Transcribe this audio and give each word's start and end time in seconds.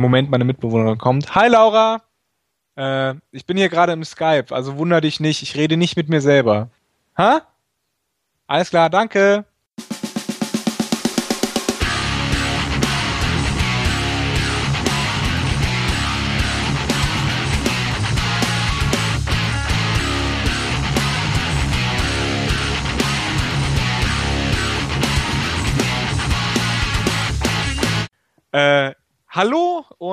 Moment 0.00 0.30
meine 0.30 0.44
Mitbewohnerin 0.44 0.98
kommt. 0.98 1.34
Hi 1.34 1.48
Laura! 1.48 2.02
Äh, 2.76 3.14
ich 3.30 3.46
bin 3.46 3.56
hier 3.56 3.68
gerade 3.68 3.92
im 3.92 4.04
Skype, 4.04 4.46
also 4.50 4.76
wunder 4.76 5.00
dich 5.00 5.20
nicht, 5.20 5.42
ich 5.42 5.56
rede 5.56 5.76
nicht 5.76 5.96
mit 5.96 6.08
mir 6.08 6.20
selber. 6.20 6.70
Ha? 7.16 7.42
Alles 8.46 8.70
klar, 8.70 8.90
danke. 8.90 9.44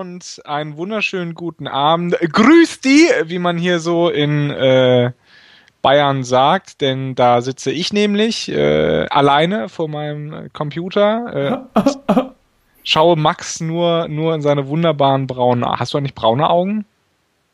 Und 0.04 0.42
einen 0.44 0.76
wunderschönen 0.76 1.34
guten 1.34 1.66
Abend. 1.66 2.18
Grüß 2.20 2.82
die, 2.82 3.08
wie 3.24 3.40
man 3.40 3.58
hier 3.58 3.80
so 3.80 4.10
in 4.10 4.50
äh, 4.52 5.12
Bayern 5.82 6.26
sagt, 6.26 6.82
denn 6.82 7.16
da 7.16 7.40
sitze 7.40 7.72
ich 7.72 7.94
nämlich 7.94 8.52
äh, 8.52 9.06
alleine 9.10 9.70
vor 9.70 9.88
meinem 9.88 10.52
Computer. 10.52 11.66
Äh, 11.78 12.24
schaue 12.84 13.16
Max 13.16 13.62
nur, 13.62 14.10
nur 14.10 14.36
in 14.36 14.42
seine 14.42 14.68
wunderbaren 14.68 15.26
braunen 15.26 15.64
Hast 15.66 15.94
du 15.94 15.98
eigentlich 15.98 16.16
braune 16.16 16.50
Augen? 16.50 16.84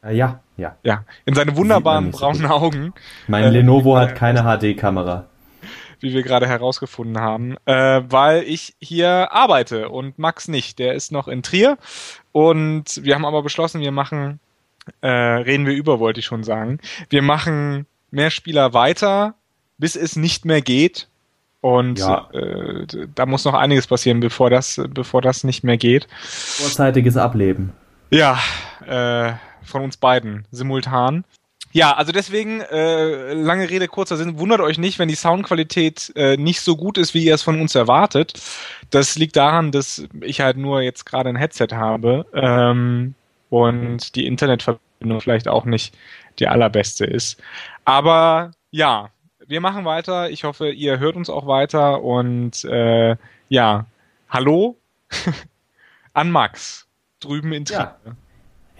Äh, 0.03 0.15
ja, 0.15 0.39
ja. 0.57 0.75
Ja, 0.83 1.03
in 1.25 1.35
seine 1.35 1.55
wunderbaren 1.55 2.09
braunen 2.09 2.47
Augen. 2.47 2.93
Mein 3.27 3.43
äh, 3.43 3.49
Lenovo 3.49 3.95
hat 3.95 4.15
keine 4.15 4.41
HD-Kamera 4.41 5.27
wie 5.99 6.13
wir 6.13 6.23
gerade 6.23 6.47
herausgefunden 6.47 7.19
haben, 7.19 7.57
äh, 7.65 8.01
weil 8.07 8.43
ich 8.43 8.75
hier 8.79 9.31
arbeite 9.31 9.89
und 9.89 10.19
Max 10.19 10.47
nicht. 10.47 10.79
Der 10.79 10.93
ist 10.93 11.11
noch 11.11 11.27
in 11.27 11.43
Trier 11.43 11.77
und 12.31 13.03
wir 13.03 13.15
haben 13.15 13.25
aber 13.25 13.43
beschlossen, 13.43 13.81
wir 13.81 13.91
machen, 13.91 14.39
äh, 15.01 15.07
reden 15.07 15.65
wir 15.65 15.73
über, 15.73 15.99
wollte 15.99 16.19
ich 16.19 16.25
schon 16.25 16.43
sagen. 16.43 16.79
Wir 17.09 17.21
machen 17.21 17.85
mehr 18.11 18.31
Spieler 18.31 18.73
weiter, 18.73 19.35
bis 19.77 19.95
es 19.95 20.15
nicht 20.15 20.45
mehr 20.45 20.61
geht. 20.61 21.07
Und 21.61 21.99
ja. 21.99 22.29
äh, 22.31 22.85
da 23.15 23.25
muss 23.25 23.43
noch 23.43 23.53
einiges 23.53 23.87
passieren, 23.87 24.21
bevor 24.21 24.49
das, 24.49 24.81
bevor 24.89 25.21
das 25.21 25.43
nicht 25.43 25.63
mehr 25.63 25.77
geht. 25.77 26.07
Vorzeitiges 26.21 27.17
Ableben. 27.17 27.73
Ja, 28.11 28.39
äh, 28.85 29.33
von 29.63 29.83
uns 29.83 29.97
beiden 29.97 30.45
simultan. 30.51 31.25
Ja, 31.71 31.93
also 31.95 32.11
deswegen, 32.11 32.61
äh, 32.61 33.33
lange 33.33 33.69
Rede, 33.69 33.87
kurzer 33.87 34.17
Sinn, 34.17 34.39
wundert 34.39 34.59
euch 34.59 34.79
nicht, 34.79 34.97
wenn 34.97 35.07
die 35.07 35.15
Soundqualität 35.15 36.11
äh, 36.15 36.35
nicht 36.35 36.61
so 36.61 36.75
gut 36.75 36.97
ist, 36.97 37.13
wie 37.13 37.23
ihr 37.23 37.35
es 37.35 37.43
von 37.43 37.61
uns 37.61 37.75
erwartet. 37.75 38.33
Das 38.89 39.15
liegt 39.17 39.35
daran, 39.35 39.71
dass 39.71 40.03
ich 40.21 40.41
halt 40.41 40.57
nur 40.57 40.81
jetzt 40.81 41.05
gerade 41.05 41.29
ein 41.29 41.35
Headset 41.35 41.67
habe 41.73 42.25
ähm, 42.33 43.13
und 43.49 44.15
die 44.15 44.25
Internetverbindung 44.25 45.21
vielleicht 45.21 45.47
auch 45.47 45.65
nicht 45.65 45.95
die 46.39 46.47
allerbeste 46.47 47.05
ist. 47.05 47.39
Aber 47.85 48.51
ja, 48.71 49.09
wir 49.45 49.61
machen 49.61 49.85
weiter. 49.85 50.29
Ich 50.29 50.43
hoffe, 50.43 50.71
ihr 50.71 50.99
hört 50.99 51.15
uns 51.15 51.29
auch 51.29 51.45
weiter 51.45 52.01
und 52.01 52.63
äh, 52.65 53.15
ja, 53.49 53.85
hallo 54.29 54.77
an 56.13 56.31
Max 56.31 56.87
drüben 57.19 57.53
in 57.53 57.65
Trier. 57.65 57.95
Ja. 58.05 58.11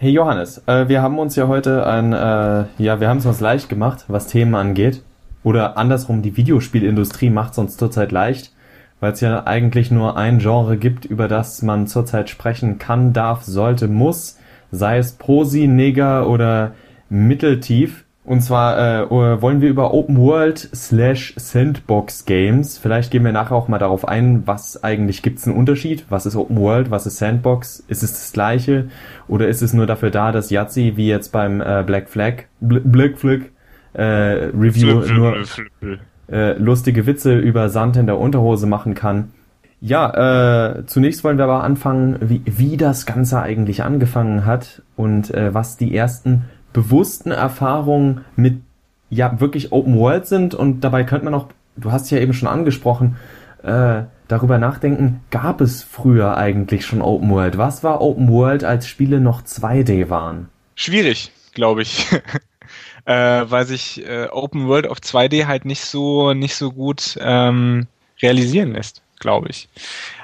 Hey 0.02 0.12
Johannes, 0.12 0.62
äh, 0.66 0.88
wir 0.88 1.02
haben 1.02 1.18
uns 1.18 1.36
ja 1.36 1.46
heute 1.46 1.86
ein, 1.86 2.14
äh, 2.14 2.64
ja, 2.78 3.00
wir 3.00 3.08
haben 3.10 3.18
es 3.18 3.26
uns 3.26 3.40
leicht 3.40 3.68
gemacht, 3.68 4.06
was 4.08 4.28
Themen 4.28 4.54
angeht. 4.54 5.02
Oder 5.42 5.76
andersrum, 5.76 6.22
die 6.22 6.38
Videospielindustrie 6.38 7.28
macht 7.28 7.52
es 7.52 7.58
uns 7.58 7.76
zurzeit 7.76 8.10
leicht, 8.10 8.50
weil 9.00 9.12
es 9.12 9.20
ja 9.20 9.46
eigentlich 9.46 9.90
nur 9.90 10.16
ein 10.16 10.38
Genre 10.38 10.78
gibt, 10.78 11.04
über 11.04 11.28
das 11.28 11.60
man 11.60 11.86
zurzeit 11.86 12.30
sprechen 12.30 12.78
kann, 12.78 13.12
darf, 13.12 13.42
sollte, 13.42 13.88
muss, 13.88 14.38
sei 14.70 14.96
es 14.96 15.12
Prosi, 15.12 15.66
Neger 15.66 16.30
oder 16.30 16.72
Mitteltief. 17.10 18.06
Und 18.22 18.42
zwar 18.42 18.78
äh, 18.78 19.10
wollen 19.10 19.62
wir 19.62 19.70
über 19.70 19.94
Open 19.94 20.18
World 20.18 20.58
slash 20.74 21.32
Sandbox 21.36 22.26
Games. 22.26 22.76
Vielleicht 22.76 23.10
gehen 23.10 23.24
wir 23.24 23.32
nachher 23.32 23.56
auch 23.56 23.68
mal 23.68 23.78
darauf 23.78 24.06
ein, 24.06 24.46
was 24.46 24.84
eigentlich 24.84 25.22
gibt's 25.22 25.46
einen 25.46 25.56
Unterschied? 25.56 26.04
Was 26.10 26.26
ist 26.26 26.36
Open 26.36 26.58
World? 26.58 26.90
Was 26.90 27.06
ist 27.06 27.16
Sandbox? 27.16 27.82
Ist 27.88 28.02
es 28.02 28.12
das 28.12 28.32
gleiche? 28.32 28.88
Oder 29.26 29.48
ist 29.48 29.62
es 29.62 29.72
nur 29.72 29.86
dafür 29.86 30.10
da, 30.10 30.32
dass 30.32 30.50
Yahtzee, 30.50 30.96
wie 30.96 31.08
jetzt 31.08 31.32
beim 31.32 31.62
äh, 31.62 31.82
Black 31.84 32.10
Flag, 32.10 32.44
Bl 32.60 32.80
Black 32.80 33.18
Flag 33.18 33.40
äh, 33.94 34.02
Review 34.02 35.00
nur 35.12 35.42
äh, 36.30 36.52
lustige 36.58 37.06
Witze 37.06 37.38
über 37.38 37.70
Sand 37.70 37.96
in 37.96 38.06
der 38.06 38.18
Unterhose 38.18 38.66
machen 38.66 38.94
kann? 38.94 39.32
Ja, 39.80 40.76
äh, 40.76 40.84
zunächst 40.84 41.24
wollen 41.24 41.38
wir 41.38 41.44
aber 41.44 41.64
anfangen, 41.64 42.18
wie, 42.20 42.42
wie 42.44 42.76
das 42.76 43.06
Ganze 43.06 43.40
eigentlich 43.40 43.82
angefangen 43.82 44.44
hat 44.44 44.82
und 44.94 45.32
äh, 45.32 45.54
was 45.54 45.78
die 45.78 45.96
ersten 45.96 46.44
bewussten 46.72 47.30
Erfahrungen 47.30 48.24
mit 48.36 48.62
ja 49.08 49.40
wirklich 49.40 49.72
Open 49.72 49.98
World 49.98 50.26
sind 50.26 50.54
und 50.54 50.80
dabei 50.82 51.04
könnte 51.04 51.24
man 51.24 51.34
auch, 51.34 51.46
du 51.76 51.92
hast 51.92 52.10
ja 52.10 52.18
eben 52.18 52.32
schon 52.32 52.48
angesprochen, 52.48 53.16
äh, 53.62 54.04
darüber 54.28 54.58
nachdenken, 54.58 55.20
gab 55.30 55.60
es 55.60 55.82
früher 55.82 56.36
eigentlich 56.36 56.86
schon 56.86 57.02
Open 57.02 57.30
World? 57.30 57.58
Was 57.58 57.82
war 57.82 58.00
Open 58.00 58.28
World, 58.28 58.64
als 58.64 58.86
Spiele 58.86 59.20
noch 59.20 59.42
2D 59.42 60.08
waren? 60.08 60.48
Schwierig, 60.76 61.32
glaube 61.52 61.82
ich. 61.82 62.06
äh, 63.04 63.12
weil 63.12 63.66
sich 63.66 64.06
äh, 64.06 64.28
Open 64.30 64.68
World 64.68 64.86
auf 64.86 64.98
2D 64.98 65.46
halt 65.46 65.64
nicht 65.64 65.84
so 65.84 66.32
nicht 66.32 66.54
so 66.54 66.70
gut 66.70 67.18
ähm, 67.20 67.86
realisieren 68.22 68.72
lässt, 68.72 69.02
glaube 69.18 69.48
ich. 69.50 69.68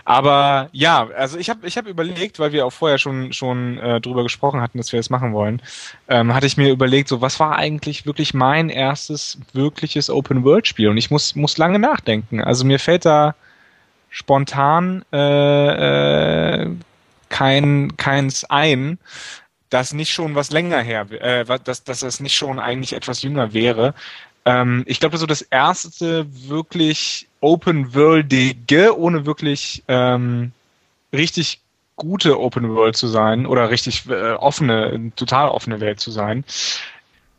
Aber 0.06 0.68
ja, 0.70 1.08
also 1.16 1.36
ich 1.36 1.50
habe 1.50 1.66
ich 1.66 1.76
hab 1.76 1.88
überlegt, 1.88 2.38
weil 2.38 2.52
wir 2.52 2.64
auch 2.64 2.72
vorher 2.72 2.96
schon 2.96 3.32
schon 3.32 3.76
äh, 3.78 4.00
drüber 4.00 4.22
gesprochen 4.22 4.60
hatten, 4.60 4.78
dass 4.78 4.92
wir 4.92 5.00
das 5.00 5.10
machen 5.10 5.32
wollen, 5.32 5.60
ähm, 6.06 6.32
hatte 6.32 6.46
ich 6.46 6.56
mir 6.56 6.70
überlegt, 6.70 7.08
so 7.08 7.20
was 7.20 7.40
war 7.40 7.56
eigentlich 7.56 8.06
wirklich 8.06 8.32
mein 8.32 8.68
erstes 8.68 9.36
wirkliches 9.52 10.08
Open 10.08 10.44
World 10.44 10.68
Spiel 10.68 10.90
und 10.90 10.96
ich 10.96 11.10
muss 11.10 11.34
muss 11.34 11.58
lange 11.58 11.80
nachdenken. 11.80 12.40
Also 12.40 12.64
mir 12.64 12.78
fällt 12.78 13.04
da 13.04 13.34
spontan 14.08 15.04
äh, 15.12 16.62
äh, 16.62 16.70
kein 17.28 17.96
keins 17.96 18.44
ein, 18.44 18.98
das 19.70 19.92
nicht 19.92 20.12
schon 20.12 20.36
was 20.36 20.52
länger 20.52 20.82
her, 20.82 21.10
äh, 21.10 21.44
dass, 21.64 21.82
dass 21.82 22.00
das 22.00 22.20
nicht 22.20 22.36
schon 22.36 22.60
eigentlich 22.60 22.92
etwas 22.92 23.22
jünger 23.22 23.52
wäre. 23.52 23.92
Ähm, 24.46 24.84
ich 24.86 25.00
glaube, 25.00 25.18
so 25.18 25.26
das 25.26 25.42
erste 25.42 26.26
wirklich 26.48 27.28
Open-Worldige, 27.40 28.96
ohne 28.96 29.26
wirklich 29.26 29.82
ähm, 29.88 30.52
richtig 31.12 31.60
gute 31.96 32.38
Open 32.40 32.74
World 32.74 32.96
zu 32.96 33.08
sein 33.08 33.44
oder 33.44 33.70
richtig 33.70 34.08
äh, 34.08 34.32
offene, 34.32 35.12
total 35.16 35.48
offene 35.48 35.80
Welt 35.80 35.98
zu 35.98 36.12
sein. 36.12 36.44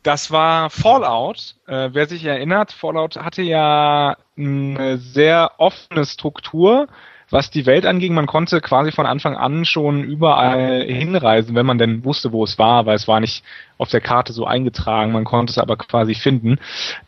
Das 0.02 0.30
war 0.30 0.68
Fallout. 0.68 1.54
Äh, 1.66 1.90
wer 1.92 2.06
sich 2.06 2.24
erinnert, 2.24 2.72
Fallout 2.72 3.16
hatte 3.16 3.42
ja 3.42 4.16
eine 4.36 4.98
sehr 4.98 5.52
offene 5.56 6.04
Struktur 6.04 6.88
was 7.30 7.50
die 7.50 7.66
Welt 7.66 7.84
anging, 7.84 8.14
man 8.14 8.26
konnte 8.26 8.60
quasi 8.60 8.92
von 8.92 9.06
Anfang 9.06 9.36
an 9.36 9.64
schon 9.64 10.02
überall 10.02 10.84
hinreisen, 10.84 11.54
wenn 11.54 11.66
man 11.66 11.78
denn 11.78 12.04
wusste, 12.04 12.32
wo 12.32 12.44
es 12.44 12.58
war, 12.58 12.86
weil 12.86 12.96
es 12.96 13.08
war 13.08 13.20
nicht 13.20 13.44
auf 13.76 13.90
der 13.90 14.00
Karte 14.00 14.32
so 14.32 14.46
eingetragen, 14.46 15.12
man 15.12 15.24
konnte 15.24 15.50
es 15.50 15.58
aber 15.58 15.76
quasi 15.76 16.14
finden. 16.14 16.58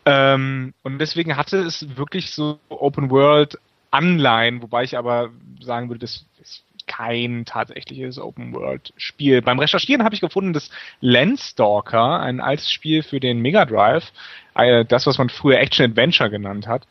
Ähm, 0.05 0.75
und 0.83 0.99
deswegen 0.99 1.37
hatte 1.37 1.59
es 1.59 1.97
wirklich 1.97 2.31
so 2.31 2.59
Open 2.69 3.11
World 3.11 3.59
Anleihen, 3.91 4.63
wobei 4.63 4.85
ich 4.85 4.97
aber 4.97 5.31
sagen 5.61 5.89
würde, 5.89 6.01
das 6.01 6.25
ist 6.41 6.65
kein 6.87 7.45
tatsächliches 7.45 8.19
Open 8.19 8.53
World 8.55 8.93
Spiel. 8.97 9.43
Beim 9.43 9.59
Recherchieren 9.59 10.05
habe 10.05 10.15
ich 10.15 10.21
gefunden, 10.21 10.53
dass 10.53 10.71
Landstalker, 11.01 12.21
ein 12.21 12.41
altes 12.41 12.71
Spiel 12.71 13.03
für 13.03 13.21
den 13.21 13.41
Mega 13.41 13.65
Drive, 13.65 14.13
äh, 14.55 14.85
das 14.85 15.07
was 15.07 15.19
man 15.19 15.29
früher 15.29 15.59
Action 15.59 15.85
Adventure 15.85 16.31
genannt 16.31 16.67
hat, 16.67 16.87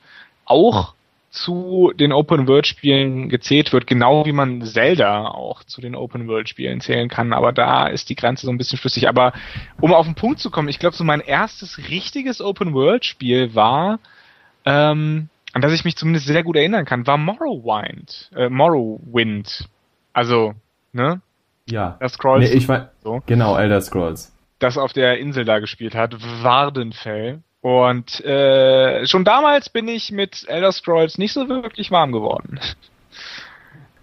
auch 0.46 0.94
zu 1.30 1.94
den 1.96 2.12
Open-World-Spielen 2.12 3.30
gezählt 3.30 3.72
wird, 3.72 3.86
genau 3.86 4.26
wie 4.26 4.32
man 4.32 4.62
Zelda 4.64 5.28
auch 5.28 5.64
zu 5.64 5.80
den 5.80 5.96
Open-World-Spielen 5.96 6.82
zählen 6.82 7.08
kann. 7.08 7.34
Aber 7.34 7.52
da 7.52 7.88
ist 7.88 8.10
die 8.10 8.16
Grenze 8.16 8.46
so 8.46 8.52
ein 8.52 8.58
bisschen 8.58 8.80
flüssig. 8.80 9.08
Aber 9.08 9.34
um 9.80 9.94
auf 9.94 10.06
den 10.06 10.16
Punkt 10.16 10.40
zu 10.40 10.50
kommen, 10.50 10.70
ich 10.70 10.80
glaube, 10.80 10.96
so 10.96 11.04
mein 11.04 11.22
erstes 11.22 11.78
richtiges 11.90 12.42
Open-World-Spiel 12.42 13.54
war, 13.54 14.00
ähm, 14.66 15.30
an 15.54 15.62
das 15.62 15.74
ich 15.74 15.86
mich 15.86 15.96
zumindest 15.96 16.28
sehr 16.28 16.44
gut 16.44 16.56
erinnern 16.56 16.86
kann, 16.86 17.08
war 17.08 17.18
Morrowind. 17.18 18.32
Äh, 18.36 18.50
Morrowind. 18.50 19.68
Also, 20.14 20.54
ne? 20.94 21.22
Ja. 21.66 21.98
Das 22.00 22.14
Scrolls. 22.14 22.50
Nee, 22.50 22.56
ich 22.56 22.68
war, 22.68 22.92
so. 23.04 23.22
Genau, 23.26 23.56
Elder 23.58 23.82
Scrolls. 23.82 24.36
Das 24.58 24.78
auf 24.78 24.94
der 24.94 25.20
Insel 25.20 25.46
da 25.46 25.60
gespielt 25.60 25.96
hat, 25.96 26.16
Wardenfell. 26.44 27.42
Und 27.62 28.24
äh, 28.24 29.06
schon 29.06 29.26
damals 29.26 29.70
bin 29.70 29.88
ich 29.88 30.12
mit 30.12 30.46
Elder 30.48 30.72
Scrolls 30.72 31.18
nicht 31.18 31.34
so 31.34 31.50
wirklich 31.50 31.92
warm 31.92 32.12
geworden. 32.12 32.60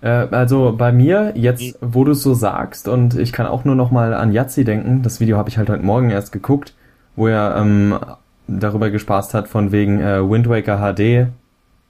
Äh, 0.02 0.08
also 0.08 0.74
bei 0.76 0.92
mir, 0.92 1.32
jetzt 1.36 1.78
wo 1.80 2.04
du 2.04 2.12
es 2.12 2.22
so 2.22 2.34
sagst, 2.34 2.86
und 2.86 3.18
ich 3.18 3.32
kann 3.32 3.46
auch 3.46 3.64
nur 3.64 3.74
noch 3.74 3.90
mal 3.90 4.12
an 4.12 4.32
Yazzi 4.32 4.64
denken, 4.64 5.02
das 5.02 5.20
Video 5.20 5.38
habe 5.38 5.48
ich 5.48 5.56
halt 5.56 5.70
heute 5.70 5.82
Morgen 5.82 6.10
erst 6.10 6.32
geguckt, 6.32 6.74
wo 7.16 7.28
er 7.28 7.56
ähm, 7.56 7.98
darüber 8.46 8.90
gespaßt 8.90 9.32
hat 9.32 9.48
von 9.48 9.72
wegen 9.72 10.00
äh, 10.00 10.28
Wind 10.28 10.48
Waker 10.48 10.78
HD, 10.78 11.28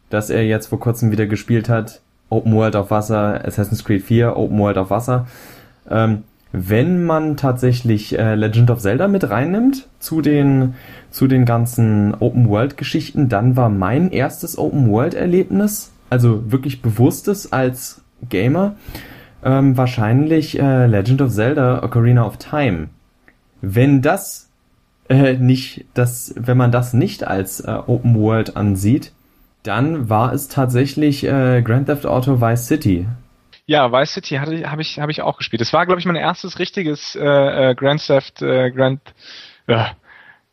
dass 0.08 0.30
er 0.30 0.44
jetzt 0.46 0.68
vor 0.68 0.78
kurzem 0.78 1.10
wieder 1.10 1.26
gespielt 1.26 1.68
hat, 1.68 2.00
Open 2.30 2.54
World 2.54 2.76
auf 2.76 2.90
Wasser, 2.92 3.44
Assassin's 3.44 3.84
Creed 3.84 4.02
4, 4.02 4.36
Open 4.36 4.58
World 4.58 4.78
auf 4.78 4.90
Wasser. 4.90 5.26
Ähm, 5.90 6.24
wenn 6.52 7.04
man 7.04 7.36
tatsächlich 7.36 8.18
äh, 8.18 8.34
Legend 8.34 8.70
of 8.70 8.80
Zelda 8.80 9.08
mit 9.08 9.28
reinnimmt 9.28 9.88
zu 9.98 10.22
den, 10.22 10.74
zu 11.10 11.26
den 11.26 11.44
ganzen 11.44 12.14
Open-World-Geschichten, 12.14 13.28
dann 13.28 13.56
war 13.56 13.68
mein 13.68 14.10
erstes 14.10 14.56
Open-World-Erlebnis, 14.56 15.92
also 16.08 16.50
wirklich 16.50 16.82
bewusstes 16.82 17.52
als 17.52 18.02
Gamer, 18.28 18.76
ähm, 19.44 19.76
wahrscheinlich 19.76 20.58
äh, 20.58 20.86
Legend 20.86 21.22
of 21.22 21.32
Zelda 21.32 21.82
Ocarina 21.82 22.26
of 22.26 22.36
Time. 22.38 22.88
Wenn 23.60 24.02
das 24.02 24.48
äh, 25.08 25.34
nicht, 25.34 25.84
das, 25.94 26.34
wenn 26.36 26.56
man 26.56 26.72
das 26.72 26.92
nicht 26.92 27.26
als 27.26 27.60
äh, 27.60 27.70
Open 27.86 28.14
World 28.14 28.56
ansieht, 28.56 29.12
dann 29.62 30.08
war 30.08 30.32
es 30.32 30.48
tatsächlich 30.48 31.24
äh, 31.24 31.62
Grand 31.62 31.86
Theft 31.86 32.06
Auto 32.06 32.40
Vice 32.40 32.66
City. 32.66 33.06
Ja, 33.66 33.90
Vice 33.90 34.12
City 34.12 34.36
habe 34.36 34.80
ich, 34.80 34.98
hab 35.00 35.10
ich 35.10 35.22
auch 35.22 35.38
gespielt. 35.38 35.60
Das 35.60 35.72
war, 35.72 35.86
glaube 35.86 36.00
ich, 36.00 36.06
mein 36.06 36.16
erstes 36.16 36.58
richtiges 36.60 37.16
äh, 37.16 37.70
äh, 37.70 37.74
Grand 37.74 38.06
Theft, 38.06 38.40
äh, 38.40 38.70
Grand, 38.70 39.00
äh, 39.66 39.86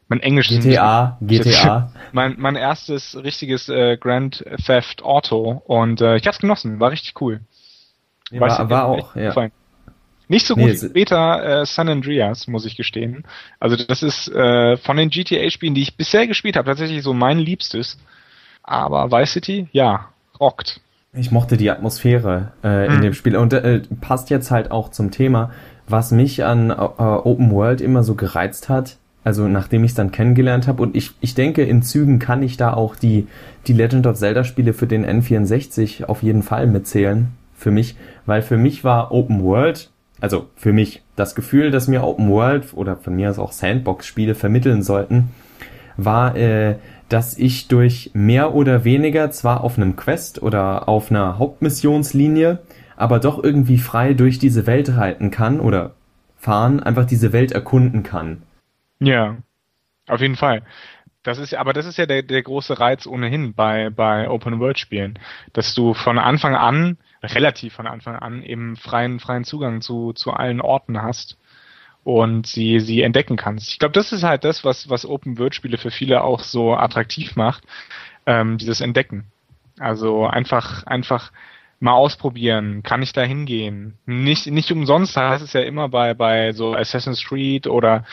mein 0.08 0.20
Englisch 0.20 0.50
GTA, 0.50 1.18
GTA. 1.22 1.92
Mein, 2.12 2.36
mein 2.38 2.56
erstes 2.56 3.16
richtiges 3.16 3.70
äh, 3.70 3.98
Grand 3.98 4.46
Theft 4.64 5.02
Auto 5.02 5.64
und 5.66 6.00
äh, 6.00 6.18
ich 6.18 6.28
hab's 6.28 6.38
genossen, 6.38 6.80
war 6.80 6.92
richtig 6.92 7.20
cool. 7.22 7.40
Ja, 8.30 8.40
war, 8.40 8.70
war 8.70 8.86
auch, 8.86 9.16
ja. 9.16 9.30
Gefallen. 9.30 9.52
Nicht 10.28 10.46
so 10.46 10.56
gut 10.56 10.66
nee, 10.66 10.74
wie 10.74 10.90
später 10.90 11.62
äh, 11.62 11.66
San 11.66 11.90
Andreas, 11.90 12.48
muss 12.48 12.66
ich 12.66 12.76
gestehen. 12.78 13.24
Also 13.60 13.76
das 13.76 14.04
ist 14.04 14.28
äh, 14.30 14.78
von 14.78 14.98
den 14.98 15.10
GTA-Spielen, 15.10 15.74
die 15.74 15.82
ich 15.82 15.98
bisher 15.98 16.28
gespielt 16.28 16.56
habe, 16.56 16.68
tatsächlich 16.68 17.02
so 17.02 17.14
mein 17.14 17.40
liebstes. 17.40 17.98
Aber 18.62 19.12
Vice 19.12 19.34
City, 19.34 19.68
ja, 19.72 20.10
rockt. 20.40 20.82
Ich 21.16 21.32
mochte 21.32 21.58
die 21.58 21.70
Atmosphäre 21.70 22.54
äh, 22.64 22.88
in 22.88 23.02
dem 23.02 23.14
Spiel 23.14 23.36
und 23.36 23.54
äh, 23.54 23.82
passt 24.02 24.32
jetzt 24.32 24.50
halt 24.50 24.72
auch 24.72 24.90
zum 24.90 25.12
Thema, 25.12 25.52
was 25.88 26.12
mich 26.12 26.44
an 26.44 26.72
äh, 26.72 26.74
Open 26.74 27.52
World 27.52 27.82
immer 27.82 28.04
so 28.04 28.16
gereizt 28.16 28.68
hat. 28.68 28.98
Also 29.24 29.48
nachdem 29.48 29.84
ich 29.84 29.92
es 29.92 29.96
dann 29.96 30.12
kennengelernt 30.12 30.68
habe 30.68 30.82
und 30.82 30.96
ich, 30.96 31.12
ich 31.22 31.36
denke, 31.36 31.64
in 31.64 31.84
Zügen 31.84 32.18
kann 32.18 32.42
ich 32.42 32.58
da 32.58 32.74
auch 32.74 32.96
die, 32.96 33.28
die 33.68 33.74
Legend 33.74 34.08
of 34.08 34.18
Zelda 34.18 34.44
Spiele 34.44 34.74
für 34.74 34.88
den 34.88 35.06
N64 35.06 36.06
auf 36.06 36.24
jeden 36.24 36.42
Fall 36.42 36.66
mitzählen. 36.66 37.28
Für 37.56 37.72
mich, 37.72 37.96
weil 38.26 38.42
für 38.42 38.58
mich 38.58 38.84
war 38.84 39.12
Open 39.12 39.44
World, 39.44 39.92
also 40.20 40.48
für 40.56 40.74
mich, 40.74 41.04
das 41.16 41.36
Gefühl, 41.36 41.70
dass 41.70 41.88
mir 41.88 42.04
Open 42.04 42.30
World 42.30 42.74
oder 42.74 42.98
von 42.98 43.16
mir 43.16 43.30
aus 43.30 43.38
auch 43.38 43.52
Sandbox-Spiele 43.52 44.34
vermitteln 44.34 44.82
sollten, 44.82 45.30
war, 45.98 46.36
äh, 46.36 46.78
dass 47.10 47.38
ich 47.38 47.68
durch 47.68 48.12
mehr 48.14 48.54
oder 48.54 48.84
weniger 48.84 49.30
zwar 49.32 49.64
auf 49.64 49.78
einem 49.78 49.96
Quest 49.96 50.42
oder 50.42 50.90
auf 50.90 51.12
einer 51.12 51.38
Hauptmissionslinie, 51.38 52.60
aber 52.96 53.20
doch 53.20 53.44
irgendwie 53.44 53.78
frei 53.78 54.14
durch 54.14 54.40
diese 54.40 54.66
Welt 54.66 54.96
reiten 54.96 55.32
kann 55.32 55.60
oder 55.60 55.92
fahren, 56.38 56.82
einfach 56.82 57.06
diese 57.06 57.32
Welt 57.34 57.52
erkunden 57.52 58.04
kann. 58.04 58.44
Ja, 59.00 59.38
auf 60.08 60.22
jeden 60.22 60.36
Fall. 60.36 60.64
Das 61.24 61.38
ist, 61.38 61.54
aber 61.54 61.72
das 61.72 61.86
ist 61.86 61.98
ja 61.98 62.06
der, 62.06 62.22
der 62.22 62.44
große 62.44 62.80
Reiz 62.80 63.08
ohnehin 63.08 63.54
bei, 63.54 63.90
bei 63.90 64.30
Open 64.30 64.60
World 64.60 64.78
Spielen, 64.78 65.18
dass 65.54 65.74
du 65.74 65.94
von 65.94 66.20
Anfang 66.20 66.56
an, 66.56 66.98
relativ 67.22 67.74
von 67.74 67.88
Anfang 67.88 68.18
an, 68.18 68.44
eben 68.44 68.76
freien, 68.76 69.22
freien 69.22 69.46
Zugang 69.46 69.80
zu, 69.80 70.12
zu 70.12 70.32
allen 70.32 70.60
Orten 70.60 71.02
hast 71.02 71.38
und 72.04 72.48
sie, 72.48 72.80
sie 72.80 73.02
entdecken 73.02 73.38
kannst. 73.38 73.70
Ich 73.70 73.80
glaube, 73.80 73.94
das 73.94 74.12
ist 74.12 74.24
halt 74.24 74.44
das, 74.44 74.64
was, 74.64 74.90
was 74.90 75.06
Open-World-Spiele 75.06 75.78
für 75.78 75.92
viele 75.92 76.24
auch 76.24 76.42
so 76.42 76.74
attraktiv 76.74 77.36
macht, 77.36 77.64
ähm, 78.26 78.58
dieses 78.58 78.82
Entdecken. 78.82 79.26
Also 79.80 80.26
einfach, 80.26 80.84
einfach 80.86 81.32
mal 81.80 81.94
ausprobieren, 81.94 82.84
kann 82.84 83.02
ich 83.02 83.14
da 83.14 83.24
hingehen? 83.24 83.98
Nicht, 84.06 84.48
nicht 84.48 84.72
umsonst 84.72 85.18
heißt 85.18 85.44
es 85.44 85.54
ja 85.54 85.62
immer 85.62 85.90
bei, 85.90 86.14
bei 86.14 86.54
so 86.54 86.74
Assassin's 86.74 87.24
Creed 87.24 87.68
oder, 87.68 88.06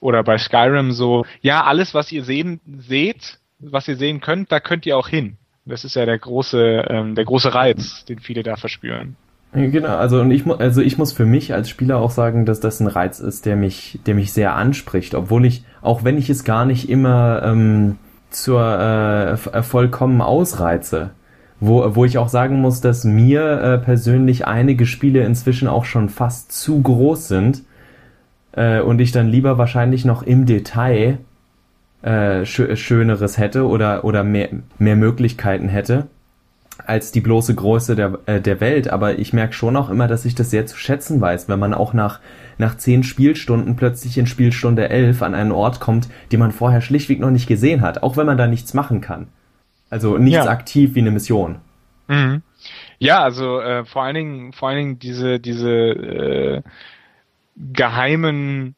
oder 0.00 0.22
bei 0.22 0.38
Skyrim 0.38 0.92
so, 0.92 1.26
ja, 1.40 1.64
alles, 1.64 1.94
was 1.94 2.12
ihr 2.12 2.24
sehen, 2.24 2.60
seht, 2.78 3.38
was 3.58 3.88
ihr 3.88 3.96
sehen 3.96 4.20
könnt, 4.20 4.52
da 4.52 4.60
könnt 4.60 4.86
ihr 4.86 4.96
auch 4.96 5.08
hin. 5.08 5.38
Das 5.64 5.84
ist 5.84 5.96
ja 5.96 6.06
der 6.06 6.18
große, 6.18 6.86
ähm, 6.88 7.14
der 7.16 7.24
große 7.24 7.52
Reiz, 7.52 8.04
den 8.04 8.20
viele 8.20 8.44
da 8.44 8.56
verspüren. 8.56 9.16
Genau, 9.52 9.96
also 9.96 10.20
und 10.20 10.30
ich 10.30 10.44
muss, 10.44 10.60
also 10.60 10.82
ich 10.82 10.98
muss 10.98 11.12
für 11.12 11.24
mich 11.24 11.54
als 11.54 11.70
Spieler 11.70 11.98
auch 11.98 12.10
sagen, 12.10 12.44
dass 12.44 12.60
das 12.60 12.80
ein 12.80 12.88
Reiz 12.88 13.20
ist, 13.20 13.46
der 13.46 13.56
mich, 13.56 13.98
der 14.04 14.14
mich 14.14 14.32
sehr 14.32 14.54
anspricht, 14.54 15.14
obwohl 15.14 15.46
ich, 15.46 15.64
auch 15.80 16.04
wenn 16.04 16.18
ich 16.18 16.28
es 16.28 16.44
gar 16.44 16.66
nicht 16.66 16.90
immer 16.90 17.42
ähm, 17.42 17.96
zur 18.28 18.60
äh, 18.60 19.32
äh, 19.32 19.62
vollkommen 19.62 20.20
ausreize, 20.20 21.10
wo, 21.58 21.94
wo 21.94 22.04
ich 22.04 22.18
auch 22.18 22.28
sagen 22.28 22.60
muss, 22.60 22.82
dass 22.82 23.04
mir 23.04 23.60
äh, 23.60 23.78
persönlich 23.78 24.46
einige 24.46 24.84
Spiele 24.84 25.24
inzwischen 25.24 25.68
auch 25.68 25.86
schon 25.86 26.10
fast 26.10 26.52
zu 26.52 26.82
groß 26.82 27.28
sind 27.28 27.62
äh, 28.52 28.80
und 28.80 29.00
ich 29.00 29.12
dann 29.12 29.28
lieber 29.28 29.56
wahrscheinlich 29.56 30.04
noch 30.04 30.22
im 30.22 30.44
Detail 30.44 31.18
äh, 32.02 32.44
schöneres 32.44 33.38
hätte 33.38 33.66
oder 33.66 34.04
oder 34.04 34.22
mehr 34.22 34.50
mehr 34.78 34.96
Möglichkeiten 34.96 35.68
hätte 35.68 36.08
als 36.84 37.12
die 37.12 37.20
bloße 37.20 37.54
Größe 37.54 37.96
der, 37.96 38.18
äh, 38.26 38.40
der 38.40 38.60
Welt, 38.60 38.88
aber 38.90 39.18
ich 39.18 39.32
merke 39.32 39.54
schon 39.54 39.76
auch 39.76 39.88
immer, 39.88 40.08
dass 40.08 40.24
ich 40.24 40.34
das 40.34 40.50
sehr 40.50 40.66
zu 40.66 40.76
schätzen 40.76 41.20
weiß, 41.20 41.48
wenn 41.48 41.58
man 41.58 41.74
auch 41.74 41.92
nach, 41.92 42.20
nach 42.58 42.76
zehn 42.76 43.02
Spielstunden 43.02 43.76
plötzlich 43.76 44.18
in 44.18 44.26
Spielstunde 44.26 44.88
elf 44.88 45.22
an 45.22 45.34
einen 45.34 45.52
Ort 45.52 45.80
kommt, 45.80 46.08
den 46.32 46.40
man 46.40 46.52
vorher 46.52 46.80
schlichtweg 46.80 47.20
noch 47.20 47.30
nicht 47.30 47.46
gesehen 47.46 47.80
hat, 47.80 48.02
auch 48.02 48.16
wenn 48.16 48.26
man 48.26 48.38
da 48.38 48.46
nichts 48.46 48.74
machen 48.74 49.00
kann. 49.00 49.28
Also 49.90 50.18
nichts 50.18 50.44
ja. 50.44 50.50
aktiv 50.50 50.94
wie 50.94 51.00
eine 51.00 51.10
Mission. 51.10 51.60
Mhm. 52.08 52.42
Ja, 52.98 53.22
also 53.22 53.60
äh, 53.60 53.84
vor 53.84 54.02
allen 54.02 54.14
Dingen, 54.14 54.52
vor 54.52 54.68
allen 54.68 54.78
Dingen 54.78 54.98
diese, 54.98 55.38
diese 55.38 55.70
äh, 55.70 56.62
geheimen 57.56 58.74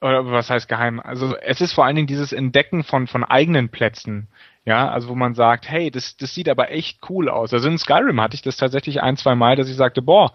oder 0.00 0.26
was 0.26 0.50
heißt 0.50 0.68
geheim? 0.68 1.00
Also 1.00 1.36
es 1.36 1.60
ist 1.60 1.72
vor 1.72 1.84
allen 1.84 1.96
Dingen 1.96 2.08
dieses 2.08 2.32
Entdecken 2.32 2.82
von, 2.82 3.06
von 3.06 3.24
eigenen 3.24 3.68
Plätzen. 3.68 4.28
Ja, 4.64 4.88
also 4.90 5.08
wo 5.08 5.14
man 5.14 5.34
sagt, 5.34 5.68
hey, 5.68 5.90
das, 5.90 6.16
das 6.16 6.34
sieht 6.34 6.48
aber 6.48 6.70
echt 6.70 6.98
cool 7.10 7.28
aus. 7.28 7.52
Also 7.52 7.68
in 7.68 7.78
Skyrim 7.78 8.20
hatte 8.20 8.36
ich 8.36 8.42
das 8.42 8.56
tatsächlich 8.56 9.02
ein, 9.02 9.16
zwei 9.16 9.34
Mal, 9.34 9.56
dass 9.56 9.68
ich 9.68 9.76
sagte, 9.76 10.02
boah, 10.02 10.32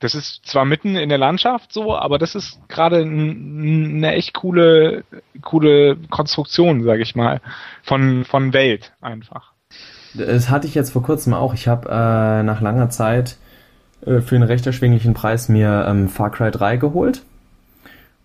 das 0.00 0.14
ist 0.14 0.44
zwar 0.44 0.66
mitten 0.66 0.96
in 0.96 1.08
der 1.08 1.16
Landschaft 1.18 1.72
so, 1.72 1.96
aber 1.96 2.18
das 2.18 2.34
ist 2.34 2.58
gerade 2.68 2.98
eine 2.98 4.12
echt 4.12 4.34
coole, 4.34 5.04
coole 5.40 5.96
Konstruktion, 6.10 6.84
sage 6.84 7.02
ich 7.02 7.14
mal, 7.14 7.40
von, 7.82 8.26
von 8.26 8.52
Welt 8.52 8.92
einfach. 9.00 9.52
Das 10.12 10.50
hatte 10.50 10.66
ich 10.66 10.74
jetzt 10.74 10.92
vor 10.92 11.02
kurzem 11.02 11.32
auch. 11.32 11.54
Ich 11.54 11.66
habe 11.66 11.88
äh, 11.88 12.42
nach 12.42 12.60
langer 12.60 12.90
Zeit 12.90 13.38
äh, 14.04 14.20
für 14.20 14.36
einen 14.36 14.44
recht 14.44 14.66
erschwinglichen 14.66 15.14
Preis 15.14 15.48
mir 15.48 15.86
ähm, 15.88 16.08
Far 16.08 16.30
Cry 16.30 16.50
3 16.50 16.76
geholt. 16.76 17.22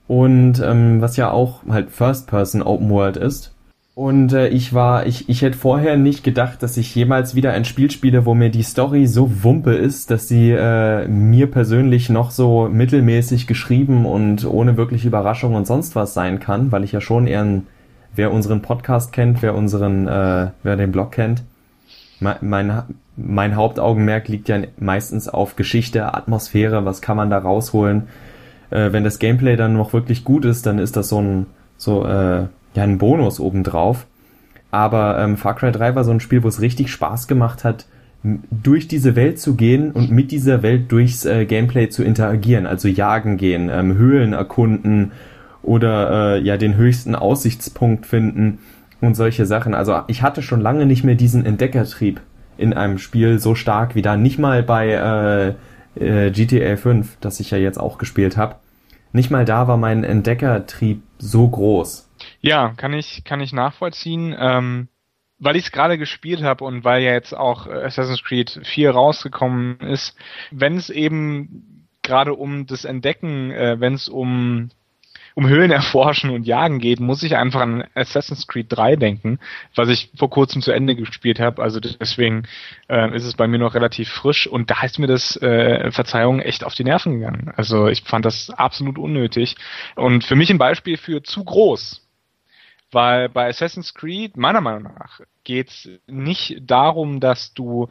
Und 0.07 0.59
ähm, 0.59 1.01
was 1.01 1.17
ja 1.17 1.31
auch 1.31 1.61
halt 1.69 1.91
First 1.91 2.27
Person 2.27 2.61
Open 2.61 2.89
World 2.89 3.15
ist. 3.15 3.53
Und 3.99 4.31
äh, 4.31 4.47
ich 4.47 4.73
war, 4.73 5.07
ich, 5.07 5.27
ich 5.27 5.41
hätte 5.41 5.57
vorher 5.57 5.97
nicht 5.97 6.23
gedacht, 6.23 6.63
dass 6.63 6.77
ich 6.77 6.95
jemals 6.95 7.35
wieder 7.35 7.51
ein 7.51 7.65
Spiel 7.65 7.91
spiele, 7.91 8.25
wo 8.25 8.33
mir 8.33 8.49
die 8.49 8.63
Story 8.63 9.07
so 9.07 9.43
wumpe 9.43 9.73
ist, 9.73 10.09
dass 10.09 10.29
sie 10.29 10.51
äh, 10.51 11.05
mir 11.09 11.51
persönlich 11.51 12.09
noch 12.09 12.31
so 12.31 12.69
mittelmäßig 12.71 13.45
geschrieben 13.45 14.05
und 14.05 14.45
ohne 14.45 14.77
wirkliche 14.77 15.09
Überraschung 15.09 15.53
und 15.53 15.67
sonst 15.67 15.97
was 15.97 16.13
sein 16.13 16.39
kann, 16.39 16.71
weil 16.71 16.85
ich 16.85 16.93
ja 16.93 17.01
schon 17.01 17.27
eher 17.27 17.41
ein, 17.41 17.67
wer 18.15 18.31
unseren 18.31 18.61
Podcast 18.61 19.11
kennt, 19.11 19.41
wer 19.41 19.53
unseren, 19.53 20.07
äh, 20.07 20.51
wer 20.63 20.77
den 20.77 20.93
Blog 20.93 21.11
kennt, 21.11 21.43
mein, 22.21 22.37
mein, 22.39 22.83
mein 23.17 23.57
Hauptaugenmerk 23.57 24.29
liegt 24.29 24.47
ja 24.47 24.59
meistens 24.77 25.27
auf 25.27 25.57
Geschichte, 25.57 26.13
Atmosphäre, 26.13 26.85
was 26.85 27.01
kann 27.01 27.17
man 27.17 27.29
da 27.29 27.39
rausholen. 27.39 28.03
Äh, 28.69 28.93
wenn 28.93 29.03
das 29.03 29.19
Gameplay 29.19 29.57
dann 29.57 29.73
noch 29.73 29.91
wirklich 29.91 30.23
gut 30.23 30.45
ist, 30.45 30.65
dann 30.65 30.79
ist 30.79 30.95
das 30.95 31.09
so 31.09 31.21
ein, 31.21 31.47
so, 31.75 32.05
äh, 32.05 32.45
ja 32.79 32.83
ein 32.83 32.97
Bonus 32.97 33.39
obendrauf. 33.39 34.07
Aber 34.71 35.19
ähm, 35.19 35.37
Far 35.37 35.55
Cry 35.55 35.71
3 35.71 35.95
war 35.95 36.03
so 36.03 36.11
ein 36.11 36.19
Spiel, 36.19 36.43
wo 36.43 36.47
es 36.47 36.61
richtig 36.61 36.91
Spaß 36.91 37.27
gemacht 37.27 37.63
hat, 37.63 37.85
durch 38.23 38.87
diese 38.87 39.15
Welt 39.15 39.39
zu 39.39 39.55
gehen 39.55 39.91
und 39.91 40.11
mit 40.11 40.31
dieser 40.31 40.61
Welt 40.61 40.91
durchs 40.91 41.25
äh, 41.25 41.45
Gameplay 41.45 41.89
zu 41.89 42.03
interagieren, 42.03 42.67
also 42.67 42.87
jagen 42.87 43.37
gehen, 43.37 43.69
ähm, 43.71 43.97
Höhlen 43.97 44.33
erkunden 44.33 45.13
oder 45.63 46.35
äh, 46.35 46.41
ja 46.41 46.57
den 46.57 46.75
höchsten 46.75 47.15
Aussichtspunkt 47.15 48.05
finden 48.05 48.59
und 48.99 49.15
solche 49.15 49.45
Sachen. 49.45 49.73
Also 49.73 50.01
ich 50.07 50.21
hatte 50.21 50.41
schon 50.41 50.59
lange 50.59 50.85
nicht 50.85 51.03
mehr 51.03 51.15
diesen 51.15 51.45
Entdeckertrieb 51.45 52.19
in 52.57 52.73
einem 52.73 52.97
Spiel 52.97 53.39
so 53.39 53.55
stark 53.55 53.95
wie 53.95 54.01
da. 54.01 54.17
Nicht 54.17 54.37
mal 54.37 54.63
bei 54.63 55.55
äh, 55.95 56.25
äh, 56.27 56.31
GTA 56.31 56.75
5, 56.75 57.17
das 57.21 57.39
ich 57.39 57.51
ja 57.51 57.57
jetzt 57.57 57.79
auch 57.79 57.97
gespielt 57.97 58.35
habe. 58.35 58.55
Nicht 59.13 59.31
mal 59.31 59.45
da 59.45 59.67
war 59.69 59.77
mein 59.77 60.03
Entdeckertrieb 60.03 61.01
so 61.17 61.47
groß. 61.47 62.08
Ja, 62.41 62.73
kann 62.77 62.93
ich, 62.93 63.23
kann 63.23 63.41
ich 63.41 63.53
nachvollziehen. 63.53 64.35
Ähm, 64.37 64.87
weil 65.39 65.55
ich 65.55 65.65
es 65.65 65.71
gerade 65.71 65.97
gespielt 65.97 66.43
habe 66.43 66.65
und 66.65 66.83
weil 66.83 67.01
ja 67.01 67.13
jetzt 67.13 67.33
auch 67.33 67.65
Assassin's 67.65 68.23
Creed 68.23 68.59
4 68.63 68.91
rausgekommen 68.91 69.79
ist, 69.79 70.15
wenn 70.51 70.75
es 70.75 70.89
eben 70.89 71.87
gerade 72.01 72.33
um 72.33 72.65
das 72.65 72.85
Entdecken, 72.85 73.51
äh, 73.51 73.79
wenn 73.79 73.93
es 73.93 74.09
um 74.09 74.69
um 75.35 75.47
Höhlen 75.47 75.71
erforschen 75.71 76.31
und 76.31 76.45
jagen 76.45 76.79
geht, 76.79 76.99
muss 76.99 77.23
ich 77.23 77.37
einfach 77.37 77.61
an 77.61 77.85
Assassin's 77.93 78.47
Creed 78.47 78.65
3 78.69 78.97
denken, 78.97 79.39
was 79.75 79.87
ich 79.87 80.11
vor 80.17 80.29
kurzem 80.29 80.61
zu 80.61 80.71
Ende 80.71 80.95
gespielt 80.95 81.39
habe. 81.39 81.61
Also 81.61 81.79
deswegen 81.79 82.43
äh, 82.89 83.15
ist 83.15 83.23
es 83.23 83.35
bei 83.35 83.47
mir 83.47 83.59
noch 83.59 83.75
relativ 83.75 84.09
frisch 84.09 84.47
und 84.47 84.69
da 84.69 84.81
heißt 84.81 84.99
mir 84.99 85.07
das 85.07 85.37
äh, 85.37 85.91
Verzeihung 85.91 86.39
echt 86.41 86.65
auf 86.65 86.73
die 86.73 86.83
Nerven 86.83 87.19
gegangen. 87.19 87.53
Also 87.55 87.87
ich 87.87 88.03
fand 88.03 88.25
das 88.25 88.49
absolut 88.49 88.97
unnötig 88.97 89.55
und 89.95 90.25
für 90.25 90.35
mich 90.35 90.49
ein 90.49 90.57
Beispiel 90.57 90.97
für 90.97 91.23
zu 91.23 91.45
groß. 91.45 92.08
Weil 92.91 93.29
bei 93.29 93.47
Assassin's 93.49 93.93
Creed, 93.93 94.37
meiner 94.37 94.61
Meinung 94.61 94.83
nach, 94.83 95.21
geht 95.43 95.69
es 95.69 95.89
nicht 96.07 96.61
darum, 96.61 97.19
dass 97.19 97.53
du 97.53 97.89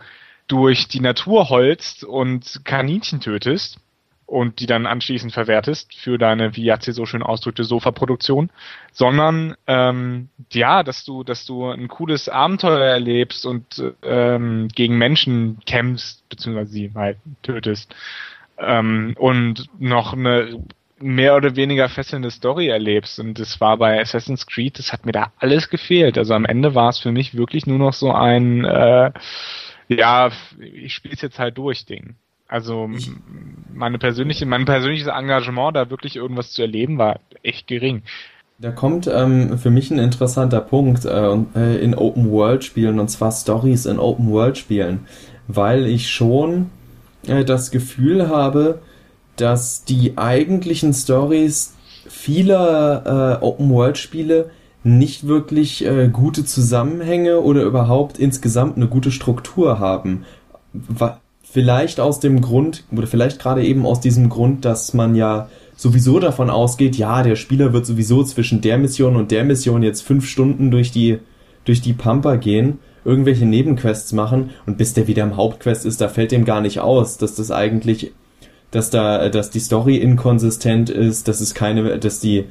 durch 0.48 0.88
die 0.88 1.00
Natur 1.00 1.50
holst 1.50 2.04
und 2.04 2.62
Kaninchen 2.64 3.20
tötest, 3.20 3.78
und 4.28 4.60
die 4.60 4.66
dann 4.66 4.84
anschließend 4.84 5.32
verwertest 5.32 5.94
für 5.94 6.18
deine, 6.18 6.54
wie 6.54 6.64
Jatzi 6.64 6.92
so 6.92 7.06
schön 7.06 7.22
ausdrückte, 7.22 7.64
Sofa-Produktion, 7.64 8.50
sondern 8.92 9.56
ähm, 9.66 10.28
ja, 10.52 10.82
dass 10.82 11.02
du, 11.06 11.24
dass 11.24 11.46
du 11.46 11.64
ein 11.70 11.88
cooles 11.88 12.28
Abenteuer 12.28 12.84
erlebst 12.84 13.46
und 13.46 13.82
ähm, 14.02 14.68
gegen 14.68 14.98
Menschen 14.98 15.60
kämpfst, 15.64 16.28
beziehungsweise 16.28 16.70
sie 16.70 16.92
halt 16.94 17.16
tötest. 17.42 17.94
Ähm, 18.58 19.14
und 19.18 19.70
noch 19.78 20.12
eine 20.12 20.62
mehr 21.00 21.36
oder 21.36 21.56
weniger 21.56 21.88
fesselnde 21.88 22.30
Story 22.30 22.68
erlebst. 22.68 23.18
Und 23.18 23.38
das 23.38 23.60
war 23.60 23.76
bei 23.76 24.00
Assassin's 24.00 24.46
Creed, 24.46 24.78
das 24.78 24.92
hat 24.92 25.06
mir 25.06 25.12
da 25.12 25.32
alles 25.38 25.70
gefehlt. 25.70 26.18
Also 26.18 26.34
am 26.34 26.44
Ende 26.44 26.74
war 26.74 26.88
es 26.88 26.98
für 26.98 27.12
mich 27.12 27.36
wirklich 27.36 27.66
nur 27.66 27.78
noch 27.78 27.92
so 27.92 28.12
ein 28.12 28.64
äh, 28.64 29.12
ja, 29.88 30.30
ich 30.58 30.94
spiel's 30.94 31.22
jetzt 31.22 31.38
halt 31.38 31.58
durch 31.58 31.86
Ding. 31.86 32.14
Also 32.46 32.88
meine 33.74 33.98
persönliche, 33.98 34.46
mein 34.46 34.64
persönliches 34.64 35.08
Engagement, 35.08 35.76
da 35.76 35.90
wirklich 35.90 36.16
irgendwas 36.16 36.52
zu 36.52 36.62
erleben, 36.62 36.98
war 36.98 37.20
echt 37.42 37.66
gering. 37.66 38.02
Da 38.58 38.70
kommt 38.70 39.06
ähm, 39.06 39.58
für 39.58 39.70
mich 39.70 39.90
ein 39.90 39.98
interessanter 39.98 40.60
Punkt 40.60 41.04
äh, 41.04 41.34
äh 41.54 41.78
in 41.82 41.94
Open 41.94 42.30
World 42.30 42.64
Spielen 42.64 42.98
und 42.98 43.08
zwar 43.08 43.32
Stories 43.32 43.86
in 43.86 43.98
Open 43.98 44.30
World 44.30 44.58
Spielen, 44.58 45.06
weil 45.46 45.86
ich 45.86 46.10
schon 46.10 46.70
äh, 47.26 47.44
das 47.44 47.70
Gefühl 47.70 48.28
habe, 48.28 48.80
dass 49.40 49.84
die 49.84 50.16
eigentlichen 50.16 50.92
Stories 50.92 51.74
vieler 52.08 53.38
äh, 53.40 53.44
Open 53.44 53.70
World 53.70 53.98
Spiele 53.98 54.50
nicht 54.84 55.26
wirklich 55.26 55.84
äh, 55.84 56.08
gute 56.08 56.44
Zusammenhänge 56.44 57.40
oder 57.40 57.62
überhaupt 57.62 58.18
insgesamt 58.18 58.76
eine 58.76 58.86
gute 58.86 59.10
Struktur 59.10 59.78
haben. 59.78 60.24
Vielleicht 61.42 61.98
aus 62.00 62.20
dem 62.20 62.40
Grund, 62.40 62.84
oder 62.92 63.06
vielleicht 63.06 63.38
gerade 63.38 63.64
eben 63.64 63.86
aus 63.86 64.00
diesem 64.00 64.28
Grund, 64.28 64.64
dass 64.64 64.94
man 64.94 65.14
ja 65.14 65.48
sowieso 65.76 66.18
davon 66.18 66.50
ausgeht, 66.50 66.96
ja, 66.96 67.22
der 67.22 67.36
Spieler 67.36 67.72
wird 67.72 67.86
sowieso 67.86 68.22
zwischen 68.24 68.60
der 68.60 68.78
Mission 68.78 69.16
und 69.16 69.30
der 69.30 69.44
Mission 69.44 69.82
jetzt 69.82 70.02
fünf 70.02 70.26
Stunden 70.26 70.70
durch 70.70 70.90
die, 70.90 71.18
durch 71.64 71.80
die 71.80 71.92
Pampa 71.92 72.36
gehen, 72.36 72.78
irgendwelche 73.04 73.46
Nebenquests 73.46 74.12
machen 74.12 74.50
und 74.66 74.76
bis 74.76 74.92
der 74.92 75.06
wieder 75.06 75.22
im 75.22 75.36
Hauptquest 75.36 75.86
ist, 75.86 76.00
da 76.00 76.08
fällt 76.08 76.32
dem 76.32 76.44
gar 76.44 76.60
nicht 76.60 76.80
aus, 76.80 77.16
dass 77.16 77.34
das 77.34 77.50
eigentlich, 77.50 78.12
dass 78.70 78.90
da, 78.90 79.28
dass 79.28 79.50
die 79.50 79.60
Story 79.60 79.96
inkonsistent 79.96 80.90
ist, 80.90 81.28
dass 81.28 81.40
es 81.40 81.54
keine, 81.54 81.98
dass 81.98 82.20
die, 82.20 82.46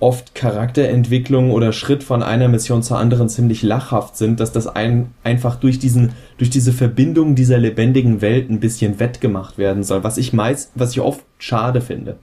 oft 0.00 0.34
Charakterentwicklung 0.34 1.50
oder 1.50 1.72
Schritt 1.72 2.04
von 2.04 2.22
einer 2.22 2.48
Mission 2.48 2.82
zur 2.82 2.98
anderen 2.98 3.28
ziemlich 3.28 3.62
lachhaft 3.62 4.16
sind, 4.16 4.40
dass 4.40 4.52
das 4.52 4.66
ein, 4.66 5.14
einfach 5.24 5.56
durch 5.56 5.78
diesen, 5.78 6.12
durch 6.38 6.50
diese 6.50 6.72
Verbindung 6.72 7.34
dieser 7.34 7.58
lebendigen 7.58 8.20
Welt 8.20 8.50
ein 8.50 8.60
bisschen 8.60 9.00
wettgemacht 9.00 9.58
werden 9.58 9.82
soll, 9.84 10.04
was 10.04 10.18
ich 10.18 10.32
meist, 10.32 10.72
was 10.74 10.92
ich 10.92 11.00
oft 11.00 11.24
schade 11.38 11.80
finde. 11.80 12.18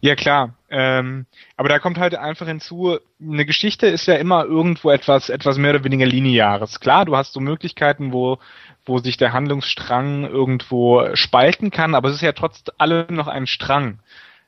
Ja 0.00 0.16
klar, 0.16 0.54
ähm, 0.68 1.24
aber 1.56 1.68
da 1.68 1.78
kommt 1.78 1.98
halt 1.98 2.14
einfach 2.14 2.46
hinzu, 2.46 2.98
eine 3.22 3.46
Geschichte 3.46 3.86
ist 3.86 4.06
ja 4.06 4.16
immer 4.16 4.44
irgendwo 4.44 4.90
etwas, 4.90 5.30
etwas 5.30 5.56
mehr 5.56 5.70
oder 5.70 5.84
weniger 5.84 6.04
lineares. 6.04 6.80
Klar, 6.80 7.06
du 7.06 7.16
hast 7.16 7.32
so 7.32 7.40
Möglichkeiten, 7.40 8.12
wo, 8.12 8.38
wo 8.86 8.98
sich 8.98 9.16
der 9.16 9.32
Handlungsstrang 9.32 10.24
irgendwo 10.24 11.14
spalten 11.14 11.70
kann, 11.70 11.94
aber 11.94 12.08
es 12.08 12.16
ist 12.16 12.22
ja 12.22 12.32
trotz 12.32 12.64
allem 12.78 13.14
noch 13.14 13.28
ein 13.28 13.46
Strang. 13.46 13.98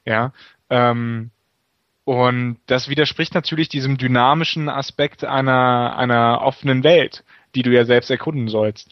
Ja, 0.04 0.32
ähm, 0.70 1.30
und 2.04 2.58
das 2.66 2.88
widerspricht 2.88 3.34
natürlich 3.34 3.68
diesem 3.68 3.98
dynamischen 3.98 4.68
Aspekt 4.68 5.24
einer, 5.24 5.96
einer 5.96 6.40
offenen 6.42 6.84
Welt, 6.84 7.24
die 7.56 7.62
du 7.62 7.70
ja 7.72 7.84
selbst 7.84 8.10
erkunden 8.10 8.46
sollst. 8.46 8.88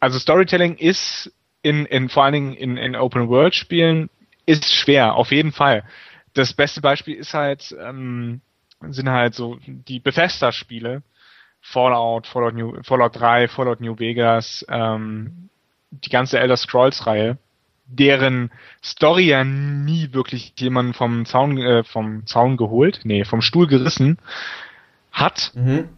Also 0.00 0.18
Storytelling 0.18 0.76
ist 0.76 1.30
in, 1.60 1.84
in 1.84 2.08
vor 2.08 2.24
allen 2.24 2.32
Dingen 2.32 2.54
in, 2.54 2.76
in 2.78 2.96
Open 2.96 3.28
World 3.28 3.54
Spielen 3.54 4.08
ist 4.46 4.72
schwer, 4.72 5.14
auf 5.14 5.30
jeden 5.30 5.52
Fall. 5.52 5.84
Das 6.32 6.54
beste 6.54 6.80
Beispiel 6.80 7.16
ist 7.16 7.34
halt, 7.34 7.76
ähm, 7.78 8.40
sind 8.88 9.10
halt 9.10 9.34
so 9.34 9.58
die 9.66 10.00
Bethesda-Spiele. 10.00 11.02
Fallout, 11.60 12.26
Fallout, 12.26 12.54
New, 12.54 12.82
Fallout 12.82 13.18
3, 13.18 13.48
Fallout 13.48 13.80
New 13.80 13.98
Vegas, 13.98 14.64
ähm, 14.68 15.48
die 15.90 16.10
ganze 16.10 16.38
Elder 16.38 16.56
Scrolls-Reihe 16.56 17.38
deren 17.88 18.50
Story 18.84 19.28
ja 19.28 19.44
nie 19.44 20.12
wirklich 20.12 20.52
jemanden 20.58 20.92
vom 20.94 21.24
Zaun, 21.24 21.58
äh, 21.58 21.84
vom 21.84 22.26
Zaun 22.26 22.56
geholt, 22.56 23.00
nee, 23.04 23.24
vom 23.24 23.40
Stuhl 23.40 23.66
gerissen 23.66 24.18
hat, 25.10 25.52
mhm. 25.54 25.88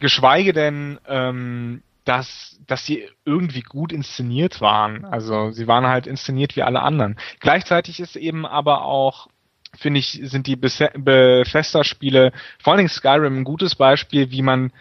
geschweige 0.00 0.52
denn, 0.52 0.98
ähm, 1.06 1.82
dass, 2.04 2.58
dass 2.66 2.84
sie 2.84 3.08
irgendwie 3.24 3.62
gut 3.62 3.92
inszeniert 3.92 4.60
waren. 4.60 5.04
Also 5.04 5.52
sie 5.52 5.68
waren 5.68 5.86
halt 5.86 6.06
inszeniert 6.06 6.56
wie 6.56 6.62
alle 6.62 6.82
anderen. 6.82 7.16
Gleichzeitig 7.38 8.00
ist 8.00 8.16
eben 8.16 8.44
aber 8.44 8.82
auch, 8.82 9.28
finde 9.76 10.00
ich, 10.00 10.20
sind 10.24 10.46
die 10.46 10.56
Bethesda-Spiele, 10.56 12.32
vor 12.58 12.72
allen 12.72 12.78
Dingen 12.78 12.88
Skyrim, 12.88 13.38
ein 13.38 13.44
gutes 13.44 13.74
Beispiel, 13.74 14.30
wie 14.30 14.42
man 14.42 14.72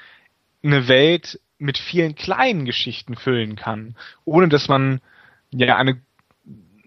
eine 0.64 0.88
Welt 0.88 1.40
mit 1.58 1.78
vielen 1.78 2.16
kleinen 2.16 2.66
Geschichten 2.66 3.16
füllen 3.16 3.56
kann, 3.56 3.96
ohne 4.26 4.50
dass 4.50 4.68
man 4.68 5.02
ja 5.52 5.76
eine 5.76 6.02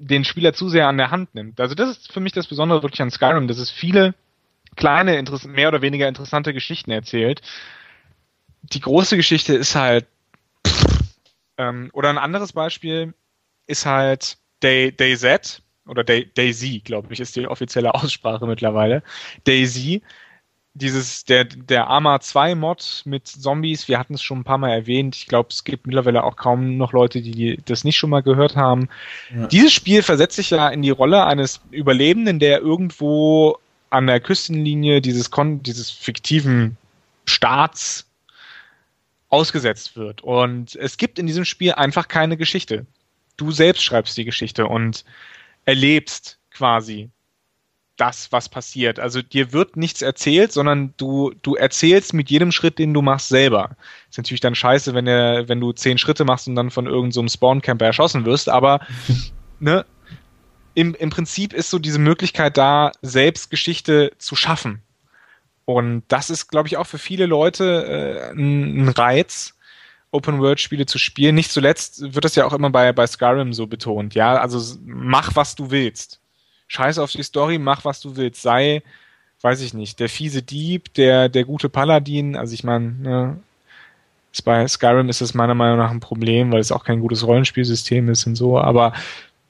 den 0.03 0.25
Spieler 0.25 0.53
zu 0.53 0.69
sehr 0.69 0.89
an 0.89 0.99
der 0.99 1.13
Hand 1.13 1.35
nimmt. 1.35 1.61
Also 1.61 1.77
das 1.77 1.91
ist 1.91 2.13
für 2.13 2.19
mich 2.19 2.33
das 2.33 2.49
Besondere 2.49 2.83
wirklich 2.83 3.01
an 3.03 3.11
Skyrim, 3.11 3.47
dass 3.47 3.59
es 3.59 3.71
viele 3.71 4.15
kleine, 4.75 5.23
mehr 5.47 5.69
oder 5.69 5.81
weniger 5.81 6.09
interessante 6.09 6.53
Geschichten 6.53 6.91
erzählt. 6.91 7.41
Die 8.63 8.81
große 8.81 9.17
Geschichte 9.17 9.55
ist 9.55 9.77
halt 9.77 10.07
ähm, 11.59 11.91
oder 11.93 12.11
ein 12.11 12.19
anderes 12.19 12.53
Beispiel 12.53 13.15
ist 13.67 13.87
halt 13.87 14.39
Day, 14.63 14.93
DayZ 14.93 15.63
oder 15.87 16.05
Daisy, 16.05 16.81
glaube 16.85 17.13
ich, 17.13 17.21
ist 17.21 17.37
die 17.37 17.47
offizielle 17.47 17.95
Aussprache 17.95 18.47
mittlerweile. 18.47 19.03
Daisy, 19.45 20.03
dieses, 20.75 21.25
der, 21.25 21.45
der 21.45 21.89
Arma 21.89 22.21
2 22.21 22.55
Mod 22.55 23.03
mit 23.05 23.29
Zombies, 23.29 23.89
wir 23.89 23.99
hatten 23.99 24.15
es 24.15 24.23
schon 24.23 24.41
ein 24.41 24.45
paar 24.45 24.59
Mal 24.59 24.71
erwähnt. 24.71 25.17
Ich 25.17 25.27
glaube, 25.27 25.51
es 25.51 25.65
gibt 25.65 25.87
mittlerweile 25.87 26.25
auch 26.25 26.37
kaum 26.37 26.79
noch 26.79 26.93
Leute, 26.93 27.21
die 27.21 27.61
das 27.67 27.85
nicht 27.85 27.99
schon 27.99 28.11
mal 28.11 28.23
gehört 28.23 28.57
haben. 28.57 28.89
Ja. 29.35 29.47
Dieses 29.49 29.73
Spiel 29.73 30.03
versetzt 30.03 30.37
sich 30.37 30.51
ja 30.51 30.69
in 30.69 30.83
die 30.83 30.91
Rolle 30.91 31.27
eines 31.27 31.61
Überlebenden, 31.71 32.39
der 32.39 32.61
irgendwo 32.61 33.59
an 33.91 34.07
der 34.07 34.21
Küstenlinie 34.21 35.03
dieses, 35.03 35.31
Kon 35.31 35.63
dieses 35.63 35.91
fiktiven 35.91 36.79
Staats 37.27 38.07
ausgesetzt 39.29 39.97
wird. 39.97 40.23
Und 40.23 40.75
es 40.77 40.97
gibt 40.97 41.19
in 41.19 41.27
diesem 41.27 41.45
Spiel 41.45 41.73
einfach 41.73 42.09
keine 42.09 42.39
Geschichte. 42.39 42.87
Du 43.37 43.51
selbst 43.51 43.83
schreibst 43.83 44.17
die 44.17 44.25
Geschichte 44.25 44.67
und 44.67 45.05
erlebst 45.65 46.39
quasi 46.51 47.11
das, 47.97 48.33
was 48.33 48.49
passiert. 48.49 48.99
Also 48.99 49.23
dir 49.23 49.53
wird 49.53 49.77
nichts 49.77 50.03
erzählt, 50.03 50.53
sondern 50.53 50.95
du, 50.97 51.33
du 51.43 51.55
erzählst 51.55 52.15
mit 52.15 52.31
jedem 52.31 52.51
Schritt, 52.51 52.79
den 52.79 52.95
du 52.95 53.03
machst, 53.03 53.29
selber. 53.29 53.77
Ist 54.11 54.19
natürlich 54.19 54.41
dann 54.41 54.55
scheiße, 54.55 54.95
wenn, 54.95 55.05
der, 55.05 55.49
wenn 55.49 55.61
du 55.61 55.73
zehn 55.73 55.99
Schritte 55.99 56.25
machst 56.25 56.49
und 56.49 56.57
dann 56.57 56.71
von 56.71 56.87
irgendeinem 56.87 57.29
so 57.29 57.35
Spawncamper 57.35 57.87
erschossen 57.87 58.25
wirst, 58.25 58.49
aber 58.49 58.81
ne, 59.61 59.85
im, 60.75 60.95
im 60.95 61.11
Prinzip 61.11 61.53
ist 61.53 61.71
so 61.71 61.79
diese 61.79 61.99
Möglichkeit 61.99 62.57
da, 62.57 62.93
selbst 63.03 63.51
Geschichte 63.51 64.13
zu 64.19 64.37
schaffen. 64.37 64.83
Und 65.65 66.03
das 66.09 66.31
ist, 66.31 66.49
glaube 66.49 66.69
ich, 66.69 66.77
auch 66.77 66.87
für 66.87 66.99
viele 66.99 67.27
Leute 67.27 68.33
äh, 68.33 68.33
ein, 68.33 68.85
ein 68.85 68.89
Reiz, 68.89 69.55
Open-World-Spiele 70.13 70.87
zu 70.87 70.99
spielen. 70.99 71.35
Nicht 71.35 71.51
zuletzt 71.51 72.15
wird 72.15 72.25
das 72.25 72.37
ja 72.37 72.47
auch 72.47 72.53
immer 72.53 72.71
bei, 72.71 72.93
bei 72.93 73.07
Skyrim 73.07 73.53
so 73.53 73.67
betont, 73.67 74.15
ja. 74.15 74.37
Also 74.37 74.79
mach, 74.85 75.35
was 75.35 75.55
du 75.55 75.71
willst 75.71 76.21
scheiß 76.73 76.99
auf 76.99 77.13
die 77.13 77.23
Story, 77.23 77.59
mach 77.59 77.85
was 77.85 78.01
du 78.01 78.17
willst, 78.17 78.43
sei, 78.43 78.83
weiß 79.43 79.61
ich 79.61 79.75
nicht, 79.75 80.01
der 80.01 80.09
fiese 80.09 80.43
Dieb, 80.43 80.95
der, 80.95 81.29
der 81.29 81.45
gute 81.45 81.69
Paladin, 81.69 82.35
also 82.37 82.55
ich 82.55 82.65
meine, 82.65 82.93
ne, 82.93 83.41
bei 84.45 84.67
Skyrim 84.67 85.11
ist 85.11 85.21
das 85.21 85.35
meiner 85.35 85.55
Meinung 85.55 85.77
nach 85.77 85.91
ein 85.91 86.01
Problem, 86.01 86.51
weil 86.51 86.61
es 86.61 86.73
auch 86.73 86.85
kein 86.85 87.01
gutes 87.01 87.27
Rollenspielsystem 87.27 88.09
ist 88.09 88.27
und 88.27 88.37
so, 88.37 88.59
aber 88.59 88.95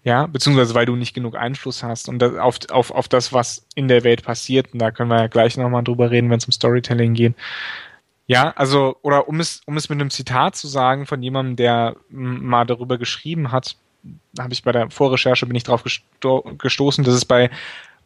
ja, 0.03 0.27
beziehungsweise 0.27 0.75
weil 0.75 0.87
du 0.87 0.97
nicht 0.97 1.15
genug 1.15 1.37
Einfluss 1.37 1.85
hast 1.85 2.09
und 2.09 2.19
das, 2.19 2.37
auf, 2.37 2.59
auf, 2.71 2.91
auf 2.91 3.07
das, 3.07 3.33
was 3.33 3.65
in 3.77 3.87
der 3.87 4.03
Welt 4.03 4.25
passiert, 4.25 4.73
und 4.73 4.81
da 4.81 4.91
können 4.91 5.11
wir 5.11 5.21
ja 5.21 5.27
gleich 5.29 5.57
nochmal 5.57 5.85
drüber 5.85 6.11
reden, 6.11 6.29
wenn 6.31 6.39
es 6.39 6.47
um 6.47 6.53
Storytelling 6.53 7.15
geht. 7.15 7.35
Ja, 8.27 8.51
also, 8.57 8.97
oder 9.03 9.29
um 9.29 9.41
es, 9.41 9.63
um 9.67 9.77
es 9.77 9.89
mit 9.89 10.01
einem 10.01 10.11
Zitat 10.11 10.57
zu 10.57 10.69
sagen 10.69 11.07
von 11.07 11.23
jemandem, 11.23 11.57
der 11.57 11.97
mal 12.09 12.65
darüber 12.65 12.99
geschrieben 12.99 13.53
hat, 13.53 13.77
habe 14.39 14.53
ich 14.53 14.63
bei 14.63 14.73
der 14.73 14.91
Vorrecherche 14.91 15.47
bin 15.47 15.57
ich 15.57 15.65
drauf 15.65 15.83
gesto 15.85 16.43
gestoßen, 16.59 17.05
dass 17.05 17.15
es 17.15 17.25
bei 17.25 17.51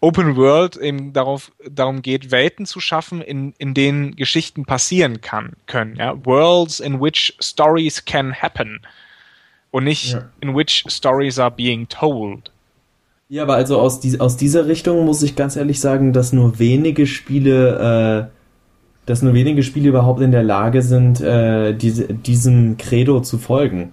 Open 0.00 0.36
World 0.36 0.76
eben 0.76 1.12
darauf, 1.12 1.52
darum 1.68 2.02
geht, 2.02 2.30
Welten 2.30 2.66
zu 2.66 2.80
schaffen, 2.80 3.22
in, 3.22 3.54
in 3.58 3.72
denen 3.72 4.14
Geschichten 4.14 4.66
passieren 4.66 5.20
kann, 5.20 5.54
können. 5.66 5.96
Ja? 5.96 6.24
Worlds 6.24 6.80
in 6.80 7.00
which 7.00 7.36
stories 7.40 8.04
can 8.04 8.34
happen. 8.34 8.80
Und 9.70 9.84
nicht 9.84 10.12
ja. 10.12 10.28
in 10.40 10.54
which 10.54 10.84
stories 10.88 11.38
are 11.38 11.50
being 11.50 11.88
told. 11.88 12.50
Ja, 13.28 13.42
aber 13.42 13.56
also 13.56 13.80
aus, 13.80 14.00
die, 14.00 14.20
aus 14.20 14.36
dieser 14.36 14.66
Richtung 14.66 15.04
muss 15.04 15.22
ich 15.22 15.34
ganz 15.34 15.56
ehrlich 15.56 15.80
sagen, 15.80 16.12
dass 16.12 16.32
nur 16.32 16.58
wenige 16.58 17.06
Spiele, 17.06 18.30
äh, 18.30 18.35
dass 19.06 19.22
nur 19.22 19.34
wenige 19.34 19.62
Spiele 19.62 19.88
überhaupt 19.88 20.20
in 20.20 20.32
der 20.32 20.42
Lage 20.42 20.82
sind, 20.82 21.20
äh, 21.20 21.72
diese, 21.72 22.12
diesem 22.12 22.76
Credo 22.76 23.20
zu 23.20 23.38
folgen. 23.38 23.92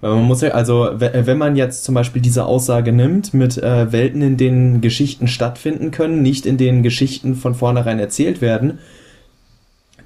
Weil 0.00 0.16
man 0.16 0.24
muss 0.24 0.42
ja, 0.42 0.50
also 0.50 0.90
wenn 0.98 1.38
man 1.38 1.56
jetzt 1.56 1.84
zum 1.84 1.94
Beispiel 1.94 2.20
diese 2.20 2.44
Aussage 2.44 2.92
nimmt 2.92 3.32
mit 3.32 3.56
äh, 3.56 3.90
Welten, 3.90 4.20
in 4.20 4.36
denen 4.36 4.82
Geschichten 4.82 5.28
stattfinden 5.28 5.92
können, 5.92 6.20
nicht 6.20 6.44
in 6.44 6.58
denen 6.58 6.82
Geschichten 6.82 7.36
von 7.36 7.54
vornherein 7.54 7.98
erzählt 7.98 8.42
werden, 8.42 8.80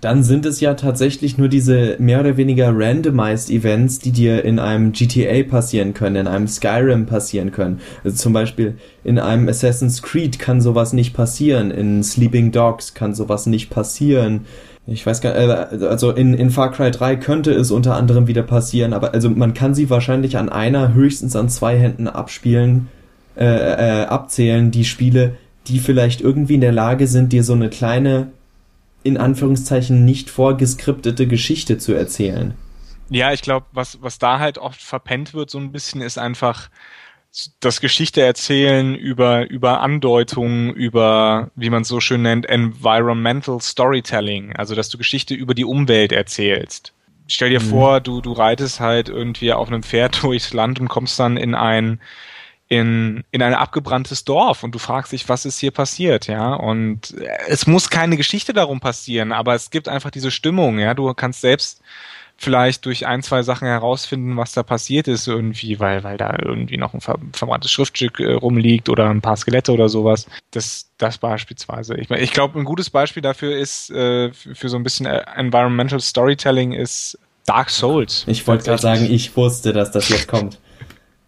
dann 0.00 0.22
sind 0.22 0.46
es 0.46 0.60
ja 0.60 0.74
tatsächlich 0.74 1.38
nur 1.38 1.48
diese 1.48 1.96
mehr 1.98 2.20
oder 2.20 2.36
weniger 2.36 2.72
randomized 2.72 3.50
Events, 3.50 3.98
die 3.98 4.12
dir 4.12 4.44
in 4.44 4.58
einem 4.58 4.92
GTA 4.92 5.42
passieren 5.48 5.94
können, 5.94 6.16
in 6.16 6.26
einem 6.26 6.48
Skyrim 6.48 7.06
passieren 7.06 7.50
können. 7.50 7.80
Also 8.04 8.16
zum 8.16 8.32
Beispiel 8.32 8.78
in 9.04 9.18
einem 9.18 9.48
Assassin's 9.48 10.02
Creed 10.02 10.38
kann 10.38 10.60
sowas 10.60 10.92
nicht 10.92 11.14
passieren, 11.14 11.70
in 11.70 12.02
Sleeping 12.02 12.52
Dogs 12.52 12.94
kann 12.94 13.14
sowas 13.14 13.46
nicht 13.46 13.70
passieren, 13.70 14.46
ich 14.90 15.04
weiß 15.04 15.20
gar 15.20 15.34
nicht, 15.34 15.82
äh, 15.82 15.86
also 15.86 16.12
in, 16.12 16.34
in 16.34 16.50
Far 16.50 16.72
Cry 16.72 16.90
3 16.90 17.16
könnte 17.16 17.52
es 17.52 17.70
unter 17.70 17.94
anderem 17.94 18.26
wieder 18.26 18.42
passieren, 18.42 18.92
aber 18.92 19.12
also 19.12 19.28
man 19.28 19.54
kann 19.54 19.74
sie 19.74 19.90
wahrscheinlich 19.90 20.36
an 20.38 20.48
einer, 20.48 20.94
höchstens 20.94 21.36
an 21.36 21.48
zwei 21.48 21.78
Händen 21.78 22.08
abspielen, 22.08 22.88
äh, 23.36 23.44
äh, 23.44 24.04
abzählen, 24.06 24.70
die 24.70 24.84
Spiele, 24.84 25.34
die 25.66 25.78
vielleicht 25.78 26.22
irgendwie 26.22 26.54
in 26.54 26.62
der 26.62 26.72
Lage 26.72 27.06
sind, 27.06 27.32
dir 27.32 27.44
so 27.44 27.52
eine 27.52 27.68
kleine, 27.68 28.28
in 29.02 29.16
Anführungszeichen 29.16 30.04
nicht 30.04 30.30
vorgeskriptete 30.30 31.26
Geschichte 31.26 31.78
zu 31.78 31.92
erzählen. 31.92 32.54
Ja, 33.10 33.32
ich 33.32 33.42
glaube, 33.42 33.66
was, 33.72 34.02
was 34.02 34.18
da 34.18 34.38
halt 34.38 34.58
oft 34.58 34.82
verpennt 34.82 35.32
wird, 35.34 35.50
so 35.50 35.58
ein 35.58 35.72
bisschen, 35.72 36.00
ist 36.00 36.18
einfach, 36.18 36.68
das 37.60 37.80
Geschichte 37.80 38.22
erzählen 38.22 38.94
über, 38.94 39.48
über 39.48 39.80
Andeutungen, 39.80 40.72
über, 40.72 41.50
wie 41.54 41.70
man 41.70 41.82
es 41.82 41.88
so 41.88 42.00
schön 42.00 42.22
nennt, 42.22 42.46
Environmental 42.48 43.60
Storytelling. 43.60 44.54
Also, 44.56 44.74
dass 44.74 44.88
du 44.88 44.98
Geschichte 44.98 45.34
über 45.34 45.54
die 45.54 45.64
Umwelt 45.64 46.12
erzählst. 46.12 46.92
Stell 47.26 47.50
dir 47.50 47.60
mhm. 47.60 47.66
vor, 47.66 48.00
du, 48.00 48.20
du 48.20 48.32
reitest 48.32 48.80
halt 48.80 49.08
irgendwie 49.08 49.52
auf 49.52 49.68
einem 49.68 49.82
Pferd 49.82 50.22
durchs 50.22 50.52
Land 50.52 50.80
und 50.80 50.88
kommst 50.88 51.18
dann 51.18 51.36
in 51.36 51.54
ein, 51.54 52.00
in, 52.68 53.24
in 53.30 53.42
ein 53.42 53.54
abgebranntes 53.54 54.24
Dorf 54.24 54.62
und 54.62 54.74
du 54.74 54.78
fragst 54.78 55.12
dich, 55.12 55.28
was 55.28 55.46
ist 55.46 55.58
hier 55.58 55.70
passiert, 55.70 56.26
ja? 56.26 56.52
Und 56.54 57.14
es 57.46 57.66
muss 57.66 57.88
keine 57.88 58.16
Geschichte 58.16 58.52
darum 58.52 58.80
passieren, 58.80 59.32
aber 59.32 59.54
es 59.54 59.70
gibt 59.70 59.88
einfach 59.88 60.10
diese 60.10 60.30
Stimmung, 60.30 60.78
ja? 60.78 60.94
Du 60.94 61.12
kannst 61.14 61.40
selbst 61.40 61.82
vielleicht 62.36 62.86
durch 62.86 63.06
ein, 63.06 63.22
zwei 63.22 63.42
Sachen 63.42 63.66
herausfinden, 63.66 64.36
was 64.36 64.52
da 64.52 64.62
passiert 64.62 65.08
ist 65.08 65.26
irgendwie, 65.26 65.80
weil, 65.80 66.04
weil 66.04 66.16
da 66.16 66.36
irgendwie 66.40 66.76
noch 66.76 66.94
ein 66.94 67.00
ver 67.00 67.18
verbranntes 67.32 67.72
Schriftstück 67.72 68.20
äh, 68.20 68.32
rumliegt 68.32 68.88
oder 68.88 69.10
ein 69.10 69.20
paar 69.20 69.36
Skelette 69.36 69.72
oder 69.72 69.88
sowas. 69.88 70.26
Das, 70.52 70.86
das 70.98 71.18
beispielsweise. 71.18 71.96
Ich, 71.96 72.10
ich 72.10 72.32
glaube, 72.32 72.58
ein 72.58 72.64
gutes 72.64 72.90
Beispiel 72.90 73.22
dafür 73.22 73.56
ist, 73.56 73.90
äh, 73.90 74.30
für 74.32 74.68
so 74.68 74.76
ein 74.76 74.84
bisschen 74.84 75.06
äh, 75.06 75.24
Environmental 75.34 76.00
Storytelling 76.00 76.72
ist 76.72 77.18
Dark 77.44 77.70
Souls. 77.70 78.24
Ich 78.28 78.46
wollte 78.46 78.64
gerade 78.64 78.82
sagen, 78.82 79.10
ich 79.10 79.36
wusste, 79.36 79.72
dass 79.72 79.90
das 79.90 80.08
jetzt 80.08 80.28
kommt. 80.28 80.60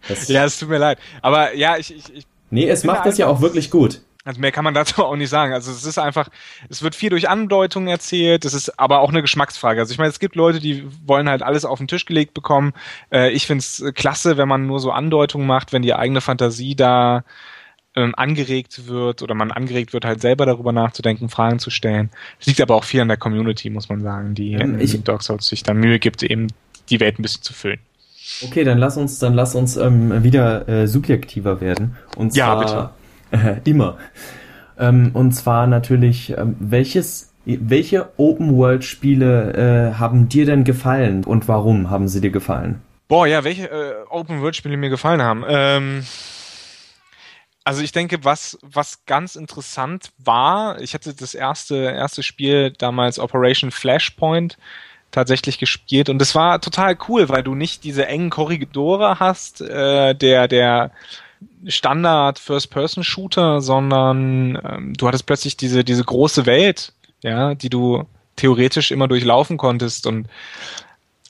Das 0.07 0.27
ja, 0.27 0.45
es 0.45 0.57
tut 0.59 0.69
mir 0.69 0.77
leid. 0.77 0.99
Aber 1.21 1.53
ja, 1.55 1.77
ich, 1.77 1.95
ich, 1.95 2.13
ich 2.13 2.25
Nee, 2.51 2.67
es 2.67 2.83
macht 2.83 3.05
das 3.05 3.17
ja 3.17 3.27
auch 3.27 3.41
wirklich 3.41 3.71
gut. 3.71 4.01
Also 4.23 4.39
mehr 4.39 4.51
kann 4.51 4.63
man 4.63 4.73
dazu 4.75 5.03
auch 5.03 5.15
nicht 5.15 5.29
sagen. 5.29 5.53
Also 5.53 5.71
es 5.71 5.83
ist 5.83 5.97
einfach, 5.97 6.29
es 6.69 6.83
wird 6.83 6.95
viel 6.95 7.09
durch 7.09 7.27
Andeutungen 7.27 7.87
erzählt, 7.87 8.45
das 8.45 8.53
ist 8.53 8.77
aber 8.77 8.99
auch 8.99 9.09
eine 9.09 9.21
Geschmacksfrage. 9.21 9.79
Also 9.79 9.93
ich 9.93 9.97
meine, 9.97 10.09
es 10.09 10.19
gibt 10.19 10.35
Leute, 10.35 10.59
die 10.59 10.85
wollen 11.05 11.27
halt 11.27 11.41
alles 11.41 11.65
auf 11.65 11.79
den 11.79 11.87
Tisch 11.87 12.05
gelegt 12.05 12.33
bekommen. 12.33 12.73
Äh, 13.11 13.31
ich 13.31 13.47
finde 13.47 13.59
es 13.59 13.83
klasse, 13.95 14.37
wenn 14.37 14.47
man 14.47 14.67
nur 14.67 14.79
so 14.79 14.91
Andeutungen 14.91 15.47
macht, 15.47 15.73
wenn 15.73 15.81
die 15.81 15.95
eigene 15.95 16.21
Fantasie 16.21 16.75
da 16.75 17.23
ähm, 17.95 18.13
angeregt 18.15 18.87
wird 18.87 19.21
oder 19.21 19.33
man 19.33 19.51
angeregt 19.51 19.91
wird, 19.93 20.05
halt 20.05 20.21
selber 20.21 20.45
darüber 20.45 20.71
nachzudenken, 20.71 21.29
Fragen 21.29 21.59
zu 21.59 21.69
stellen. 21.69 22.11
Es 22.39 22.45
liegt 22.45 22.61
aber 22.61 22.75
auch 22.75 22.83
viel 22.83 23.01
an 23.01 23.07
der 23.07 23.17
Community, 23.17 23.69
muss 23.69 23.89
man 23.89 24.01
sagen, 24.01 24.35
die 24.35 24.53
ähm, 24.53 24.79
in 24.79 25.03
Dark 25.03 25.23
Souls 25.23 25.47
sich 25.47 25.63
da 25.63 25.73
Mühe 25.73 25.99
gibt, 25.99 26.21
eben 26.21 26.47
die 26.89 26.99
Welt 26.99 27.17
ein 27.17 27.23
bisschen 27.23 27.43
zu 27.43 27.53
füllen. 27.53 27.79
Okay, 28.43 28.63
dann 28.63 28.77
lass 28.77 28.97
uns, 28.97 29.19
dann 29.19 29.33
lass 29.33 29.55
uns 29.55 29.77
ähm, 29.77 30.23
wieder 30.23 30.67
äh, 30.67 30.87
subjektiver 30.87 31.61
werden. 31.61 31.97
Und 32.15 32.33
zwar, 32.33 32.61
ja, 32.61 32.91
bitte 33.29 33.57
äh, 33.65 33.69
immer. 33.69 33.97
Ähm, 34.77 35.11
und 35.13 35.31
zwar 35.33 35.67
natürlich, 35.67 36.35
ähm, 36.37 36.55
welches, 36.59 37.33
welche 37.45 38.09
Open-World-Spiele 38.17 39.91
äh, 39.93 39.99
haben 39.99 40.29
dir 40.29 40.45
denn 40.45 40.63
gefallen 40.63 41.23
und 41.23 41.47
warum 41.47 41.89
haben 41.89 42.07
sie 42.07 42.21
dir 42.21 42.31
gefallen? 42.31 42.81
Boah, 43.07 43.27
ja, 43.27 43.43
welche 43.43 43.69
äh, 43.69 43.93
Open-World-Spiele 44.09 44.77
mir 44.77 44.89
gefallen 44.89 45.21
haben. 45.21 45.43
Ähm, 45.47 46.03
also 47.63 47.83
ich 47.83 47.91
denke, 47.91 48.23
was, 48.23 48.57
was 48.63 49.05
ganz 49.05 49.35
interessant 49.35 50.11
war, 50.17 50.81
ich 50.81 50.93
hatte 50.93 51.13
das 51.13 51.35
erste, 51.35 51.75
erste 51.75 52.23
Spiel 52.23 52.71
damals 52.71 53.19
Operation 53.19 53.71
Flashpoint 53.71 54.57
tatsächlich 55.11 55.57
gespielt 55.57 56.09
und 56.09 56.19
das 56.19 56.35
war 56.35 56.61
total 56.61 56.97
cool, 57.07 57.29
weil 57.29 57.43
du 57.43 57.55
nicht 57.55 57.83
diese 57.83 58.07
engen 58.07 58.29
Korridore 58.29 59.19
hast, 59.19 59.61
äh, 59.61 60.15
der, 60.15 60.47
der 60.47 60.91
Standard 61.67 62.39
First-Person-Shooter, 62.39 63.61
sondern 63.61 64.59
ähm, 64.63 64.93
du 64.95 65.07
hattest 65.07 65.25
plötzlich 65.25 65.57
diese, 65.57 65.83
diese 65.83 66.03
große 66.03 66.45
Welt, 66.45 66.93
ja, 67.23 67.55
die 67.55 67.69
du 67.69 68.05
theoretisch 68.35 68.91
immer 68.91 69.07
durchlaufen 69.07 69.57
konntest 69.57 70.07
und 70.07 70.27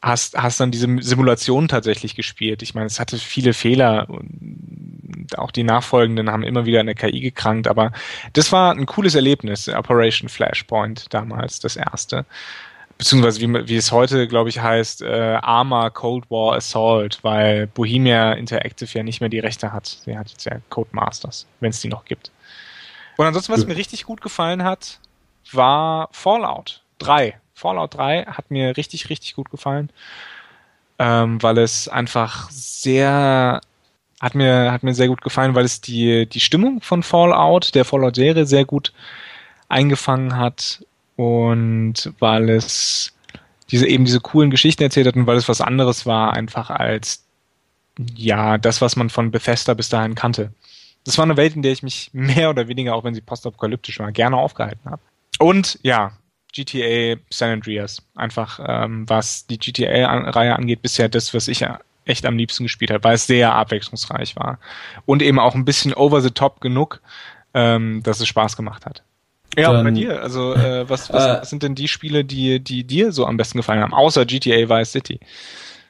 hast, 0.02 0.38
hast 0.38 0.60
dann 0.60 0.72
diese 0.72 0.88
Simulation 1.00 1.68
tatsächlich 1.68 2.16
gespielt. 2.16 2.62
Ich 2.62 2.74
meine, 2.74 2.88
es 2.88 3.00
hatte 3.00 3.18
viele 3.18 3.54
Fehler 3.54 4.10
und 4.10 5.38
auch 5.38 5.52
die 5.52 5.64
nachfolgenden 5.64 6.30
haben 6.30 6.44
immer 6.44 6.66
wieder 6.66 6.80
an 6.80 6.88
der 6.88 6.96
KI 6.96 7.20
gekrankt, 7.20 7.68
aber 7.68 7.92
das 8.34 8.52
war 8.52 8.74
ein 8.74 8.86
cooles 8.86 9.16
Erlebnis, 9.16 9.70
Operation 9.70 10.30
Flashpoint 10.30 11.14
damals, 11.14 11.60
das 11.60 11.76
erste 11.76 12.26
beziehungsweise 13.02 13.42
wie, 13.42 13.68
wie 13.68 13.78
es 13.78 13.92
heute, 13.92 14.28
glaube 14.28 14.50
ich, 14.50 14.62
heißt, 14.62 15.02
äh, 15.02 15.40
Arma 15.42 15.90
Cold 15.90 16.30
War 16.30 16.54
Assault, 16.54 17.18
weil 17.24 17.66
Bohemia 17.66 18.34
Interactive 18.34 18.96
ja 18.96 19.02
nicht 19.02 19.22
mehr 19.22 19.30
die 19.30 19.40
Rechte 19.40 19.74
hat. 19.74 19.88
Sie 20.06 20.16
hat 20.16 20.30
jetzt 20.30 20.46
ja 20.46 20.58
Codemasters, 20.70 21.48
wenn 21.62 21.72
es 21.72 21.82
die 21.82 21.88
noch 21.88 22.06
gibt. 22.06 22.30
Und 23.18 23.26
ansonsten, 23.26 23.54
was 23.54 23.66
mir 23.66 23.76
richtig 23.76 24.04
gut 24.04 24.22
gefallen 24.22 24.64
hat, 24.64 25.00
war 25.52 26.10
Fallout 26.12 26.84
3. 27.00 27.40
Fallout 27.56 27.96
3 27.96 28.26
hat 28.26 28.52
mir 28.52 28.78
richtig, 28.78 29.10
richtig 29.10 29.34
gut 29.34 29.50
gefallen, 29.50 29.90
ähm, 31.00 31.42
weil 31.42 31.58
es 31.58 31.88
einfach 31.88 32.52
sehr 32.52 33.62
hat 34.22 34.36
mir 34.36 34.72
hat 34.72 34.84
mir 34.84 34.94
sehr 34.94 35.08
gut 35.08 35.24
gefallen, 35.24 35.56
weil 35.56 35.66
es 35.66 35.82
die 35.82 36.28
die 36.28 36.40
Stimmung 36.40 36.82
von 36.82 37.02
Fallout, 37.02 37.74
der 37.74 37.84
Fallout-Serie 37.84 38.46
sehr 38.46 38.66
gut 38.66 38.94
eingefangen 39.70 40.38
hat 40.38 40.86
und 41.22 42.12
weil 42.18 42.50
es 42.50 43.14
diese 43.70 43.88
eben 43.88 44.06
diese 44.06 44.20
coolen 44.20 44.50
Geschichten 44.50 44.82
erzählt 44.82 45.06
hat 45.06 45.16
und 45.16 45.28
weil 45.28 45.38
es 45.38 45.48
was 45.48 45.62
anderes 45.62 46.08
war 46.08 46.34
einfach 46.34 46.72
als 46.72 47.24
ja 48.16 48.58
das, 48.58 48.82
was 48.82 48.96
man 48.96 49.12
von 49.12 49.30
Bethesda 49.30 49.76
bis 49.76 49.90
dahin 49.90 50.16
kannte. 50.16 50.52
Das 51.06 51.20
war 51.20 51.26
eine 51.26 51.38
Welt, 51.38 51.56
in 51.56 51.62
der 51.62 51.74
ich 51.74 51.84
mich 51.84 52.10
mehr 52.14 52.50
oder 52.50 52.68
weniger, 52.68 52.96
auch 52.96 53.04
wenn 53.04 53.14
sie 53.14 53.22
postapokalyptisch 53.22 54.00
war, 54.00 54.12
gerne 54.12 54.38
aufgehalten 54.38 54.90
habe. 54.90 55.02
Und 55.38 55.78
ja, 55.84 56.14
GTA 56.54 57.18
San 57.30 57.52
Andreas. 57.52 58.02
Einfach 58.16 58.60
ähm, 58.66 59.08
was 59.08 59.46
die 59.46 59.60
GTA-Reihe 59.60 60.56
angeht, 60.56 60.82
bisher 60.82 61.08
das, 61.08 61.36
was 61.36 61.48
ich 61.48 61.64
echt 62.06 62.26
am 62.26 62.36
liebsten 62.36 62.64
gespielt 62.64 62.90
habe, 62.90 63.04
weil 63.04 63.16
es 63.16 63.28
sehr 63.28 63.54
abwechslungsreich 63.54 64.36
war. 64.38 64.58
Und 65.06 65.22
eben 65.22 65.38
auch 65.38 65.54
ein 65.54 65.66
bisschen 65.66 65.94
over 65.94 66.22
the 66.22 66.32
top 66.32 66.62
genug, 66.62 67.00
ähm, 67.54 68.02
dass 68.02 68.20
es 68.20 68.28
Spaß 68.28 68.58
gemacht 68.58 68.88
hat. 68.88 69.04
Ja, 69.58 69.74
Dann, 69.74 69.84
bei 69.84 69.92
dir. 69.92 70.22
Also, 70.22 70.54
äh, 70.54 70.90
was, 70.90 71.12
was, 71.12 71.26
äh, 71.26 71.42
was 71.42 71.50
sind 71.50 71.64
denn 71.64 71.76
die 71.76 71.88
Spiele, 71.88 72.24
die, 72.24 72.60
die 72.60 72.84
dir 72.86 73.12
so 73.12 73.26
am 73.26 73.38
besten 73.38 73.58
gefallen 73.58 73.82
haben, 73.82 73.94
außer 73.94 74.26
GTA 74.26 74.70
Vice 74.70 74.92
City? 74.92 75.20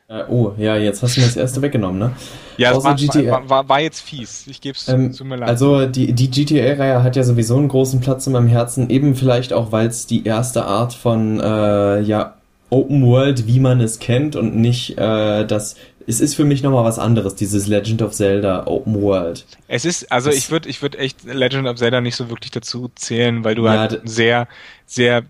Äh, 0.08 0.24
oh, 0.28 0.54
ja, 0.58 0.76
jetzt 0.76 1.04
hast 1.04 1.16
du 1.16 1.22
mir 1.22 1.28
das 1.28 1.38
erste 1.38 1.62
weggenommen, 1.62 2.00
ne? 2.00 2.12
Ja, 2.58 2.72
Außer 2.72 2.90
war, 2.90 2.96
GTA, 2.96 3.32
war, 3.32 3.50
war, 3.50 3.70
war, 3.70 3.80
jetzt 3.80 4.02
fies. 4.02 4.46
Ich 4.48 4.60
gebe 4.60 4.76
es 4.76 4.88
ähm, 4.90 5.14
zu 5.14 5.24
mir 5.24 5.38
leid. 5.38 5.48
Also, 5.48 5.86
die, 5.86 6.12
die 6.14 6.30
GTA-Reihe 6.30 7.04
hat 7.04 7.16
ja 7.16 7.24
sowieso 7.24 7.56
einen 7.58 7.70
großen 7.70 8.02
Platz 8.02 8.28
in 8.28 8.34
meinem 8.34 8.48
Herzen, 8.48 8.90
eben 8.90 9.16
vielleicht 9.16 9.54
auch, 9.54 9.72
weil 9.72 9.88
es 9.88 10.08
die 10.08 10.26
erste 10.26 10.66
Art 10.66 10.94
von, 10.94 11.40
äh, 11.40 12.02
ja, 12.02 12.36
Open 12.72 13.06
World, 13.06 13.48
wie 13.48 13.60
man 13.60 13.82
es 13.82 14.00
kennt 14.00 14.38
und 14.38 14.56
nicht 14.56 14.98
äh, 14.98 15.46
das 15.46 15.76
es 16.08 16.22
ist 16.22 16.36
für 16.36 16.46
mich 16.46 16.64
nochmal 16.64 16.84
was 16.84 17.00
anderes, 17.00 17.36
dieses 17.36 17.68
Legend 17.68 18.02
of 18.02 18.14
Zelda 18.14 18.68
Open 18.68 19.02
World. 19.02 19.46
Es 19.68 19.86
ist, 19.86 20.12
also 20.12 20.30
das 20.30 20.38
ich 20.38 20.52
würde 20.52 20.70
ich 20.70 20.82
würde 20.82 20.98
echt 20.98 21.24
Legend 21.26 21.68
of 21.68 21.78
Zelda 21.78 22.02
nicht 22.02 22.16
so 22.16 22.30
wirklich 22.30 22.52
dazu 22.52 22.90
zählen, 22.96 23.44
weil 23.44 23.56
du 23.56 23.66
ja, 23.66 23.80
halt 23.80 24.02
sehr, 24.06 24.48
sehr 24.86 25.24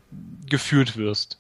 geführt 0.50 0.98
wirst. 0.98 1.38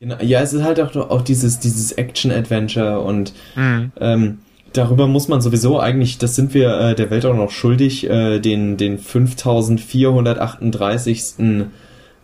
Genau, 0.00 0.16
ja, 0.20 0.40
es 0.40 0.52
ist 0.52 0.62
halt 0.62 0.80
auch, 0.80 0.94
auch 0.96 1.22
dieses, 1.22 1.60
dieses 1.60 1.92
Action-Adventure 1.92 3.00
und 3.00 3.32
mhm. 3.54 3.92
ähm, 4.00 4.38
darüber 4.72 5.06
muss 5.06 5.28
man 5.28 5.42
sowieso 5.42 5.78
eigentlich, 5.78 6.18
das 6.18 6.34
sind 6.36 6.54
wir 6.54 6.80
äh, 6.80 6.94
der 6.94 7.10
Welt 7.10 7.26
auch 7.26 7.36
noch 7.36 7.50
schuldig, 7.50 8.08
äh, 8.08 8.40
den, 8.40 8.78
den 8.78 8.98
5438. 8.98 11.70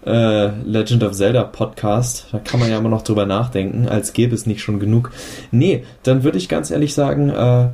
Äh, 0.07 0.51
Legend 0.65 1.03
of 1.03 1.13
Zelda 1.13 1.43
Podcast. 1.43 2.29
Da 2.31 2.39
kann 2.39 2.61
man 2.61 2.71
ja 2.71 2.79
immer 2.79 2.89
noch 2.89 3.03
drüber 3.03 3.27
nachdenken, 3.27 3.89
als 3.89 4.13
gäbe 4.13 4.35
es 4.35 4.47
nicht 4.47 4.61
schon 4.63 4.79
genug. 4.79 5.11
Nee, 5.51 5.83
dann 6.05 6.23
würde 6.23 6.39
ich 6.39 6.49
ganz 6.49 6.71
ehrlich 6.71 6.95
sagen, 6.95 7.31
äh, 7.31 7.71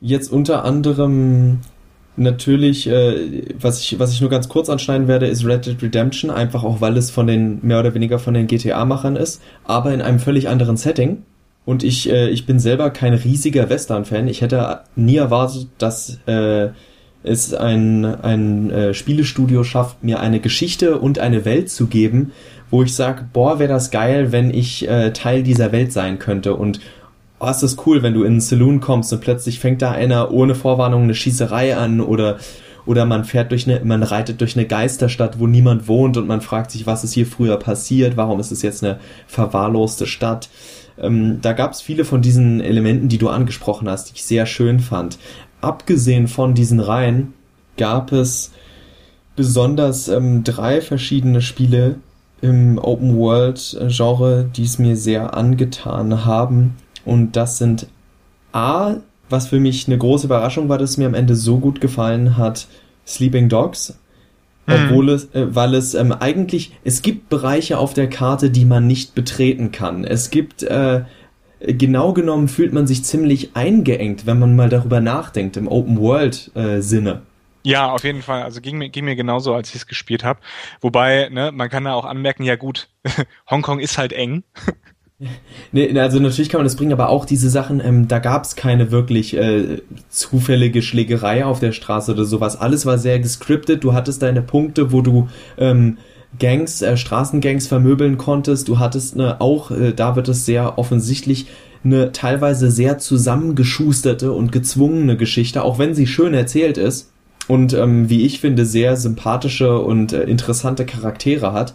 jetzt 0.00 0.30
unter 0.30 0.64
anderem 0.64 1.58
natürlich, 2.16 2.88
äh, 2.88 3.42
was 3.58 3.80
ich, 3.80 3.98
was 3.98 4.12
ich 4.12 4.20
nur 4.20 4.30
ganz 4.30 4.48
kurz 4.48 4.68
anschneiden 4.68 5.08
werde, 5.08 5.26
ist 5.26 5.44
Red 5.44 5.66
Dead 5.66 5.82
Redemption, 5.82 6.30
einfach 6.30 6.62
auch 6.62 6.80
weil 6.80 6.96
es 6.96 7.10
von 7.10 7.26
den, 7.26 7.58
mehr 7.62 7.80
oder 7.80 7.94
weniger 7.94 8.18
von 8.18 8.34
den 8.34 8.46
GTA-Machern 8.46 9.16
ist, 9.16 9.42
aber 9.64 9.92
in 9.92 10.02
einem 10.02 10.18
völlig 10.18 10.48
anderen 10.48 10.76
Setting. 10.76 11.22
Und 11.64 11.84
ich, 11.84 12.10
äh, 12.10 12.28
ich 12.28 12.46
bin 12.46 12.58
selber 12.58 12.90
kein 12.90 13.14
riesiger 13.14 13.70
Western-Fan. 13.70 14.28
Ich 14.28 14.40
hätte 14.40 14.80
nie 14.96 15.16
erwartet, 15.16 15.68
dass 15.78 16.18
äh, 16.26 16.70
es 17.22 17.54
ein, 17.54 18.04
ein 18.04 18.70
äh, 18.70 18.94
Spielestudio 18.94 19.64
schafft, 19.64 20.02
mir 20.02 20.20
eine 20.20 20.40
Geschichte 20.40 20.98
und 20.98 21.18
eine 21.18 21.44
Welt 21.44 21.70
zu 21.70 21.86
geben, 21.86 22.32
wo 22.70 22.82
ich 22.82 22.94
sage, 22.94 23.26
boah, 23.32 23.58
wäre 23.58 23.72
das 23.72 23.90
geil, 23.90 24.32
wenn 24.32 24.52
ich 24.52 24.88
äh, 24.88 25.12
Teil 25.12 25.42
dieser 25.42 25.72
Welt 25.72 25.92
sein 25.92 26.18
könnte. 26.18 26.54
Und 26.54 26.80
oh, 27.38 27.48
ist 27.48 27.62
das 27.62 27.76
cool, 27.86 28.02
wenn 28.02 28.14
du 28.14 28.22
in 28.22 28.32
einen 28.32 28.40
Saloon 28.40 28.80
kommst 28.80 29.12
und 29.12 29.20
plötzlich 29.20 29.60
fängt 29.60 29.82
da 29.82 29.92
einer 29.92 30.30
ohne 30.32 30.54
Vorwarnung 30.54 31.04
eine 31.04 31.14
Schießerei 31.14 31.76
an 31.76 32.00
oder 32.00 32.38
oder 32.84 33.04
man 33.04 33.24
fährt 33.24 33.52
durch 33.52 33.68
eine, 33.68 33.84
man 33.84 34.02
reitet 34.02 34.40
durch 34.40 34.56
eine 34.56 34.66
Geisterstadt, 34.66 35.38
wo 35.38 35.46
niemand 35.46 35.86
wohnt 35.86 36.16
und 36.16 36.26
man 36.26 36.40
fragt 36.40 36.72
sich, 36.72 36.86
was 36.86 37.04
ist 37.04 37.12
hier 37.12 37.26
früher 37.26 37.56
passiert, 37.56 38.16
warum 38.16 38.40
ist 38.40 38.50
es 38.50 38.62
jetzt 38.62 38.82
eine 38.82 38.98
verwahrloste 39.28 40.06
Stadt. 40.06 40.48
Ähm, 40.98 41.38
da 41.40 41.52
gab 41.52 41.72
es 41.72 41.80
viele 41.80 42.04
von 42.04 42.22
diesen 42.22 42.60
Elementen, 42.60 43.08
die 43.08 43.18
du 43.18 43.28
angesprochen 43.28 43.88
hast, 43.88 44.10
die 44.10 44.14
ich 44.16 44.24
sehr 44.24 44.46
schön 44.46 44.80
fand. 44.80 45.18
Abgesehen 45.62 46.28
von 46.28 46.54
diesen 46.54 46.80
Reihen 46.80 47.32
gab 47.78 48.12
es 48.12 48.50
besonders 49.36 50.08
ähm, 50.08 50.44
drei 50.44 50.82
verschiedene 50.82 51.40
Spiele 51.40 51.96
im 52.42 52.78
Open 52.78 53.16
World 53.16 53.78
Genre, 53.88 54.50
die 54.54 54.64
es 54.64 54.78
mir 54.78 54.96
sehr 54.96 55.34
angetan 55.34 56.24
haben. 56.24 56.76
Und 57.04 57.36
das 57.36 57.58
sind 57.58 57.86
A, 58.52 58.96
was 59.30 59.46
für 59.46 59.60
mich 59.60 59.86
eine 59.86 59.96
große 59.96 60.26
Überraschung 60.26 60.68
war, 60.68 60.78
dass 60.78 60.90
es 60.90 60.96
mir 60.98 61.06
am 61.06 61.14
Ende 61.14 61.36
so 61.36 61.58
gut 61.58 61.80
gefallen 61.80 62.36
hat, 62.36 62.66
Sleeping 63.06 63.48
Dogs. 63.48 63.96
Mhm. 64.66 64.74
Obwohl 64.74 65.10
es, 65.10 65.32
äh, 65.34 65.54
weil 65.54 65.74
es 65.74 65.94
ähm, 65.94 66.12
eigentlich, 66.12 66.72
es 66.84 67.02
gibt 67.02 67.28
Bereiche 67.28 67.78
auf 67.78 67.94
der 67.94 68.10
Karte, 68.10 68.50
die 68.50 68.64
man 68.64 68.86
nicht 68.86 69.14
betreten 69.14 69.70
kann. 69.72 70.04
Es 70.04 70.30
gibt, 70.30 70.64
äh, 70.64 71.02
genau 71.66 72.12
genommen 72.12 72.48
fühlt 72.48 72.72
man 72.72 72.86
sich 72.86 73.04
ziemlich 73.04 73.54
eingeengt, 73.54 74.26
wenn 74.26 74.38
man 74.38 74.56
mal 74.56 74.68
darüber 74.68 75.00
nachdenkt, 75.00 75.56
im 75.56 75.68
Open 75.68 75.98
World 75.98 76.50
äh, 76.54 76.80
Sinne. 76.80 77.22
Ja, 77.64 77.90
auf 77.90 78.04
jeden 78.04 78.22
Fall. 78.22 78.42
Also 78.42 78.60
ging 78.60 78.78
mir, 78.78 78.88
ging 78.88 79.04
mir 79.04 79.16
genauso, 79.16 79.54
als 79.54 79.68
ich 79.70 79.76
es 79.76 79.86
gespielt 79.86 80.24
habe. 80.24 80.40
Wobei, 80.80 81.28
ne, 81.30 81.52
man 81.52 81.68
kann 81.68 81.84
da 81.84 81.94
auch 81.94 82.04
anmerken, 82.04 82.42
ja 82.42 82.56
gut, 82.56 82.88
Hongkong 83.50 83.78
ist 83.78 83.98
halt 83.98 84.12
eng. 84.12 84.42
Nee, 85.70 85.96
also 86.00 86.18
natürlich 86.18 86.48
kann 86.48 86.58
man 86.58 86.66
das 86.66 86.74
bringen, 86.74 86.92
aber 86.92 87.08
auch 87.08 87.24
diese 87.24 87.48
Sachen, 87.48 87.78
ähm, 87.78 88.08
da 88.08 88.18
gab 88.18 88.42
es 88.42 88.56
keine 88.56 88.90
wirklich 88.90 89.36
äh, 89.36 89.80
zufällige 90.08 90.82
Schlägerei 90.82 91.44
auf 91.44 91.60
der 91.60 91.70
Straße 91.70 92.12
oder 92.12 92.24
sowas. 92.24 92.56
Alles 92.56 92.86
war 92.86 92.98
sehr 92.98 93.20
gescriptet. 93.20 93.84
Du 93.84 93.92
hattest 93.92 94.22
deine 94.22 94.42
Punkte, 94.42 94.90
wo 94.90 95.00
du 95.00 95.28
ähm, 95.58 95.98
Gangs, 96.38 96.82
äh, 96.82 96.96
Straßengangs 96.96 97.66
vermöbeln 97.66 98.18
konntest. 98.18 98.68
Du 98.68 98.78
hattest 98.78 99.16
ne, 99.16 99.40
auch, 99.40 99.70
äh, 99.70 99.92
da 99.92 100.16
wird 100.16 100.28
es 100.28 100.46
sehr 100.46 100.78
offensichtlich, 100.78 101.46
eine 101.84 102.12
teilweise 102.12 102.70
sehr 102.70 102.98
zusammengeschusterte 102.98 104.32
und 104.32 104.52
gezwungene 104.52 105.16
Geschichte, 105.16 105.62
auch 105.64 105.78
wenn 105.78 105.94
sie 105.94 106.06
schön 106.06 106.32
erzählt 106.32 106.78
ist 106.78 107.10
und 107.48 107.72
ähm, 107.72 108.08
wie 108.08 108.24
ich 108.24 108.40
finde 108.40 108.64
sehr 108.64 108.96
sympathische 108.96 109.78
und 109.80 110.12
äh, 110.12 110.22
interessante 110.22 110.86
Charaktere 110.86 111.52
hat 111.52 111.74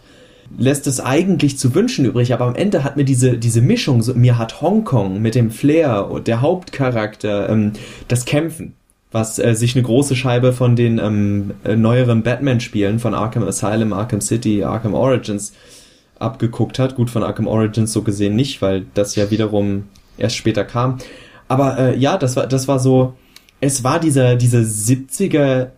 lässt 0.57 0.87
es 0.87 0.99
eigentlich 0.99 1.57
zu 1.57 1.75
wünschen 1.75 2.05
übrig, 2.05 2.33
aber 2.33 2.45
am 2.45 2.55
Ende 2.55 2.83
hat 2.83 2.97
mir 2.97 3.03
diese, 3.03 3.37
diese 3.37 3.61
Mischung, 3.61 4.01
so, 4.01 4.13
mir 4.13 4.37
hat 4.37 4.61
Hongkong 4.61 5.21
mit 5.21 5.35
dem 5.35 5.51
Flair 5.51 6.09
und 6.09 6.27
der 6.27 6.41
Hauptcharakter, 6.41 7.49
ähm, 7.49 7.73
das 8.07 8.25
Kämpfen, 8.25 8.73
was 9.11 9.39
äh, 9.39 9.53
sich 9.55 9.75
eine 9.75 9.83
große 9.83 10.15
Scheibe 10.15 10.53
von 10.53 10.75
den 10.75 10.99
ähm, 10.99 11.51
äh, 11.63 11.75
neueren 11.75 12.23
Batman-Spielen 12.23 12.99
von 12.99 13.13
Arkham 13.13 13.43
Asylum, 13.43 13.93
Arkham 13.93 14.21
City, 14.21 14.63
Arkham 14.63 14.93
Origins 14.93 15.53
abgeguckt 16.19 16.79
hat. 16.79 16.95
Gut, 16.95 17.09
von 17.09 17.23
Arkham 17.23 17.47
Origins 17.47 17.93
so 17.93 18.01
gesehen 18.01 18.35
nicht, 18.35 18.61
weil 18.61 18.85
das 18.93 19.15
ja 19.15 19.31
wiederum 19.31 19.83
erst 20.17 20.35
später 20.35 20.65
kam. 20.65 20.97
Aber 21.47 21.77
äh, 21.77 21.97
ja, 21.97 22.17
das 22.17 22.35
war, 22.35 22.47
das 22.47 22.67
war 22.67 22.79
so, 22.79 23.13
es 23.61 23.83
war 23.83 23.99
dieser, 23.99 24.35
dieser 24.35 24.59
70er 24.59 25.69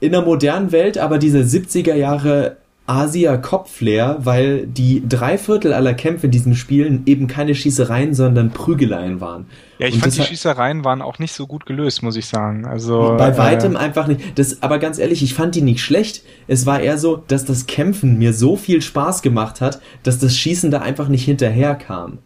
in 0.00 0.12
der 0.12 0.22
modernen 0.22 0.72
Welt, 0.72 0.98
aber 0.98 1.18
dieser 1.18 1.40
70er 1.40 1.94
Jahre 1.94 2.58
Asia 2.86 3.36
Kopflair, 3.36 4.18
weil 4.20 4.66
die 4.66 5.02
drei 5.06 5.38
Viertel 5.38 5.72
aller 5.72 5.94
Kämpfe 5.94 6.26
in 6.26 6.30
diesen 6.30 6.54
Spielen 6.54 7.02
eben 7.06 7.26
keine 7.26 7.54
Schießereien, 7.54 8.14
sondern 8.14 8.50
Prügeleien 8.50 9.20
waren. 9.20 9.46
Ja, 9.78 9.88
ich 9.88 9.94
und 9.94 10.00
fand 10.00 10.16
die 10.16 10.22
Schießereien 10.22 10.84
waren 10.84 11.02
auch 11.02 11.18
nicht 11.18 11.32
so 11.32 11.46
gut 11.46 11.66
gelöst, 11.66 12.02
muss 12.02 12.16
ich 12.16 12.26
sagen. 12.26 12.64
Also 12.64 13.16
bei 13.18 13.36
weitem 13.36 13.74
äh, 13.74 13.78
einfach 13.78 14.06
nicht. 14.06 14.38
Das, 14.38 14.62
aber 14.62 14.78
ganz 14.78 14.98
ehrlich, 14.98 15.22
ich 15.22 15.34
fand 15.34 15.56
die 15.56 15.62
nicht 15.62 15.80
schlecht. 15.80 16.22
Es 16.46 16.64
war 16.64 16.80
eher 16.80 16.96
so, 16.96 17.16
dass 17.16 17.44
das 17.44 17.66
Kämpfen 17.66 18.18
mir 18.18 18.32
so 18.32 18.56
viel 18.56 18.80
Spaß 18.80 19.22
gemacht 19.22 19.60
hat, 19.60 19.80
dass 20.04 20.18
das 20.18 20.36
Schießen 20.36 20.70
da 20.70 20.80
einfach 20.80 21.08
nicht 21.08 21.24
hinterherkam. 21.24 22.18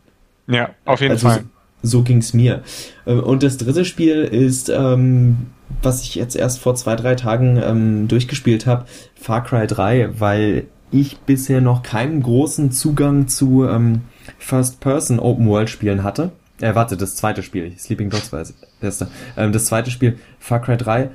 Ja, 0.47 0.71
auf 0.85 1.01
jeden 1.01 1.13
also, 1.13 1.29
Fall. 1.29 1.45
So, 1.83 1.99
so 1.99 2.03
ging's 2.03 2.35
mir. 2.35 2.63
Äh, 3.07 3.15
und 3.15 3.43
das 3.43 3.57
dritte 3.57 3.87
Spiel 3.87 4.25
ist 4.25 4.69
ähm, 4.69 5.47
was 5.83 6.03
ich 6.03 6.15
jetzt 6.15 6.37
erst 6.37 6.59
vor 6.59 6.75
zwei, 6.75 6.97
drei 6.97 7.15
Tagen 7.15 7.61
ähm, 7.63 8.09
durchgespielt 8.09 8.67
habe, 8.67 8.85
Far 9.15 9.45
Cry 9.45 9.67
3, 9.67 10.21
weil 10.21 10.67
ich 10.91 11.19
bisher 11.21 11.61
noch 11.61 11.83
keinen 11.83 12.23
großen 12.23 12.73
Zugang 12.73 13.29
zu 13.29 13.67
ähm, 13.67 14.03
First-Person 14.39 15.19
Open-World-Spielen 15.19 16.03
hatte. 16.03 16.33
Äh, 16.61 16.75
warte, 16.75 16.97
das 16.97 17.17
zweite 17.17 17.43
Spiel, 17.43 17.73
Sleeping 17.79 18.11
Dogs 18.11 18.33
war 18.33 18.41
das 18.41 18.55
erste. 18.81 19.09
Ähm, 19.37 19.53
das 19.53 19.67
zweite 19.67 19.91
Spiel, 19.91 20.19
Far 20.39 20.61
Cry 20.61 20.77
3, 20.77 21.11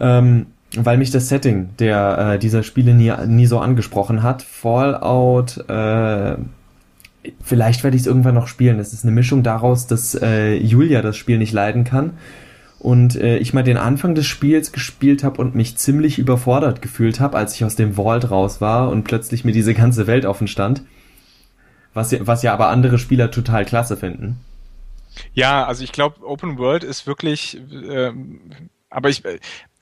ähm, 0.00 0.46
weil 0.76 0.98
mich 0.98 1.10
das 1.10 1.28
Setting 1.28 1.70
der 1.78 2.34
äh, 2.34 2.38
dieser 2.38 2.62
Spiele 2.62 2.94
nie, 2.94 3.12
nie 3.26 3.46
so 3.46 3.58
angesprochen 3.58 4.22
hat. 4.22 4.42
Fallout, 4.42 5.58
äh, 5.68 6.36
vielleicht 7.42 7.84
werde 7.84 7.96
ich 7.96 8.02
es 8.02 8.06
irgendwann 8.06 8.34
noch 8.34 8.48
spielen. 8.48 8.78
Es 8.78 8.92
ist 8.92 9.04
eine 9.04 9.12
Mischung 9.12 9.42
daraus, 9.42 9.86
dass 9.86 10.14
äh, 10.14 10.54
Julia 10.54 11.02
das 11.02 11.16
Spiel 11.16 11.38
nicht 11.38 11.52
leiden 11.52 11.84
kann 11.84 12.12
und 12.78 13.16
äh, 13.16 13.38
ich 13.38 13.52
mal 13.54 13.64
den 13.64 13.76
Anfang 13.76 14.14
des 14.14 14.26
Spiels 14.26 14.72
gespielt 14.72 15.24
habe 15.24 15.40
und 15.40 15.54
mich 15.54 15.76
ziemlich 15.76 16.18
überfordert 16.18 16.80
gefühlt 16.80 17.18
habe, 17.20 17.36
als 17.36 17.54
ich 17.54 17.64
aus 17.64 17.76
dem 17.76 17.94
Vault 17.94 18.30
raus 18.30 18.60
war 18.60 18.88
und 18.90 19.04
plötzlich 19.04 19.44
mir 19.44 19.52
diese 19.52 19.74
ganze 19.74 20.06
Welt 20.06 20.24
offen 20.24 20.46
stand. 20.46 20.82
Was, 21.94 22.14
was 22.20 22.42
ja 22.42 22.52
aber 22.52 22.68
andere 22.68 22.98
Spieler 22.98 23.30
total 23.30 23.64
klasse 23.64 23.96
finden. 23.96 24.38
Ja, 25.32 25.64
also 25.64 25.82
ich 25.82 25.90
glaube, 25.90 26.24
Open 26.24 26.58
World 26.58 26.84
ist 26.84 27.06
wirklich, 27.06 27.60
äh, 27.72 28.12
aber 28.90 29.08
ich, 29.08 29.22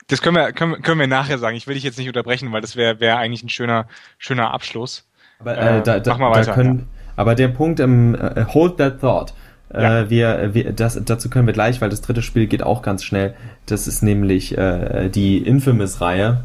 das 0.07 0.21
können 0.21 0.35
wir, 0.35 0.51
können, 0.53 0.81
können 0.81 0.99
wir 0.99 1.07
nachher 1.07 1.37
sagen. 1.37 1.55
Ich 1.55 1.67
will 1.67 1.75
dich 1.75 1.83
jetzt 1.83 1.99
nicht 1.99 2.07
unterbrechen, 2.07 2.51
weil 2.51 2.61
das 2.61 2.75
wäre 2.75 2.99
wär 2.99 3.17
eigentlich 3.17 3.43
ein 3.43 3.49
schöner, 3.49 3.87
schöner 4.17 4.53
Abschluss. 4.53 5.07
Aber, 5.39 5.57
äh, 5.57 5.83
da, 5.83 5.99
da, 5.99 6.11
mach 6.13 6.19
mal 6.19 6.31
weiter. 6.31 6.53
Können, 6.53 6.79
ja. 6.79 6.85
Aber 7.17 7.35
der 7.35 7.49
Punkt 7.49 7.79
im 7.79 8.15
äh, 8.15 8.45
Hold 8.45 8.77
That 8.77 9.01
Thought 9.01 9.33
ja. 9.73 10.01
Äh, 10.01 10.09
wir, 10.09 10.53
wir, 10.53 10.73
das, 10.73 10.99
dazu 11.03 11.29
können 11.29 11.47
wir 11.47 11.53
gleich, 11.53 11.81
weil 11.81 11.89
das 11.89 12.01
dritte 12.01 12.21
Spiel 12.21 12.47
geht 12.47 12.63
auch 12.63 12.81
ganz 12.81 13.03
schnell. 13.03 13.33
Das 13.65 13.87
ist 13.87 14.01
nämlich 14.01 14.57
äh, 14.57 15.09
die 15.09 15.37
Infamous-Reihe, 15.39 16.43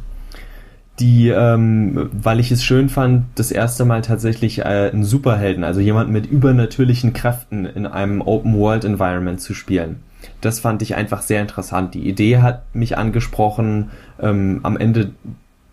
die, 0.99 1.29
ähm, 1.29 2.11
weil 2.13 2.41
ich 2.41 2.51
es 2.51 2.65
schön 2.65 2.89
fand, 2.89 3.27
das 3.37 3.51
erste 3.51 3.85
Mal 3.85 4.03
tatsächlich 4.03 4.61
äh, 4.61 4.91
einen 4.93 5.05
Superhelden, 5.05 5.65
also 5.65 5.81
jemand 5.81 6.11
mit 6.11 6.27
übernatürlichen 6.27 7.13
Kräften 7.13 7.65
in 7.65 7.87
einem 7.87 8.21
Open-World-Environment 8.21 9.41
zu 9.41 9.55
spielen. 9.55 10.03
Das 10.41 10.61
fand 10.61 10.83
ich 10.83 10.95
einfach 10.95 11.23
sehr 11.23 11.41
interessant. 11.41 11.95
Die 11.95 12.09
Idee 12.09 12.39
hat 12.39 12.75
mich 12.75 12.97
angesprochen. 12.97 13.91
Ähm, 14.21 14.61
am 14.63 14.77
Ende 14.77 15.13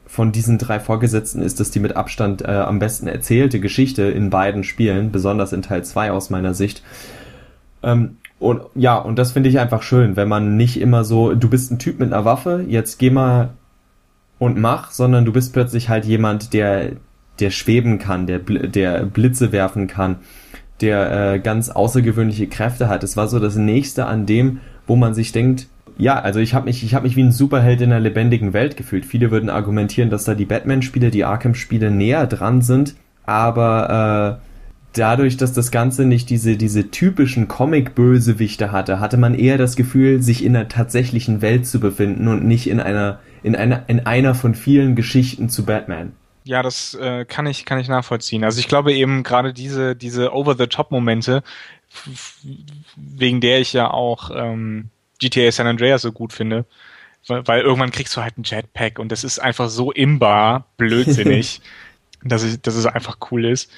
von 0.08 0.32
diesen 0.32 0.58
drei 0.58 0.80
Vorgesetzten 0.80 1.42
ist 1.44 1.60
es 1.60 1.70
die 1.70 1.80
mit 1.80 1.96
Abstand 1.96 2.42
äh, 2.42 2.48
am 2.48 2.80
besten 2.80 3.08
erzählte 3.08 3.60
Geschichte 3.60 4.04
in 4.04 4.32
beiden 4.32 4.64
Spielen, 4.64 5.12
besonders 5.12 5.54
in 5.54 5.62
Teil 5.62 5.84
2 5.84 6.12
aus 6.12 6.32
meiner 6.32 6.56
Sicht. 6.56 6.82
Ähm, 7.84 8.18
und 8.40 8.62
ja, 8.76 8.98
und 8.98 9.20
das 9.20 9.34
finde 9.34 9.50
ich 9.50 9.60
einfach 9.60 9.84
schön, 9.84 10.16
wenn 10.16 10.28
man 10.28 10.56
nicht 10.56 10.80
immer 10.80 11.04
so, 11.04 11.34
du 11.34 11.50
bist 11.50 11.72
ein 11.72 11.80
Typ 11.80 12.00
mit 12.00 12.14
einer 12.14 12.26
Waffe, 12.26 12.66
jetzt 12.68 12.98
geh 12.98 13.10
mal 13.10 13.50
und 14.38 14.58
mach, 14.58 14.92
sondern 14.92 15.26
du 15.26 15.34
bist 15.34 15.52
plötzlich 15.54 15.90
halt 15.90 16.06
jemand, 16.06 16.54
der, 16.54 16.94
der 17.40 17.52
schweben 17.52 18.00
kann, 18.00 18.28
der, 18.28 18.40
der 18.40 19.04
Blitze 19.04 19.52
werfen 19.52 19.88
kann, 19.88 20.18
der 20.80 21.34
äh, 21.34 21.40
ganz 21.40 21.70
außergewöhnliche 21.70 22.48
Kräfte 22.48 22.88
hat. 22.88 23.04
Es 23.04 23.18
war 23.18 23.28
so 23.28 23.40
das 23.40 23.58
nächste 23.58 24.06
an 24.06 24.26
dem, 24.26 24.62
wo 24.88 24.96
man 24.96 25.14
sich 25.14 25.34
denkt, 25.34 25.68
ja, 25.98 26.18
also 26.18 26.40
ich 26.40 26.54
habe 26.54 26.66
mich, 26.66 26.82
ich 26.86 26.96
habe 26.96 27.06
mich 27.06 27.18
wie 27.18 27.24
ein 27.24 27.34
Superheld 27.34 27.82
in 27.82 27.92
einer 27.92 28.00
lebendigen 28.00 28.54
Welt 28.54 28.78
gefühlt. 28.78 29.06
Viele 29.06 29.32
würden 29.32 29.50
argumentieren, 29.50 30.10
dass 30.10 30.24
da 30.24 30.34
die 30.34 30.46
Batman-Spiele, 30.46 31.12
die 31.12 31.26
Arkham-Spiele 31.26 31.92
näher 31.92 32.26
dran 32.26 32.62
sind, 32.62 32.96
aber 33.26 34.40
äh, 34.42 34.49
dadurch, 34.94 35.38
dass 35.38 35.54
das 35.54 35.72
Ganze 35.72 36.06
nicht 36.06 36.30
diese, 36.30 36.58
diese 36.58 36.92
typischen 36.92 37.48
Comic-Bösewichte 37.48 38.72
hatte, 38.72 39.00
hatte 39.00 39.18
man 39.18 39.36
eher 39.36 39.58
das 39.58 39.76
Gefühl, 39.76 40.22
sich 40.22 40.44
in 40.44 40.56
einer 40.56 40.68
tatsächlichen 40.68 41.42
Welt 41.42 41.68
zu 41.68 41.80
befinden 41.80 42.28
und 42.28 42.46
nicht 42.46 42.68
in 42.68 42.80
einer, 42.80 43.20
in 43.44 43.56
einer, 43.56 43.84
in 43.88 44.06
einer 44.06 44.36
von 44.36 44.56
vielen 44.56 44.96
Geschichten 44.96 45.50
zu 45.50 45.66
Batman. 45.66 46.14
Ja, 46.44 46.64
das 46.64 46.96
äh, 46.96 47.26
kann 47.26 47.46
ich 47.46 47.66
kann 47.66 47.80
ich 47.80 47.88
nachvollziehen. 47.88 48.44
Also 48.44 48.60
ich 48.60 48.68
glaube 48.68 48.94
eben 48.94 49.24
gerade 49.24 49.54
diese 49.54 49.96
diese 49.96 50.34
Over-the-Top-Momente, 50.34 51.44
wegen 52.96 53.42
der 53.42 53.60
ich 53.60 53.74
ja 53.74 53.92
auch 53.92 54.32
ähm, 54.34 54.90
GTA 55.20 55.52
San 55.52 55.68
Andreas 55.68 56.02
so 56.02 56.12
gut 56.12 56.34
finde, 56.34 56.66
weil, 57.28 57.46
weil 57.48 57.62
irgendwann 57.62 57.92
kriegst 57.92 58.16
du 58.16 58.22
halt 58.22 58.38
ein 58.38 58.44
Jetpack 58.44 59.00
und 59.00 59.12
das 59.12 59.24
ist 59.24 59.40
einfach 59.40 59.70
so 59.70 59.92
imbar, 59.92 60.66
blödsinnig, 60.78 61.62
dass, 62.24 62.44
ich, 62.44 62.62
dass 62.62 62.76
es 62.76 62.86
einfach 62.86 63.18
cool 63.32 63.46
ist. 63.46 63.72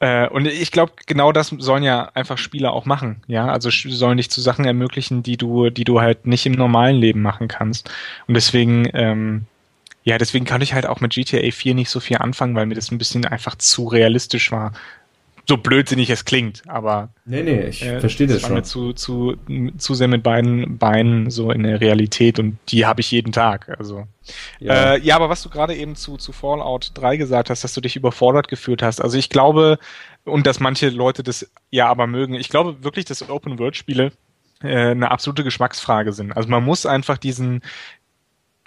Äh, 0.00 0.28
und 0.28 0.46
ich 0.46 0.70
glaube, 0.70 0.92
genau 1.06 1.32
das 1.32 1.48
sollen 1.48 1.82
ja 1.82 2.10
einfach 2.14 2.38
Spieler 2.38 2.72
auch 2.72 2.84
machen, 2.84 3.22
ja. 3.26 3.48
Also 3.48 3.70
sollen 3.70 4.16
dich 4.16 4.30
zu 4.30 4.40
Sachen 4.40 4.64
ermöglichen, 4.64 5.22
die 5.22 5.36
du, 5.36 5.70
die 5.70 5.84
du 5.84 6.00
halt 6.00 6.26
nicht 6.26 6.46
im 6.46 6.52
normalen 6.52 6.96
Leben 6.96 7.22
machen 7.22 7.48
kannst. 7.48 7.90
Und 8.26 8.34
deswegen 8.34 8.88
ähm, 8.94 9.46
ja, 10.08 10.16
deswegen 10.16 10.46
kann 10.46 10.62
ich 10.62 10.72
halt 10.72 10.86
auch 10.86 11.00
mit 11.00 11.12
GTA 11.12 11.50
4 11.50 11.74
nicht 11.74 11.90
so 11.90 12.00
viel 12.00 12.16
anfangen, 12.16 12.54
weil 12.54 12.64
mir 12.64 12.74
das 12.74 12.90
ein 12.90 12.96
bisschen 12.96 13.26
einfach 13.26 13.56
zu 13.56 13.86
realistisch 13.88 14.50
war. 14.50 14.72
So 15.48 15.56
blödsinnig 15.56 16.10
es 16.10 16.26
klingt, 16.26 16.62
aber. 16.68 17.08
Nee, 17.24 17.42
nee, 17.42 17.62
ich 17.62 17.82
äh, 17.82 18.00
verstehe 18.00 18.26
das, 18.26 18.36
das 18.36 18.42
schon. 18.42 18.54
Mir 18.54 18.64
zu, 18.64 18.92
zu, 18.92 19.36
zu 19.78 19.94
sehr 19.94 20.08
mit 20.08 20.22
beiden 20.22 20.76
Beinen 20.76 21.30
so 21.30 21.50
in 21.50 21.62
der 21.62 21.80
Realität 21.80 22.38
und 22.38 22.58
die 22.68 22.84
habe 22.84 23.00
ich 23.00 23.10
jeden 23.10 23.32
Tag. 23.32 23.74
Also. 23.78 24.06
Ja. 24.60 24.94
Äh, 24.94 25.00
ja, 25.00 25.16
aber 25.16 25.30
was 25.30 25.42
du 25.42 25.48
gerade 25.48 25.74
eben 25.74 25.96
zu, 25.96 26.18
zu 26.18 26.32
Fallout 26.32 26.90
3 26.94 27.16
gesagt 27.16 27.48
hast, 27.48 27.64
dass 27.64 27.72
du 27.72 27.80
dich 27.80 27.96
überfordert 27.96 28.48
gefühlt 28.48 28.82
hast. 28.82 29.00
Also 29.00 29.16
ich 29.16 29.30
glaube, 29.30 29.78
und 30.24 30.46
dass 30.46 30.60
manche 30.60 30.90
Leute 30.90 31.22
das 31.22 31.50
ja 31.70 31.88
aber 31.88 32.06
mögen, 32.06 32.34
ich 32.34 32.50
glaube 32.50 32.84
wirklich, 32.84 33.06
dass 33.06 33.26
Open-World-Spiele 33.26 34.12
äh, 34.62 34.90
eine 34.90 35.10
absolute 35.10 35.44
Geschmacksfrage 35.44 36.12
sind. 36.12 36.36
Also 36.36 36.50
man 36.50 36.62
muss 36.62 36.84
einfach 36.84 37.16
diesen, 37.16 37.62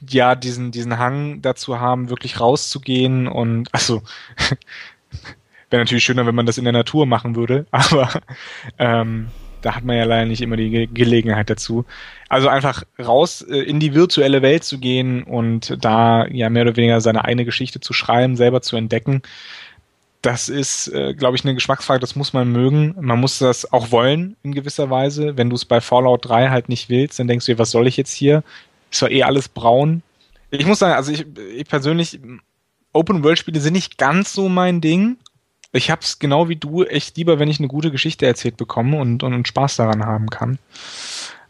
ja 0.09 0.33
diesen, 0.33 0.71
diesen 0.71 0.97
Hang 0.97 1.43
dazu 1.43 1.79
haben, 1.79 2.09
wirklich 2.09 2.39
rauszugehen 2.39 3.27
und 3.27 3.69
also 3.71 4.01
wäre 5.71 5.81
natürlich 5.81 6.03
schöner, 6.03 6.25
wenn 6.25 6.35
man 6.35 6.45
das 6.45 6.57
in 6.57 6.65
der 6.65 6.73
Natur 6.73 7.05
machen 7.05 7.35
würde, 7.35 7.65
aber 7.71 8.09
ähm, 8.77 9.27
da 9.61 9.75
hat 9.75 9.83
man 9.83 9.95
ja 9.95 10.05
leider 10.05 10.25
nicht 10.25 10.41
immer 10.41 10.57
die 10.57 10.69
Ge 10.69 10.87
Gelegenheit 10.87 11.49
dazu. 11.49 11.85
Also 12.29 12.47
einfach 12.47 12.83
raus 12.99 13.41
äh, 13.41 13.57
in 13.57 13.79
die 13.79 13.93
virtuelle 13.93 14.41
Welt 14.41 14.63
zu 14.63 14.79
gehen 14.79 15.23
und 15.23 15.77
da 15.79 16.25
ja 16.27 16.49
mehr 16.49 16.63
oder 16.63 16.75
weniger 16.75 17.01
seine 17.01 17.25
eigene 17.25 17.45
Geschichte 17.45 17.79
zu 17.79 17.93
schreiben, 17.93 18.35
selber 18.35 18.61
zu 18.61 18.75
entdecken. 18.75 19.21
Das 20.21 20.49
ist, 20.49 20.87
äh, 20.89 21.13
glaube 21.15 21.35
ich, 21.35 21.43
eine 21.43 21.55
Geschmacksfrage, 21.55 21.99
das 21.99 22.15
muss 22.15 22.33
man 22.33 22.51
mögen. 22.51 22.95
Man 22.99 23.19
muss 23.19 23.39
das 23.39 23.71
auch 23.71 23.91
wollen 23.91 24.35
in 24.43 24.53
gewisser 24.53 24.89
Weise. 24.89 25.35
Wenn 25.35 25.49
du 25.49 25.55
es 25.55 25.65
bei 25.65 25.81
Fallout 25.81 26.27
3 26.27 26.49
halt 26.49 26.69
nicht 26.69 26.89
willst, 26.89 27.19
dann 27.19 27.27
denkst 27.27 27.47
du 27.47 27.53
dir, 27.53 27.59
was 27.59 27.71
soll 27.71 27.87
ich 27.87 27.97
jetzt 27.97 28.13
hier? 28.13 28.43
Ist 28.91 29.01
doch 29.01 29.09
eh 29.09 29.23
alles 29.23 29.49
braun. 29.49 30.03
Ich 30.51 30.65
muss 30.65 30.79
sagen, 30.79 30.93
also 30.93 31.11
ich, 31.11 31.25
ich 31.55 31.67
persönlich, 31.67 32.19
Open-World-Spiele 32.93 33.59
sind 33.59 33.73
nicht 33.73 33.97
ganz 33.97 34.33
so 34.33 34.49
mein 34.49 34.81
Ding. 34.81 35.17
Ich 35.73 35.89
hab's 35.89 36.19
genau 36.19 36.49
wie 36.49 36.57
du 36.57 36.83
echt 36.83 37.15
lieber, 37.17 37.39
wenn 37.39 37.49
ich 37.49 37.59
eine 37.59 37.67
gute 37.67 37.91
Geschichte 37.91 38.25
erzählt 38.25 38.57
bekomme 38.57 38.99
und, 38.99 39.23
und, 39.23 39.33
und 39.33 39.47
Spaß 39.47 39.77
daran 39.77 40.05
haben 40.05 40.29
kann. 40.29 40.59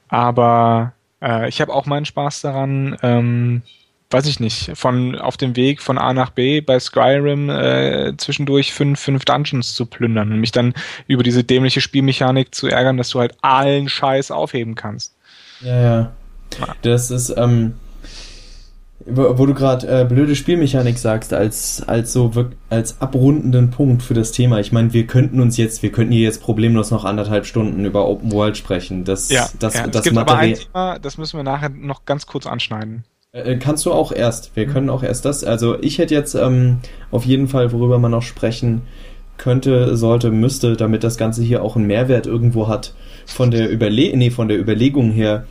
Aber 0.10 0.94
äh, 1.22 1.50
ich 1.50 1.62
habe 1.62 1.74
auch 1.74 1.86
meinen 1.86 2.06
Spaß 2.06 2.42
daran, 2.42 2.98
ähm, 3.02 3.64
weiß 4.12 4.28
ich 4.28 4.40
nicht, 4.40 4.72
von 4.76 5.18
auf 5.18 5.38
dem 5.38 5.56
Weg 5.56 5.82
von 5.82 5.98
A 5.98 6.14
nach 6.14 6.32
B 6.32 6.62
bei 6.62 6.80
Skyrim 6.80 7.50
äh, 7.50 8.14
zwischendurch 8.18 8.74
fünf, 8.74 9.00
fünf 9.00 9.26
Dungeons 9.26 9.74
zu 9.74 9.86
plündern 9.86 10.32
und 10.32 10.40
mich 10.40 10.52
dann 10.52 10.74
über 11.08 11.24
diese 11.24 11.44
dämliche 11.44 11.82
Spielmechanik 11.82 12.54
zu 12.54 12.68
ärgern, 12.68 12.98
dass 12.98 13.10
du 13.10 13.20
halt 13.20 13.36
allen 13.42 13.90
Scheiß 13.90 14.32
aufheben 14.32 14.76
kannst. 14.76 15.16
Ja, 15.62 15.82
ja. 15.82 16.12
Das 16.82 17.10
ist, 17.10 17.34
ähm, 17.38 17.76
wo, 19.06 19.38
wo 19.38 19.46
du 19.46 19.54
gerade 19.54 19.88
äh, 19.88 20.06
blöde 20.06 20.36
Spielmechanik 20.36 20.98
sagst, 20.98 21.34
als, 21.34 21.84
als 21.88 22.14
so 22.14 22.32
als 22.70 23.02
abrundenden 23.02 23.70
Punkt 23.70 24.04
für 24.04 24.14
das 24.14 24.32
Thema. 24.32 24.60
Ich 24.60 24.72
meine, 24.72 24.94
wir 24.94 25.08
könnten 25.08 25.40
uns 25.42 25.58
jetzt, 25.58 25.84
wir 25.84 25.92
könnten 25.92 26.14
hier 26.14 26.24
jetzt 26.24 26.42
problemlos 26.42 26.92
noch 26.92 27.06
anderthalb 27.06 27.46
Stunden 27.46 27.86
über 27.86 28.08
Open 28.08 28.32
World 28.32 28.58
sprechen. 28.58 29.04
Das, 29.04 29.30
ja, 29.30 29.48
das, 29.60 29.76
ja. 29.76 29.88
das 29.88 30.08
aber 30.16 30.38
ein 30.38 30.56
Thema, 30.56 31.00
das 31.00 31.18
müssen 31.18 31.38
wir 31.38 31.44
nachher 31.44 31.70
noch 31.70 32.06
ganz 32.06 32.26
kurz 32.26 32.46
anschneiden. 32.46 33.04
Äh, 33.32 33.58
kannst 33.58 33.86
du 33.86 33.94
auch 33.94 34.12
erst. 34.12 34.56
Wir 34.56 34.68
mhm. 34.68 34.72
können 34.72 34.90
auch 34.90 35.04
erst 35.04 35.26
das. 35.26 35.44
Also 35.44 35.82
ich 35.82 35.98
hätte 35.98 36.14
jetzt 36.14 36.36
ähm, 36.36 36.80
auf 37.12 37.26
jeden 37.26 37.48
Fall, 37.48 37.72
worüber 37.72 37.98
man 37.98 38.12
noch 38.12 38.24
sprechen 38.24 38.82
könnte, 39.38 39.96
sollte, 39.98 40.32
müsste, 40.32 40.76
damit 40.76 41.04
das 41.04 41.18
Ganze 41.18 41.42
hier 41.42 41.64
auch 41.64 41.76
einen 41.76 41.88
Mehrwert 41.88 42.28
irgendwo 42.28 42.68
hat, 42.68 42.94
von 43.26 43.50
der 43.50 43.70
Überle 43.70 44.16
nee, 44.16 44.30
von 44.30 44.48
der 44.48 44.60
Überlegung 44.60 45.12
her, 45.12 45.46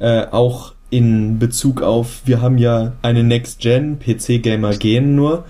äh, 0.00 0.26
auch 0.30 0.72
in 0.90 1.38
Bezug 1.38 1.82
auf, 1.82 2.22
wir 2.24 2.42
haben 2.42 2.58
ja 2.58 2.92
eine 3.02 3.24
Next-Gen, 3.24 3.98
PC-Gamer 3.98 4.76
gehen 4.76 5.14
nur. 5.14 5.44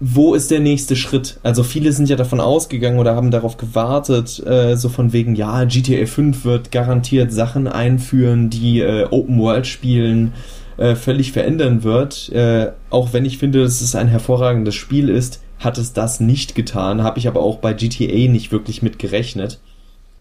Wo 0.00 0.34
ist 0.34 0.50
der 0.50 0.60
nächste 0.60 0.96
Schritt? 0.96 1.38
Also 1.42 1.62
viele 1.62 1.92
sind 1.92 2.08
ja 2.08 2.16
davon 2.16 2.40
ausgegangen 2.40 2.98
oder 2.98 3.14
haben 3.14 3.30
darauf 3.30 3.56
gewartet, 3.56 4.44
äh, 4.44 4.76
so 4.76 4.88
von 4.88 5.12
wegen, 5.12 5.34
ja, 5.34 5.64
GTA 5.64 6.06
5 6.06 6.44
wird 6.44 6.72
garantiert 6.72 7.32
Sachen 7.32 7.68
einführen, 7.68 8.50
die 8.50 8.80
äh, 8.80 9.06
Open 9.10 9.38
World 9.38 9.66
Spielen 9.66 10.32
äh, 10.76 10.94
völlig 10.94 11.32
verändern 11.32 11.84
wird. 11.84 12.30
Äh, 12.32 12.72
auch 12.90 13.12
wenn 13.12 13.24
ich 13.24 13.38
finde, 13.38 13.62
dass 13.62 13.80
es 13.80 13.94
ein 13.94 14.08
hervorragendes 14.08 14.74
Spiel 14.74 15.08
ist, 15.08 15.40
hat 15.58 15.78
es 15.78 15.92
das 15.92 16.20
nicht 16.20 16.54
getan, 16.54 17.02
habe 17.02 17.18
ich 17.18 17.28
aber 17.28 17.40
auch 17.40 17.58
bei 17.58 17.72
GTA 17.72 18.30
nicht 18.30 18.50
wirklich 18.50 18.82
mit 18.82 18.98
gerechnet 18.98 19.60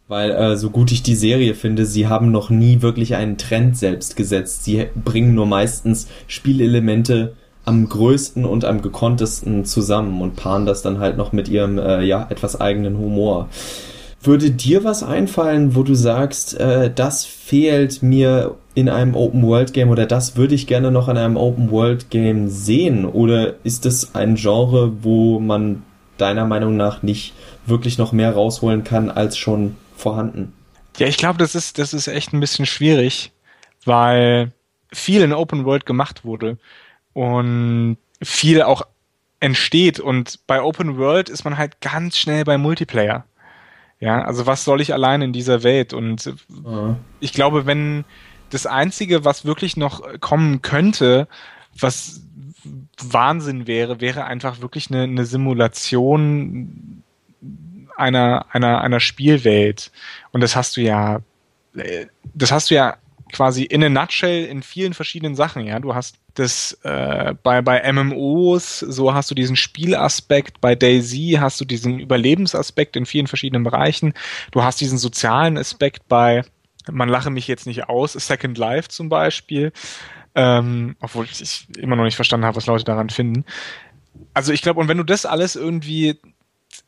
weil 0.08 0.32
äh, 0.32 0.58
so 0.58 0.70
gut 0.70 0.92
ich 0.92 1.04
die 1.04 1.16
Serie 1.16 1.56
finde, 1.56 1.86
sie 1.86 2.08
haben 2.08 2.32
noch 2.32 2.50
nie 2.50 2.82
wirklich 2.82 3.16
einen 3.16 3.38
Trend 3.38 3.78
selbst 3.78 4.16
gesetzt. 4.16 4.64
Sie 4.64 4.88
bringen 5.04 5.34
nur 5.34 5.46
meistens 5.46 6.08
Spielelemente 6.28 7.36
am 7.66 7.88
größten 7.88 8.46
und 8.46 8.66
am 8.66 8.82
gekonntesten 8.82 9.66
zusammen 9.66 10.22
und 10.22 10.36
paaren 10.36 10.66
das 10.66 10.82
dann 10.82 11.00
halt 11.00 11.18
noch 11.18 11.32
mit 11.32 11.48
ihrem 11.48 11.78
äh, 11.78 12.04
ja 12.04 12.28
etwas 12.30 12.60
eigenen 12.60 12.98
Humor. 12.98 13.48
Würde 14.22 14.52
dir 14.52 14.84
was 14.84 15.04
einfallen, 15.04 15.76
wo 15.76 15.84
du 15.84 15.96
sagst, 15.96 16.60
äh, 16.60 16.92
das 16.94 17.26
fehlt 17.26 18.04
mir 18.04 18.56
in 18.76 18.90
einem 18.90 19.16
Open 19.16 19.44
World 19.44 19.74
Game 19.74 19.90
oder 19.90 20.06
das 20.06 20.36
würde 20.36 20.56
ich 20.56 20.68
gerne 20.68 20.92
noch 20.92 21.08
in 21.08 21.18
einem 21.18 21.38
Open 21.38 21.72
World 21.72 22.10
Game 22.10 22.50
sehen? 22.50 23.06
Oder 23.06 23.56
ist 23.64 23.86
es 23.86 24.16
ein 24.16 24.36
Genre, 24.36 24.92
wo 25.04 25.40
man 25.40 25.84
deiner 26.18 26.46
Meinung 26.46 26.78
nach 26.78 27.04
nicht 27.04 27.34
wirklich 27.66 27.98
noch 27.98 28.12
mehr 28.12 28.34
rausholen 28.34 28.84
kann 28.84 29.10
als 29.10 29.38
schon 29.38 29.76
vorhanden. 30.04 30.54
Ja, 30.98 31.08
ich 31.08 31.18
glaube, 31.18 31.40
das 31.40 31.56
ist, 31.56 31.80
das 31.80 31.94
ist 31.94 32.08
echt 32.08 32.34
ein 32.34 32.40
bisschen 32.40 32.66
schwierig, 32.66 33.32
weil 33.86 34.52
viel 34.92 35.22
in 35.22 35.34
Open 35.34 35.66
World 35.66 35.86
gemacht 35.86 36.24
wurde 36.24 36.58
und 37.14 37.98
viel 38.22 38.62
auch 38.62 38.84
entsteht 39.40 40.00
und 40.00 40.40
bei 40.48 40.62
Open 40.62 40.98
World 40.98 41.30
ist 41.30 41.44
man 41.44 41.58
halt 41.58 41.82
ganz 41.82 42.18
schnell 42.18 42.46
bei 42.46 42.58
Multiplayer. 42.58 43.26
Ja, 44.00 44.22
also 44.22 44.46
was 44.46 44.66
soll 44.66 44.82
ich 44.82 44.94
allein 44.94 45.22
in 45.22 45.34
dieser 45.34 45.64
Welt? 45.64 45.94
Und 45.94 46.34
mhm. 46.50 46.98
ich 47.20 47.34
glaube, 47.34 47.66
wenn 47.66 48.06
das 48.50 48.66
Einzige, 48.66 49.26
was 49.26 49.46
wirklich 49.46 49.78
noch 49.78 50.02
kommen 50.20 50.62
könnte, 50.62 51.28
was 51.80 52.22
Wahnsinn 53.02 53.66
wäre, 53.66 54.02
wäre 54.02 54.26
einfach 54.26 54.62
wirklich 54.62 54.90
eine, 54.90 55.04
eine 55.04 55.26
Simulation 55.26 57.04
einer, 57.98 58.46
einer, 58.52 58.82
einer 58.82 59.00
Spielwelt. 59.00 59.92
Und 60.32 60.42
das 60.42 60.56
hast 60.56 60.78
du 60.78 60.82
ja, 60.82 61.22
äh, 61.76 62.08
das 62.34 62.52
hast 62.52 62.70
du 62.70 62.76
ja 62.76 62.98
quasi 63.34 63.64
in 63.64 63.84
a 63.84 63.90
nutshell 63.90 64.46
in 64.46 64.64
vielen 64.64 64.94
verschiedenen 64.94 65.36
Sachen, 65.36 65.66
ja. 65.66 65.80
Du 65.80 65.94
hast 65.94 66.18
das 66.36 66.78
äh, 66.84 67.34
bei, 67.44 67.62
bei 67.62 67.92
MMOs, 67.92 68.80
so 68.80 69.14
hast 69.14 69.30
du 69.30 69.36
diesen 69.36 69.56
Spielaspekt, 69.56 70.62
bei 70.62 70.76
Daisy 70.76 71.38
hast 71.40 71.60
du 71.60 71.66
diesen 71.66 72.00
Überlebensaspekt 72.00 72.96
in 72.96 73.06
vielen 73.06 73.28
verschiedenen 73.28 73.64
Bereichen. 73.64 74.14
Du 74.52 74.64
hast 74.64 74.80
diesen 74.80 74.98
sozialen 74.98 75.58
Aspekt 75.58 76.08
bei, 76.08 76.44
man 76.90 77.10
lache 77.10 77.30
mich 77.30 77.48
jetzt 77.48 77.68
nicht 77.68 77.90
aus, 77.90 78.14
Second 78.14 78.58
Life 78.58 78.90
zum 78.90 79.10
Beispiel. 79.10 79.74
Ähm, 80.36 80.96
obwohl 81.00 81.26
ich 81.26 81.68
immer 81.78 81.96
noch 81.96 82.06
nicht 82.06 82.16
verstanden 82.16 82.46
habe, 82.46 82.56
was 82.56 82.66
Leute 82.66 82.86
daran 82.86 83.10
finden. 83.12 83.46
Also 84.34 84.52
ich 84.52 84.64
glaube, 84.64 84.80
und 84.80 84.88
wenn 84.88 84.98
du 84.98 85.04
das 85.04 85.26
alles 85.26 85.56
irgendwie 85.56 86.20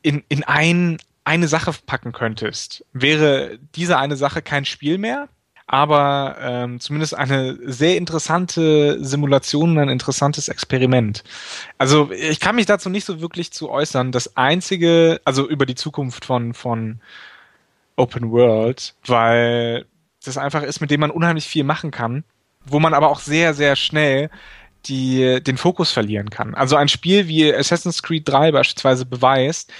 in, 0.06 0.22
in 0.28 0.44
ein, 0.44 0.98
eine 1.24 1.48
Sache 1.48 1.72
packen 1.84 2.12
könntest, 2.12 2.84
wäre 2.92 3.58
diese 3.74 3.98
eine 3.98 4.16
Sache 4.16 4.40
kein 4.40 4.64
Spiel 4.64 4.98
mehr, 4.98 5.28
aber 5.66 6.36
ähm, 6.40 6.78
zumindest 6.78 7.16
eine 7.16 7.58
sehr 7.64 7.96
interessante 7.96 9.04
Simulation, 9.04 9.76
ein 9.78 9.88
interessantes 9.88 10.46
Experiment. 10.46 11.24
Also 11.76 12.12
ich 12.12 12.38
kann 12.38 12.54
mich 12.54 12.66
dazu 12.66 12.88
nicht 12.88 13.04
so 13.04 13.20
wirklich 13.20 13.50
zu 13.50 13.68
äußern. 13.68 14.12
Das 14.12 14.36
einzige, 14.36 15.20
also 15.24 15.48
über 15.48 15.66
die 15.66 15.74
Zukunft 15.74 16.24
von, 16.24 16.54
von 16.54 17.00
Open 17.96 18.30
World, 18.30 18.94
weil 19.06 19.86
das 20.24 20.38
einfach 20.38 20.62
ist, 20.62 20.80
mit 20.80 20.92
dem 20.92 21.00
man 21.00 21.10
unheimlich 21.10 21.48
viel 21.48 21.64
machen 21.64 21.90
kann, 21.90 22.22
wo 22.64 22.78
man 22.78 22.94
aber 22.94 23.10
auch 23.10 23.18
sehr, 23.18 23.54
sehr 23.54 23.74
schnell 23.74 24.30
die, 24.88 25.42
den 25.42 25.56
Fokus 25.56 25.92
verlieren 25.92 26.30
kann. 26.30 26.54
Also 26.54 26.76
ein 26.76 26.88
Spiel 26.88 27.28
wie 27.28 27.52
Assassin's 27.52 28.02
Creed 28.02 28.28
3 28.28 28.52
beispielsweise 28.52 29.06
beweist, 29.06 29.72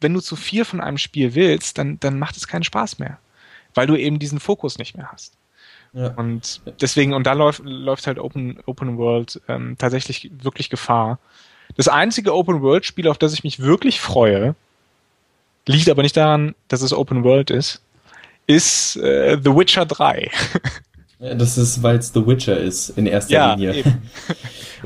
wenn 0.00 0.14
du 0.14 0.20
zu 0.20 0.36
viel 0.36 0.64
von 0.64 0.80
einem 0.80 0.98
Spiel 0.98 1.34
willst, 1.34 1.78
dann, 1.78 1.98
dann 2.00 2.18
macht 2.18 2.36
es 2.36 2.46
keinen 2.46 2.64
Spaß 2.64 2.98
mehr. 2.98 3.18
Weil 3.74 3.86
du 3.86 3.96
eben 3.96 4.18
diesen 4.18 4.40
Fokus 4.40 4.78
nicht 4.78 4.96
mehr 4.96 5.10
hast. 5.10 5.34
Ja. 5.92 6.08
Und 6.08 6.60
deswegen, 6.80 7.14
und 7.14 7.26
da 7.26 7.32
läuft, 7.32 7.62
läuft 7.64 8.06
halt 8.06 8.18
Open, 8.18 8.58
Open 8.66 8.98
World 8.98 9.40
ähm, 9.48 9.76
tatsächlich 9.78 10.30
wirklich 10.42 10.68
Gefahr. 10.68 11.18
Das 11.76 11.88
einzige 11.88 12.34
Open 12.34 12.62
World 12.62 12.84
Spiel, 12.84 13.08
auf 13.08 13.18
das 13.18 13.32
ich 13.32 13.44
mich 13.44 13.60
wirklich 13.60 14.00
freue, 14.00 14.54
liegt 15.66 15.88
aber 15.88 16.02
nicht 16.02 16.16
daran, 16.16 16.54
dass 16.68 16.82
es 16.82 16.92
Open 16.92 17.24
World 17.24 17.50
ist, 17.50 17.80
ist 18.46 18.96
äh, 18.96 19.38
The 19.42 19.54
Witcher 19.54 19.86
3. 19.86 20.30
Das 21.18 21.56
ist, 21.56 21.82
weil 21.82 21.98
es 21.98 22.12
The 22.12 22.26
Witcher 22.26 22.58
ist, 22.58 22.90
in 22.90 23.06
erster 23.06 23.32
ja, 23.32 23.54
Linie. 23.54 23.74
Eben. 23.74 24.02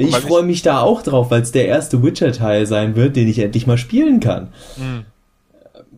Ich 0.00 0.16
freue 0.16 0.44
mich 0.44 0.62
da 0.62 0.80
auch 0.80 1.02
drauf, 1.02 1.32
weil 1.32 1.42
es 1.42 1.50
der 1.50 1.66
erste 1.66 2.04
Witcher-Teil 2.04 2.66
sein 2.66 2.94
wird, 2.94 3.16
den 3.16 3.26
ich 3.26 3.40
endlich 3.40 3.66
mal 3.66 3.78
spielen 3.78 4.20
kann. 4.20 4.52
Mhm. 4.76 5.04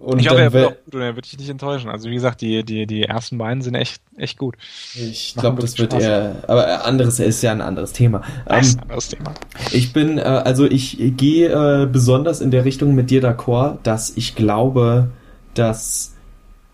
Und 0.01 0.19
ich 0.19 0.31
hoffe, 0.31 0.41
er 0.41 0.53
wird, 0.55 0.79
auch, 0.95 0.99
er 0.99 1.15
wird 1.15 1.31
dich 1.31 1.39
nicht 1.39 1.51
enttäuschen. 1.51 1.91
Also 1.91 2.09
wie 2.09 2.15
gesagt, 2.15 2.41
die, 2.41 2.65
die, 2.65 2.87
die 2.87 3.03
ersten 3.03 3.37
beiden 3.37 3.61
sind 3.61 3.75
echt, 3.75 4.01
echt 4.17 4.39
gut. 4.39 4.57
Ich 4.95 5.35
glaube, 5.37 5.61
das 5.61 5.79
wird 5.79 5.93
eher, 5.93 6.37
aber 6.49 6.87
anderes 6.87 7.21
ist 7.21 7.43
ja 7.43 7.53
ein 7.53 7.61
anderes 7.61 7.93
Thema. 7.93 8.23
Das 8.47 8.69
ist 8.69 8.77
ein 8.77 8.79
ähm, 8.79 8.83
anderes 8.85 9.09
Thema. 9.09 9.35
Ich 9.73 9.93
bin, 9.93 10.17
äh, 10.17 10.23
also 10.23 10.65
ich 10.65 10.97
gehe 11.19 11.83
äh, 11.83 11.87
besonders 11.87 12.41
in 12.41 12.51
der 12.51 12.65
Richtung 12.65 12.95
mit 12.95 13.11
dir 13.11 13.23
d'accord, 13.23 13.77
dass 13.83 14.17
ich 14.17 14.35
glaube, 14.35 15.11
dass 15.53 16.15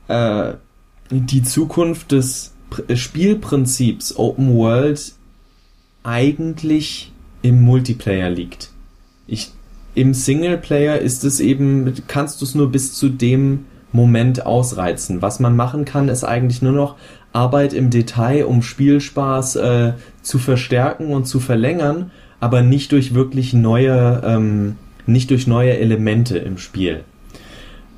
äh, 0.06 0.52
die 1.10 1.42
Zukunft 1.42 2.12
des 2.12 2.52
Spielprinzips 2.94 4.16
Open 4.16 4.54
World 4.54 5.12
eigentlich 6.02 7.12
im 7.42 7.62
Multiplayer 7.62 8.30
liegt. 8.30 8.70
Ich, 9.26 9.52
Im 9.94 10.14
Singleplayer 10.14 10.98
ist 10.98 11.24
es 11.24 11.40
eben, 11.40 11.92
kannst 12.06 12.40
du 12.40 12.44
es 12.44 12.54
nur 12.54 12.70
bis 12.70 12.94
zu 12.94 13.08
dem 13.08 13.66
Moment 13.92 14.46
ausreizen. 14.46 15.22
Was 15.22 15.40
man 15.40 15.56
machen 15.56 15.84
kann, 15.84 16.08
ist 16.08 16.24
eigentlich 16.24 16.62
nur 16.62 16.72
noch 16.72 16.96
Arbeit 17.32 17.72
im 17.72 17.90
Detail, 17.90 18.44
um 18.44 18.62
Spielspaß 18.62 19.56
äh, 19.56 19.92
zu 20.22 20.38
verstärken 20.38 21.12
und 21.12 21.26
zu 21.26 21.40
verlängern, 21.40 22.10
aber 22.40 22.62
nicht 22.62 22.92
durch 22.92 23.14
wirklich 23.14 23.52
neue, 23.52 24.22
ähm, 24.24 24.76
nicht 25.06 25.30
durch 25.30 25.46
neue 25.46 25.76
Elemente 25.78 26.38
im 26.38 26.58
Spiel. 26.58 27.04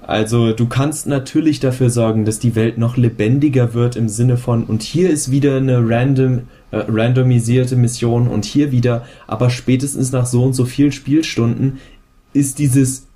Also 0.09 0.55
du 0.55 0.67
kannst 0.67 1.07
natürlich 1.07 1.61
dafür 1.61 1.91
sorgen, 1.91 2.25
dass 2.25 2.39
die 2.39 2.55
Welt 2.55 2.79
noch 2.79 2.97
lebendiger 2.97 3.75
wird 3.75 3.95
im 3.95 4.09
Sinne 4.09 4.39
von 4.39 4.65
und 4.65 4.83
hier 4.83 5.11
ist 5.11 5.31
wieder 5.31 5.59
eine 5.59 5.87
random 5.87 6.45
äh, 6.71 6.79
randomisierte 6.89 7.77
Mission 7.77 8.27
und 8.27 8.47
hier 8.47 8.73
wieder, 8.73 9.05
aber 9.27 9.51
spätestens 9.51 10.11
nach 10.11 10.25
so 10.25 10.45
und 10.45 10.55
so 10.55 10.65
viel 10.65 10.93
Spielstunden 10.93 11.81
ist 12.33 12.59
dieses 12.59 13.07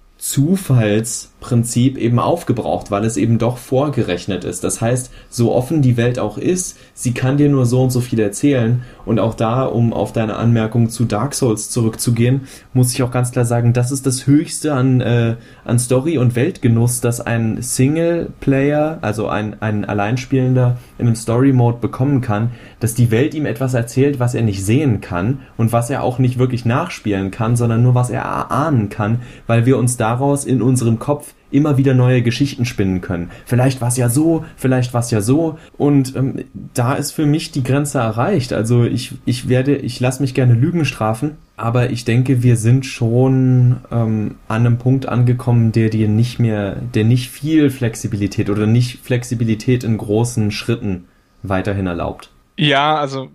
Zufallsprinzip 1.43 1.99
eben 1.99 2.19
aufgebraucht, 2.19 2.91
weil 2.91 3.05
es 3.05 3.17
eben 3.17 3.39
doch 3.39 3.59
vorgerechnet 3.59 4.45
ist. 4.45 4.65
Das 4.65 4.81
heißt, 4.81 5.11
so 5.29 5.53
offen 5.53 5.83
die 5.83 5.97
Welt 5.97 6.19
auch 6.19 6.39
ist, 6.39 6.79
sie 6.95 7.13
kann 7.13 7.37
dir 7.37 7.49
nur 7.49 7.67
so 7.67 7.83
und 7.83 7.91
so 7.91 8.01
viel 8.01 8.21
erzählen. 8.21 8.83
Und 9.05 9.19
auch 9.19 9.35
da, 9.35 9.65
um 9.65 9.93
auf 9.93 10.13
deine 10.13 10.37
Anmerkung 10.37 10.89
zu 10.89 11.05
Dark 11.05 11.35
Souls 11.35 11.71
zurückzugehen, 11.71 12.43
muss 12.73 12.95
ich 12.95 13.03
auch 13.03 13.11
ganz 13.11 13.33
klar 13.33 13.45
sagen, 13.45 13.73
das 13.73 13.91
ist 13.91 14.07
das 14.07 14.27
Höchste 14.27 14.73
an, 14.73 15.01
äh, 15.01 15.37
an 15.65 15.79
Story 15.79 16.19
und 16.19 16.37
Weltgenuss, 16.37 17.01
dass 17.01 17.21
ein 17.21 17.61
Singleplayer, 17.61 18.99
also 19.03 19.29
ein, 19.29 19.61
ein 19.61 19.85
Alleinspielender 19.85 20.79
in 20.99 21.07
einem 21.07 21.17
Story-Mode 21.17 21.79
bekommen 21.79 22.21
kann, 22.21 22.53
dass 22.81 22.95
die 22.95 23.11
Welt 23.11 23.35
ihm 23.35 23.47
etwas 23.47 23.75
erzählt, 23.75 24.21
was 24.21 24.35
er 24.35 24.43
nicht 24.43 24.65
sehen 24.65 25.01
kann 25.01 25.41
und 25.57 25.73
was 25.73 25.91
er 25.91 26.03
auch 26.03 26.19
nicht 26.19 26.39
wirklich 26.39 26.65
nachspielen 26.65 27.31
kann, 27.31 27.57
sondern 27.57 27.83
nur 27.83 27.95
was 27.95 28.11
er 28.11 28.23
erahnen 28.23 28.89
kann, 28.89 29.21
weil 29.47 29.67
wir 29.67 29.79
uns 29.79 29.97
daraus 29.97 30.45
in 30.45 30.63
unserem 30.63 30.99
Kopf 30.99 31.32
immer 31.53 31.77
wieder 31.77 31.95
neue 31.95 32.23
Geschichten 32.23 32.65
spinnen 32.65 33.01
können. 33.01 33.31
Vielleicht 33.47 33.81
war 33.81 33.89
es 33.89 33.97
ja 33.97 34.09
so, 34.09 34.45
vielleicht 34.57 34.95
war 34.95 35.01
es 35.01 35.11
ja 35.11 35.21
so. 35.21 35.59
Und 35.79 36.17
ähm, 36.17 36.45
da 36.75 36.95
ist 36.95 37.13
für 37.13 37.27
mich 37.27 37.53
die 37.53 37.63
Grenze 37.63 37.99
erreicht. 37.99 38.53
Also 38.53 38.85
ich, 38.85 39.13
ich 39.25 39.49
werde, 39.49 39.77
ich 39.77 40.01
lasse 40.01 40.23
mich 40.23 40.35
gerne 40.35 40.55
Lügen 40.55 40.85
strafen, 40.85 41.37
aber 41.57 41.91
ich 41.91 42.05
denke, 42.05 42.43
wir 42.43 42.57
sind 42.57 42.87
schon 42.87 43.77
ähm, 43.91 44.37
an 44.49 44.67
einem 44.67 44.79
Punkt 44.79 45.07
angekommen, 45.07 45.73
der 45.73 45.91
dir 45.91 46.09
nicht 46.09 46.39
mehr, 46.39 46.77
der 46.77 47.05
nicht 47.05 47.31
viel 47.31 47.71
Flexibilität 47.71 48.51
oder 48.51 48.67
nicht 48.67 49.01
Flexibilität 49.05 49.85
in 49.85 49.99
großen 49.99 50.51
Schritten 50.51 51.05
weiterhin 51.43 51.87
erlaubt. 51.87 52.31
Ja, 52.57 52.97
also 52.97 53.29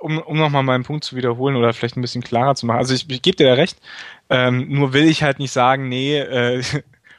um, 0.00 0.18
um 0.18 0.38
nochmal 0.38 0.62
meinen 0.62 0.84
Punkt 0.84 1.04
zu 1.04 1.16
wiederholen 1.16 1.56
oder 1.56 1.72
vielleicht 1.72 1.96
ein 1.96 2.02
bisschen 2.02 2.22
klarer 2.22 2.54
zu 2.54 2.66
machen. 2.66 2.78
Also 2.78 2.94
ich, 2.94 3.08
ich 3.10 3.22
gebe 3.22 3.36
dir 3.36 3.48
da 3.48 3.54
recht, 3.54 3.78
ähm, 4.30 4.66
nur 4.68 4.92
will 4.92 5.04
ich 5.04 5.22
halt 5.22 5.38
nicht 5.38 5.52
sagen, 5.52 5.88
nee, 5.88 6.18
äh, 6.18 6.62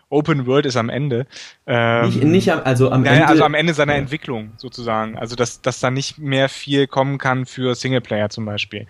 Open 0.09 0.45
World 0.47 0.65
ist 0.65 0.75
am 0.75 0.89
Ende. 0.89 1.27
Ähm, 1.67 2.05
nicht, 2.05 2.23
nicht 2.23 2.51
am, 2.51 2.61
also 2.63 2.91
am 2.91 3.03
naja, 3.03 3.21
Ende. 3.21 3.27
Also 3.27 3.43
am 3.43 3.53
Ende 3.53 3.73
seiner 3.73 3.93
ja. 3.93 3.99
Entwicklung 3.99 4.51
sozusagen. 4.57 5.17
Also 5.17 5.35
dass, 5.35 5.61
dass 5.61 5.79
da 5.79 5.91
nicht 5.91 6.17
mehr 6.17 6.49
viel 6.49 6.87
kommen 6.87 7.17
kann 7.17 7.45
für 7.45 7.75
Singleplayer 7.75 8.29
zum 8.29 8.45
Beispiel. 8.45 8.87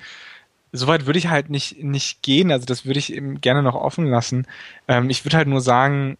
Soweit 0.71 1.05
würde 1.05 1.19
ich 1.19 1.27
halt 1.29 1.49
nicht, 1.49 1.83
nicht 1.83 2.21
gehen. 2.21 2.51
Also 2.51 2.65
das 2.65 2.85
würde 2.85 2.99
ich 2.99 3.13
eben 3.13 3.41
gerne 3.41 3.63
noch 3.63 3.75
offen 3.75 4.05
lassen. 4.05 4.47
Ähm, 4.87 5.09
ich 5.09 5.25
würde 5.25 5.37
halt 5.37 5.47
nur 5.47 5.61
sagen, 5.61 6.17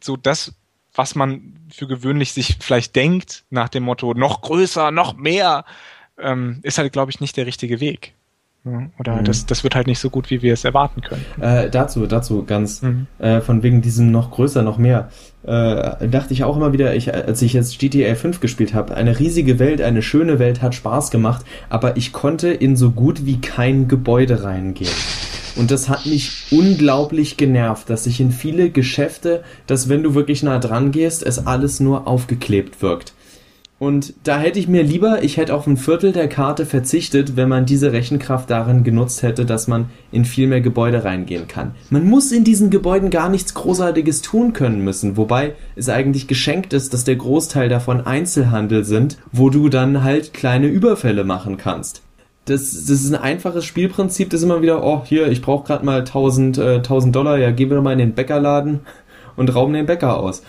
so 0.00 0.16
das, 0.16 0.54
was 0.94 1.14
man 1.14 1.54
für 1.70 1.86
gewöhnlich 1.86 2.32
sich 2.32 2.56
vielleicht 2.60 2.96
denkt, 2.96 3.44
nach 3.50 3.68
dem 3.68 3.82
Motto 3.82 4.14
noch 4.14 4.40
größer, 4.40 4.90
noch 4.90 5.16
mehr, 5.16 5.64
ähm, 6.18 6.60
ist 6.62 6.78
halt, 6.78 6.92
glaube 6.92 7.10
ich, 7.10 7.20
nicht 7.20 7.36
der 7.36 7.46
richtige 7.46 7.80
Weg. 7.80 8.14
Oder 8.98 9.16
mhm. 9.16 9.24
das, 9.24 9.46
das 9.46 9.64
wird 9.64 9.74
halt 9.74 9.86
nicht 9.86 9.98
so 9.98 10.10
gut, 10.10 10.30
wie 10.30 10.42
wir 10.42 10.52
es 10.52 10.64
erwarten 10.64 11.00
können. 11.00 11.24
Äh, 11.40 11.70
dazu, 11.70 12.06
dazu 12.06 12.44
ganz, 12.44 12.82
mhm. 12.82 13.06
äh, 13.18 13.40
von 13.40 13.62
wegen 13.62 13.82
diesem 13.82 14.10
noch 14.10 14.30
größer, 14.30 14.62
noch 14.62 14.78
mehr, 14.78 15.08
äh, 15.44 16.08
dachte 16.08 16.32
ich 16.32 16.44
auch 16.44 16.56
immer 16.56 16.72
wieder, 16.72 16.94
ich, 16.94 17.14
als 17.14 17.40
ich 17.42 17.52
jetzt 17.52 17.78
GTA 17.78 18.14
5 18.14 18.40
gespielt 18.40 18.74
habe, 18.74 18.94
eine 18.94 19.18
riesige 19.18 19.58
Welt, 19.58 19.80
eine 19.80 20.02
schöne 20.02 20.38
Welt, 20.38 20.60
hat 20.60 20.74
Spaß 20.74 21.10
gemacht, 21.10 21.44
aber 21.68 21.96
ich 21.96 22.12
konnte 22.12 22.48
in 22.48 22.76
so 22.76 22.90
gut 22.90 23.24
wie 23.24 23.40
kein 23.40 23.88
Gebäude 23.88 24.42
reingehen. 24.42 24.90
Und 25.56 25.70
das 25.72 25.88
hat 25.88 26.06
mich 26.06 26.46
unglaublich 26.52 27.36
genervt, 27.36 27.90
dass 27.90 28.04
sich 28.04 28.20
in 28.20 28.30
viele 28.30 28.70
Geschäfte, 28.70 29.42
dass 29.66 29.88
wenn 29.88 30.04
du 30.04 30.14
wirklich 30.14 30.42
nah 30.42 30.58
dran 30.58 30.92
gehst, 30.92 31.24
es 31.24 31.46
alles 31.46 31.80
nur 31.80 32.06
aufgeklebt 32.06 32.80
wirkt. 32.80 33.12
Und 33.78 34.14
da 34.24 34.40
hätte 34.40 34.58
ich 34.58 34.66
mir 34.66 34.82
lieber, 34.82 35.22
ich 35.22 35.36
hätte 35.36 35.54
auf 35.54 35.68
ein 35.68 35.76
Viertel 35.76 36.10
der 36.10 36.28
Karte 36.28 36.66
verzichtet, 36.66 37.36
wenn 37.36 37.48
man 37.48 37.64
diese 37.64 37.92
Rechenkraft 37.92 38.50
darin 38.50 38.82
genutzt 38.82 39.22
hätte, 39.22 39.46
dass 39.46 39.68
man 39.68 39.88
in 40.10 40.24
viel 40.24 40.48
mehr 40.48 40.60
Gebäude 40.60 41.04
reingehen 41.04 41.46
kann. 41.46 41.76
Man 41.88 42.04
muss 42.04 42.32
in 42.32 42.42
diesen 42.42 42.70
Gebäuden 42.70 43.10
gar 43.10 43.28
nichts 43.28 43.54
Großartiges 43.54 44.22
tun 44.22 44.52
können 44.52 44.82
müssen, 44.82 45.16
wobei 45.16 45.54
es 45.76 45.88
eigentlich 45.88 46.26
geschenkt 46.26 46.72
ist, 46.72 46.92
dass 46.92 47.04
der 47.04 47.14
Großteil 47.14 47.68
davon 47.68 48.04
Einzelhandel 48.04 48.84
sind, 48.84 49.18
wo 49.30 49.48
du 49.48 49.68
dann 49.68 50.02
halt 50.02 50.34
kleine 50.34 50.66
Überfälle 50.66 51.22
machen 51.22 51.56
kannst. 51.56 52.02
Das, 52.46 52.72
das 52.72 52.90
ist 52.90 53.14
ein 53.14 53.22
einfaches 53.22 53.64
Spielprinzip, 53.64 54.30
das 54.30 54.42
immer 54.42 54.60
wieder, 54.60 54.82
oh, 54.82 55.02
hier, 55.04 55.28
ich 55.28 55.40
brauche 55.40 55.66
gerade 55.66 55.84
mal 55.84 56.00
1000, 56.00 56.58
äh, 56.58 56.74
1000 56.76 57.14
Dollar, 57.14 57.38
ja, 57.38 57.52
gehen 57.52 57.70
wir 57.70 57.76
doch 57.76 57.84
mal 57.84 57.92
in 57.92 57.98
den 57.98 58.14
Bäckerladen 58.14 58.80
und 59.36 59.54
rauben 59.54 59.74
den 59.74 59.86
Bäcker 59.86 60.18
aus 60.18 60.42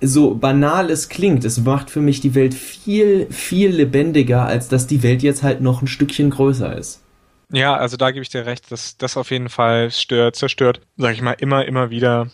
so 0.00 0.34
banal 0.34 0.90
es 0.90 1.08
klingt, 1.08 1.44
es 1.44 1.58
macht 1.58 1.90
für 1.90 2.00
mich 2.00 2.20
die 2.20 2.34
Welt 2.34 2.54
viel, 2.54 3.26
viel 3.30 3.70
lebendiger, 3.70 4.44
als 4.44 4.68
dass 4.68 4.86
die 4.86 5.02
Welt 5.02 5.22
jetzt 5.22 5.42
halt 5.42 5.60
noch 5.60 5.82
ein 5.82 5.86
Stückchen 5.86 6.30
größer 6.30 6.76
ist. 6.76 7.02
Ja, 7.50 7.76
also 7.76 7.96
da 7.96 8.10
gebe 8.10 8.22
ich 8.22 8.28
dir 8.28 8.44
recht, 8.44 8.70
dass 8.72 8.98
das 8.98 9.16
auf 9.16 9.30
jeden 9.30 9.48
Fall 9.48 9.90
stört, 9.90 10.36
zerstört, 10.36 10.80
sag 10.96 11.14
ich 11.14 11.22
mal, 11.22 11.32
immer, 11.32 11.64
immer 11.64 11.90
wieder 11.90 12.28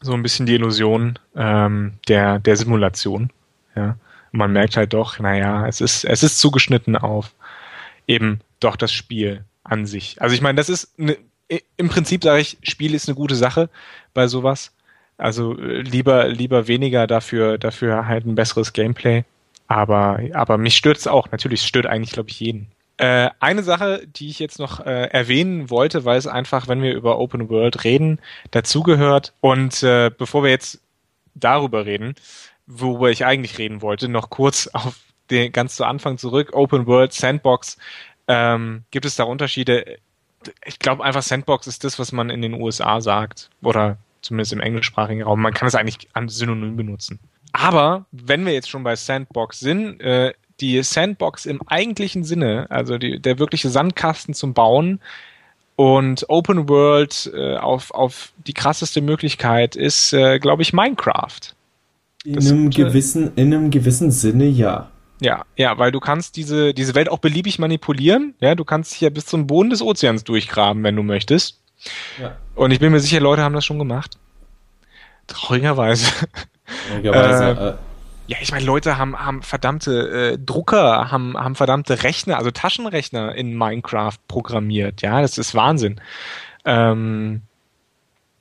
so 0.00 0.12
ein 0.12 0.22
bisschen 0.22 0.46
die 0.46 0.54
Illusion 0.54 1.18
ähm, 1.34 1.94
der, 2.08 2.38
der 2.38 2.56
Simulation. 2.56 3.30
Ja. 3.74 3.96
Und 4.32 4.38
man 4.38 4.52
merkt 4.52 4.76
halt 4.76 4.92
doch, 4.92 5.18
naja, 5.18 5.66
es 5.66 5.80
ist, 5.80 6.04
es 6.04 6.22
ist 6.22 6.38
zugeschnitten 6.38 6.96
auf 6.96 7.34
eben 8.06 8.40
doch 8.60 8.76
das 8.76 8.92
Spiel 8.92 9.44
an 9.64 9.86
sich. 9.86 10.20
Also 10.20 10.34
ich 10.34 10.42
meine, 10.42 10.56
das 10.56 10.68
ist 10.68 10.98
ne, 10.98 11.16
im 11.76 11.88
Prinzip 11.88 12.22
sage 12.22 12.40
ich, 12.40 12.58
Spiel 12.62 12.94
ist 12.94 13.08
eine 13.08 13.16
gute 13.16 13.34
Sache 13.34 13.68
bei 14.12 14.26
sowas. 14.26 14.72
Also 15.16 15.58
äh, 15.58 15.80
lieber, 15.80 16.28
lieber 16.28 16.68
weniger 16.68 17.06
dafür, 17.06 17.58
dafür 17.58 18.06
halt 18.06 18.26
ein 18.26 18.34
besseres 18.34 18.72
Gameplay. 18.72 19.24
Aber, 19.68 20.20
aber 20.34 20.58
mich 20.58 20.76
stört 20.76 20.98
es 20.98 21.06
auch. 21.06 21.30
Natürlich 21.30 21.62
stört 21.62 21.86
eigentlich, 21.86 22.12
glaube 22.12 22.30
ich, 22.30 22.40
jeden. 22.40 22.68
Äh, 22.96 23.30
eine 23.40 23.62
Sache, 23.62 24.06
die 24.06 24.28
ich 24.28 24.38
jetzt 24.38 24.58
noch 24.58 24.80
äh, 24.80 25.06
erwähnen 25.06 25.68
wollte, 25.70 26.04
weil 26.04 26.18
es 26.18 26.26
einfach, 26.26 26.68
wenn 26.68 26.82
wir 26.82 26.94
über 26.94 27.18
Open 27.18 27.48
World 27.48 27.84
reden, 27.84 28.20
dazugehört. 28.50 29.32
Und 29.40 29.82
äh, 29.82 30.10
bevor 30.16 30.44
wir 30.44 30.50
jetzt 30.50 30.80
darüber 31.34 31.86
reden, 31.86 32.14
worüber 32.66 33.10
ich 33.10 33.24
eigentlich 33.24 33.58
reden 33.58 33.82
wollte, 33.82 34.08
noch 34.08 34.30
kurz 34.30 34.68
auf 34.72 34.96
den 35.30 35.52
ganz 35.52 35.76
zu 35.76 35.84
Anfang 35.84 36.18
zurück. 36.18 36.50
Open 36.52 36.86
World, 36.86 37.12
Sandbox. 37.12 37.78
Ähm, 38.28 38.84
gibt 38.90 39.06
es 39.06 39.16
da 39.16 39.24
Unterschiede? 39.24 39.98
Ich 40.64 40.78
glaube 40.78 41.02
einfach, 41.02 41.22
Sandbox 41.22 41.66
ist 41.66 41.84
das, 41.84 41.98
was 41.98 42.12
man 42.12 42.30
in 42.30 42.42
den 42.42 42.54
USA 42.54 43.00
sagt. 43.00 43.50
Oder 43.62 43.96
zumindest 44.24 44.52
im 44.52 44.60
englischsprachigen 44.60 45.22
Raum. 45.22 45.40
Man 45.40 45.54
kann 45.54 45.68
es 45.68 45.74
eigentlich 45.74 46.08
an 46.12 46.28
Synonym 46.28 46.76
benutzen. 46.76 47.20
Aber 47.52 48.06
wenn 48.10 48.44
wir 48.46 48.52
jetzt 48.52 48.68
schon 48.68 48.82
bei 48.82 48.96
Sandbox 48.96 49.60
sind, 49.60 50.00
äh, 50.00 50.32
die 50.60 50.82
Sandbox 50.82 51.46
im 51.46 51.60
eigentlichen 51.66 52.24
Sinne, 52.24 52.66
also 52.70 52.98
die, 52.98 53.20
der 53.20 53.38
wirkliche 53.38 53.68
Sandkasten 53.70 54.34
zum 54.34 54.54
Bauen, 54.54 55.00
Und 55.76 56.26
Open 56.28 56.68
World 56.68 57.32
äh, 57.34 57.56
auf, 57.56 57.90
auf 57.90 58.32
die 58.46 58.52
krasseste 58.52 59.00
Möglichkeit 59.00 59.74
ist, 59.74 60.12
äh, 60.12 60.38
glaube 60.38 60.62
ich, 60.62 60.72
Minecraft. 60.72 61.40
In 62.24 62.38
einem, 62.38 62.70
gewissen, 62.70 63.32
in 63.34 63.52
einem 63.52 63.70
gewissen 63.70 64.12
Sinne 64.12 64.46
ja. 64.46 64.90
Ja, 65.20 65.44
ja, 65.56 65.76
weil 65.76 65.90
du 65.90 66.00
kannst 66.00 66.36
diese, 66.36 66.74
diese 66.74 66.94
Welt 66.94 67.08
auch 67.08 67.18
beliebig 67.18 67.58
manipulieren. 67.58 68.34
Ja, 68.40 68.54
du 68.54 68.64
kannst 68.64 68.94
hier 68.94 69.10
bis 69.10 69.26
zum 69.26 69.46
Boden 69.46 69.70
des 69.70 69.82
Ozeans 69.82 70.22
durchgraben, 70.22 70.82
wenn 70.84 70.96
du 70.96 71.02
möchtest. 71.02 71.60
Ja. 72.20 72.36
Und 72.54 72.70
ich 72.70 72.78
bin 72.78 72.92
mir 72.92 73.00
sicher, 73.00 73.20
Leute 73.20 73.42
haben 73.42 73.54
das 73.54 73.64
schon 73.64 73.78
gemacht. 73.78 74.18
Traurigerweise. 75.26 76.10
Traurigerweise. 76.88 77.44
äh, 77.44 77.68
äh 77.68 77.74
ja, 78.26 78.38
ich 78.40 78.52
meine, 78.52 78.64
Leute 78.64 78.96
haben, 78.96 79.18
haben 79.18 79.42
verdammte 79.42 80.32
äh, 80.32 80.38
Drucker, 80.38 81.10
haben, 81.10 81.36
haben 81.36 81.56
verdammte 81.56 82.02
Rechner, 82.04 82.38
also 82.38 82.50
Taschenrechner 82.50 83.34
in 83.34 83.54
Minecraft 83.54 84.16
programmiert. 84.28 85.02
Ja, 85.02 85.20
das 85.20 85.36
ist 85.36 85.54
Wahnsinn. 85.54 86.00
Ähm, 86.64 87.42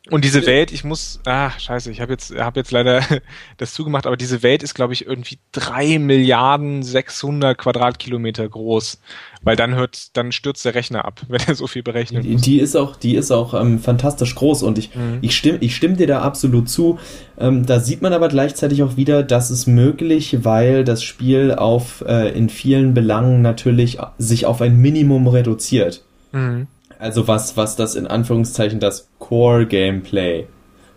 und 0.09 0.25
diese 0.25 0.45
Welt, 0.45 0.73
ich 0.73 0.83
muss, 0.83 1.21
ah, 1.25 1.51
scheiße, 1.57 1.89
ich 1.89 2.01
habe 2.01 2.11
jetzt, 2.11 2.35
hab 2.35 2.57
jetzt 2.57 2.71
leider 2.71 3.01
das 3.57 3.73
zugemacht, 3.73 4.05
aber 4.05 4.17
diese 4.17 4.43
Welt 4.43 4.61
ist, 4.61 4.73
glaube 4.73 4.91
ich, 4.91 5.07
irgendwie 5.07 5.37
drei 5.53 5.97
Milliarden 5.97 6.83
600 6.83 7.57
Quadratkilometer 7.57 8.49
groß, 8.49 8.99
weil 9.43 9.55
dann 9.55 9.75
hört, 9.75 10.17
dann 10.17 10.33
stürzt 10.33 10.65
der 10.65 10.75
Rechner 10.75 11.05
ab, 11.05 11.21
wenn 11.29 11.39
er 11.47 11.55
so 11.55 11.67
viel 11.67 11.83
berechnet. 11.83 12.25
Die, 12.25 12.35
die 12.35 12.59
ist 12.59 12.75
auch, 12.75 12.97
die 12.97 13.15
ist 13.15 13.31
auch 13.31 13.53
ähm, 13.53 13.79
fantastisch 13.79 14.35
groß 14.35 14.63
und 14.63 14.77
ich, 14.77 14.93
mhm. 14.93 15.19
ich 15.21 15.37
stimme, 15.37 15.59
ich 15.61 15.73
stimme 15.73 15.95
dir 15.95 16.07
da 16.07 16.21
absolut 16.21 16.69
zu. 16.69 16.99
Ähm, 17.37 17.65
da 17.65 17.79
sieht 17.79 18.01
man 18.01 18.11
aber 18.11 18.27
gleichzeitig 18.27 18.83
auch 18.83 18.97
wieder, 18.97 19.23
dass 19.23 19.51
es 19.51 19.67
möglich, 19.67 20.43
weil 20.43 20.83
das 20.83 21.01
Spiel 21.01 21.53
auf 21.53 22.03
äh, 22.05 22.37
in 22.37 22.49
vielen 22.49 22.93
Belangen 22.93 23.41
natürlich 23.41 23.99
sich 24.17 24.47
auf 24.47 24.61
ein 24.61 24.75
Minimum 24.81 25.29
reduziert. 25.29 26.03
Mhm. 26.33 26.67
Also 27.03 27.27
was, 27.27 27.57
was 27.57 27.75
das 27.75 27.95
in 27.95 28.07
Anführungszeichen 28.07 28.79
das 28.79 29.09
Core-Gameplay 29.19 30.45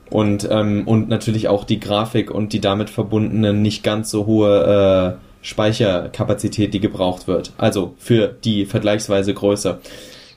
und, 0.09 0.47
ähm, 0.49 0.87
und 0.87 1.09
natürlich 1.09 1.49
auch 1.49 1.65
die 1.65 1.81
Grafik 1.81 2.31
und 2.31 2.53
die 2.53 2.61
damit 2.61 2.91
verbundene 2.91 3.53
nicht 3.53 3.83
ganz 3.83 4.13
so 4.13 4.25
hohe 4.25 5.19
äh, 5.19 5.45
Speicherkapazität, 5.45 6.73
die 6.75 6.79
gebraucht 6.79 7.27
wird. 7.27 7.55
Also 7.59 7.95
für 7.99 8.29
die 8.29 8.67
vergleichsweise 8.67 9.35
Größe. 9.35 9.81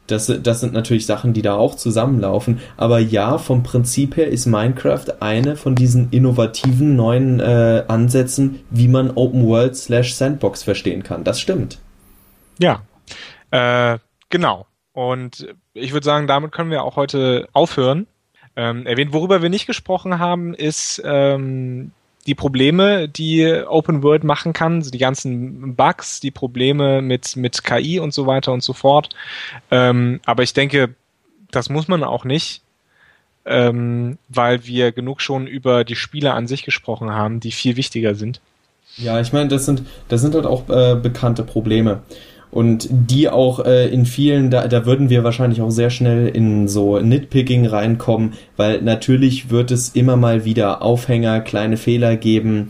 Das, 0.07 0.34
das 0.41 0.59
sind 0.59 0.74
natürlich 0.74 1.05
Sachen, 1.05 1.34
die 1.34 1.43
da 1.43 1.53
auch 1.53 1.76
zusammenlaufen. 1.76 2.61
Aber 2.76 2.97
ja, 2.97 3.38
vom 3.38 3.61
Prinzip 3.61 4.17
her 4.17 4.28
ist 4.28 4.47
Minecraft 4.47 5.22
eine 5.22 5.55
von 5.55 5.76
diesen 5.76 6.09
innovativen 6.09 6.95
neuen 6.95 7.39
äh, 7.39 7.84
Ansätzen, 7.88 8.61
wie 8.72 8.88
man 8.88 9.11
Open 9.11 9.45
World 9.45 9.76
slash 9.76 10.15
Sandbox 10.15 10.63
verstehen 10.63 11.03
kann. 11.03 11.24
Das 11.24 11.39
stimmt. 11.39 11.78
Ja, 12.57 12.82
äh, 13.51 13.99
genau. 14.32 14.65
Und 14.94 15.48
ich 15.74 15.94
würde 15.94 16.06
sagen, 16.06 16.28
damit 16.28 16.52
können 16.52 16.72
wir 16.72 16.84
auch 16.84 16.96
heute 16.96 17.48
aufhören. 17.54 18.08
Ähm, 18.56 18.86
erwähnt, 18.86 19.14
worüber 19.14 19.42
wir 19.42 19.50
nicht 19.50 19.68
gesprochen 19.68 20.20
haben, 20.20 20.54
ist 20.54 21.02
ähm, 21.06 21.92
die 22.26 22.36
Probleme, 22.36 23.08
die 23.08 23.46
Open 23.68 24.04
World 24.04 24.24
machen 24.24 24.54
kann, 24.54 24.82
die 24.82 24.98
ganzen 24.98 25.76
Bugs, 25.76 26.20
die 26.20 26.32
Probleme 26.32 27.02
mit, 27.02 27.36
mit 27.36 27.64
KI 27.64 28.00
und 28.00 28.14
so 28.14 28.28
weiter 28.28 28.52
und 28.52 28.64
so 28.64 28.74
fort. 28.74 29.10
Ähm, 29.72 30.20
aber 30.26 30.44
ich 30.44 30.54
denke, 30.54 30.96
das 31.52 31.70
muss 31.70 31.88
man 31.88 32.04
auch 32.04 32.26
nicht, 32.26 32.62
ähm, 33.46 34.18
weil 34.28 34.66
wir 34.66 34.92
genug 34.92 35.22
schon 35.22 35.48
über 35.48 35.84
die 35.84 35.96
Spiele 35.96 36.34
an 36.34 36.48
sich 36.48 36.64
gesprochen 36.64 37.12
haben, 37.12 37.40
die 37.40 37.52
viel 37.52 37.78
wichtiger 37.78 38.16
sind. 38.16 38.42
Ja, 38.98 39.20
ich 39.22 39.32
meine, 39.32 39.48
das 39.48 39.66
sind, 39.66 39.84
das 40.10 40.22
sind 40.22 40.36
halt 40.36 40.46
auch 40.46 40.70
äh, 40.70 40.96
bekannte 40.96 41.44
Probleme 41.44 42.02
und 42.52 42.88
die 42.89 43.30
auch 43.30 43.64
äh, 43.64 43.88
in 43.89 44.06
vielen, 44.06 44.50
da, 44.50 44.68
da 44.68 44.86
würden 44.86 45.10
wir 45.10 45.24
wahrscheinlich 45.24 45.62
auch 45.62 45.70
sehr 45.70 45.89
schnell 45.89 46.28
in 46.28 46.68
so 46.68 47.00
Nitpicking 47.00 47.68
reinkommen, 47.68 48.34
weil 48.58 48.82
natürlich 48.82 49.52
wird 49.52 49.70
es 49.72 49.89
immer 49.89 50.16
mal 50.16 50.45
wieder 50.45 50.82
Aufhänger, 50.82 51.41
kleine 51.41 51.78
Fehler 51.78 52.16
geben. 52.16 52.68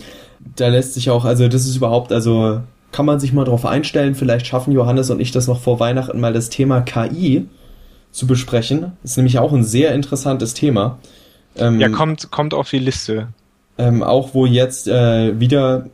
Da 0.56 0.68
lässt 0.68 0.96
sich 0.96 1.10
auch, 1.10 1.24
also 1.24 1.48
das 1.48 1.66
ist 1.66 1.78
überhaupt, 1.78 2.12
also 2.12 2.62
kann 2.92 3.06
man 3.06 3.20
sich 3.20 3.32
mal 3.32 3.46
drauf 3.46 3.66
einstellen. 3.66 4.16
Vielleicht 4.16 4.48
schaffen 4.48 4.74
Johannes 4.74 5.10
und 5.12 5.22
ich 5.22 5.32
das 5.32 5.48
noch 5.48 5.62
vor 5.62 5.80
Weihnachten 5.80 6.20
mal 6.20 6.34
das 6.34 6.50
Thema 6.50 6.82
KI 6.82 7.48
zu 8.12 8.28
besprechen. 8.28 8.94
Das 9.02 9.12
ist 9.12 9.18
nämlich 9.18 9.40
auch 9.40 9.54
ein 9.54 9.64
sehr 9.64 9.94
interessantes 9.94 10.54
Thema. 10.54 11.00
Ähm, 11.56 11.80
ja, 11.80 11.90
kommt, 11.90 12.32
kommt 12.32 12.54
auf 12.54 12.70
die 12.70 12.80
Liste. 12.80 13.30
Ähm, 13.78 14.04
auch 14.04 14.34
wo 14.34 14.46
jetzt 14.46 14.88
äh, 14.88 15.40
wieder 15.40 15.86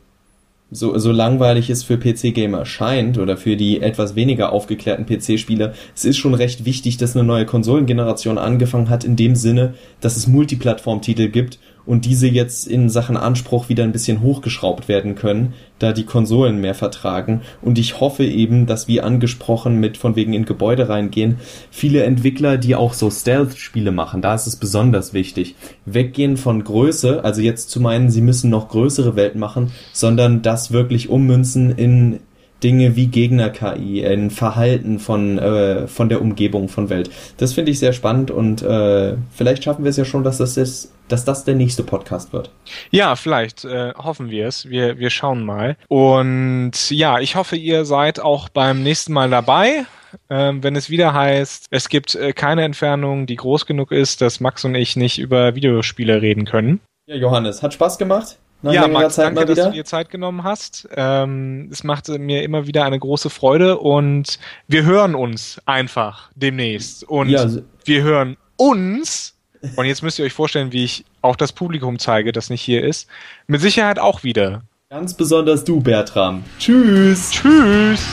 so, 0.70 0.98
so 0.98 1.12
langweilig 1.12 1.70
es 1.70 1.84
für 1.84 1.96
PC-Gamer 1.96 2.66
scheint 2.66 3.18
oder 3.18 3.36
für 3.36 3.56
die 3.56 3.80
etwas 3.80 4.16
weniger 4.16 4.52
aufgeklärten 4.52 5.06
PC-Spieler, 5.06 5.74
es 5.94 6.04
ist 6.04 6.16
schon 6.16 6.34
recht 6.34 6.64
wichtig, 6.64 6.96
dass 6.96 7.14
eine 7.14 7.24
neue 7.24 7.46
Konsolengeneration 7.46 8.38
angefangen 8.38 8.90
hat, 8.90 9.04
in 9.04 9.16
dem 9.16 9.36
Sinne, 9.36 9.74
dass 10.00 10.16
es 10.16 10.26
Multiplattform-Titel 10.26 11.28
gibt 11.28 11.58
und 11.86 12.04
diese 12.04 12.26
jetzt 12.26 12.66
in 12.66 12.88
Sachen 12.90 13.16
Anspruch 13.16 13.68
wieder 13.68 13.84
ein 13.84 13.92
bisschen 13.92 14.20
hochgeschraubt 14.20 14.88
werden 14.88 15.14
können, 15.14 15.54
da 15.78 15.92
die 15.92 16.04
Konsolen 16.04 16.60
mehr 16.60 16.74
vertragen. 16.74 17.42
Und 17.62 17.78
ich 17.78 18.00
hoffe 18.00 18.24
eben, 18.24 18.66
dass 18.66 18.88
wie 18.88 19.00
angesprochen 19.00 19.78
mit 19.78 19.96
von 19.96 20.16
wegen 20.16 20.32
in 20.32 20.44
Gebäude 20.44 20.88
reingehen, 20.88 21.36
viele 21.70 22.02
Entwickler, 22.02 22.58
die 22.58 22.74
auch 22.74 22.92
so 22.92 23.10
Stealth-Spiele 23.10 23.92
machen, 23.92 24.22
da 24.22 24.34
ist 24.34 24.46
es 24.46 24.56
besonders 24.56 25.14
wichtig, 25.14 25.54
weggehen 25.84 26.36
von 26.36 26.64
Größe, 26.64 27.24
also 27.24 27.40
jetzt 27.40 27.70
zu 27.70 27.80
meinen, 27.80 28.10
sie 28.10 28.22
müssen 28.22 28.50
noch 28.50 28.68
größere 28.68 29.16
Welt 29.16 29.36
machen, 29.36 29.70
sondern 29.92 30.42
das 30.42 30.72
wirklich 30.72 31.08
ummünzen 31.08 31.70
in 31.70 32.20
Dinge 32.62 32.96
wie 32.96 33.08
Gegner-KI, 33.08 34.06
ein 34.06 34.30
Verhalten 34.30 34.98
von, 34.98 35.38
äh, 35.38 35.86
von 35.86 36.08
der 36.08 36.22
Umgebung 36.22 36.68
von 36.68 36.88
Welt. 36.88 37.10
Das 37.36 37.52
finde 37.52 37.70
ich 37.70 37.78
sehr 37.78 37.92
spannend 37.92 38.30
und 38.30 38.62
äh, 38.62 39.14
vielleicht 39.30 39.64
schaffen 39.64 39.84
wir 39.84 39.90
es 39.90 39.96
ja 39.96 40.04
schon, 40.04 40.24
dass 40.24 40.38
das, 40.38 40.56
ist, 40.56 40.92
dass 41.08 41.24
das 41.24 41.44
der 41.44 41.54
nächste 41.54 41.82
Podcast 41.82 42.32
wird. 42.32 42.50
Ja, 42.90 43.14
vielleicht 43.16 43.64
äh, 43.64 43.92
hoffen 43.94 44.30
wir 44.30 44.46
es. 44.46 44.68
Wir, 44.68 44.98
wir 44.98 45.10
schauen 45.10 45.44
mal. 45.44 45.76
Und 45.88 46.90
ja, 46.90 47.20
ich 47.20 47.36
hoffe, 47.36 47.56
ihr 47.56 47.84
seid 47.84 48.20
auch 48.20 48.48
beim 48.48 48.82
nächsten 48.82 49.12
Mal 49.12 49.28
dabei. 49.30 49.84
Ähm, 50.30 50.62
wenn 50.62 50.76
es 50.76 50.88
wieder 50.88 51.12
heißt, 51.12 51.66
es 51.70 51.88
gibt 51.90 52.14
äh, 52.14 52.32
keine 52.32 52.64
Entfernung, 52.64 53.26
die 53.26 53.36
groß 53.36 53.66
genug 53.66 53.92
ist, 53.92 54.22
dass 54.22 54.40
Max 54.40 54.64
und 54.64 54.74
ich 54.74 54.96
nicht 54.96 55.18
über 55.18 55.54
Videospiele 55.54 56.22
reden 56.22 56.46
können. 56.46 56.80
Ja, 57.06 57.16
Johannes, 57.16 57.62
hat 57.62 57.74
Spaß 57.74 57.98
gemacht? 57.98 58.38
Nach 58.62 58.72
ja, 58.72 58.88
Max, 58.88 59.14
Zeit 59.14 59.36
danke, 59.36 59.54
dass 59.54 59.66
du 59.66 59.72
dir 59.72 59.84
Zeit 59.84 60.10
genommen 60.10 60.42
hast. 60.42 60.88
Ähm, 60.94 61.68
es 61.70 61.84
macht 61.84 62.08
mir 62.08 62.42
immer 62.42 62.66
wieder 62.66 62.84
eine 62.84 62.98
große 62.98 63.30
Freude 63.30 63.78
und 63.78 64.38
wir 64.66 64.84
hören 64.84 65.14
uns 65.14 65.60
einfach 65.66 66.30
demnächst. 66.34 67.04
Und 67.04 67.28
ja, 67.28 67.46
wir 67.84 68.02
hören 68.02 68.36
uns, 68.56 69.34
und 69.76 69.84
jetzt 69.86 70.02
müsst 70.02 70.18
ihr 70.18 70.24
euch 70.24 70.32
vorstellen, 70.32 70.72
wie 70.72 70.84
ich 70.84 71.04
auch 71.22 71.36
das 71.36 71.52
Publikum 71.52 71.98
zeige, 71.98 72.32
das 72.32 72.50
nicht 72.50 72.62
hier 72.62 72.84
ist, 72.84 73.08
mit 73.46 73.60
Sicherheit 73.60 73.98
auch 73.98 74.22
wieder. 74.22 74.62
Ganz 74.88 75.14
besonders 75.14 75.64
du, 75.64 75.80
Bertram. 75.80 76.44
Tschüss. 76.58 77.32
Tschüss. 77.32 78.06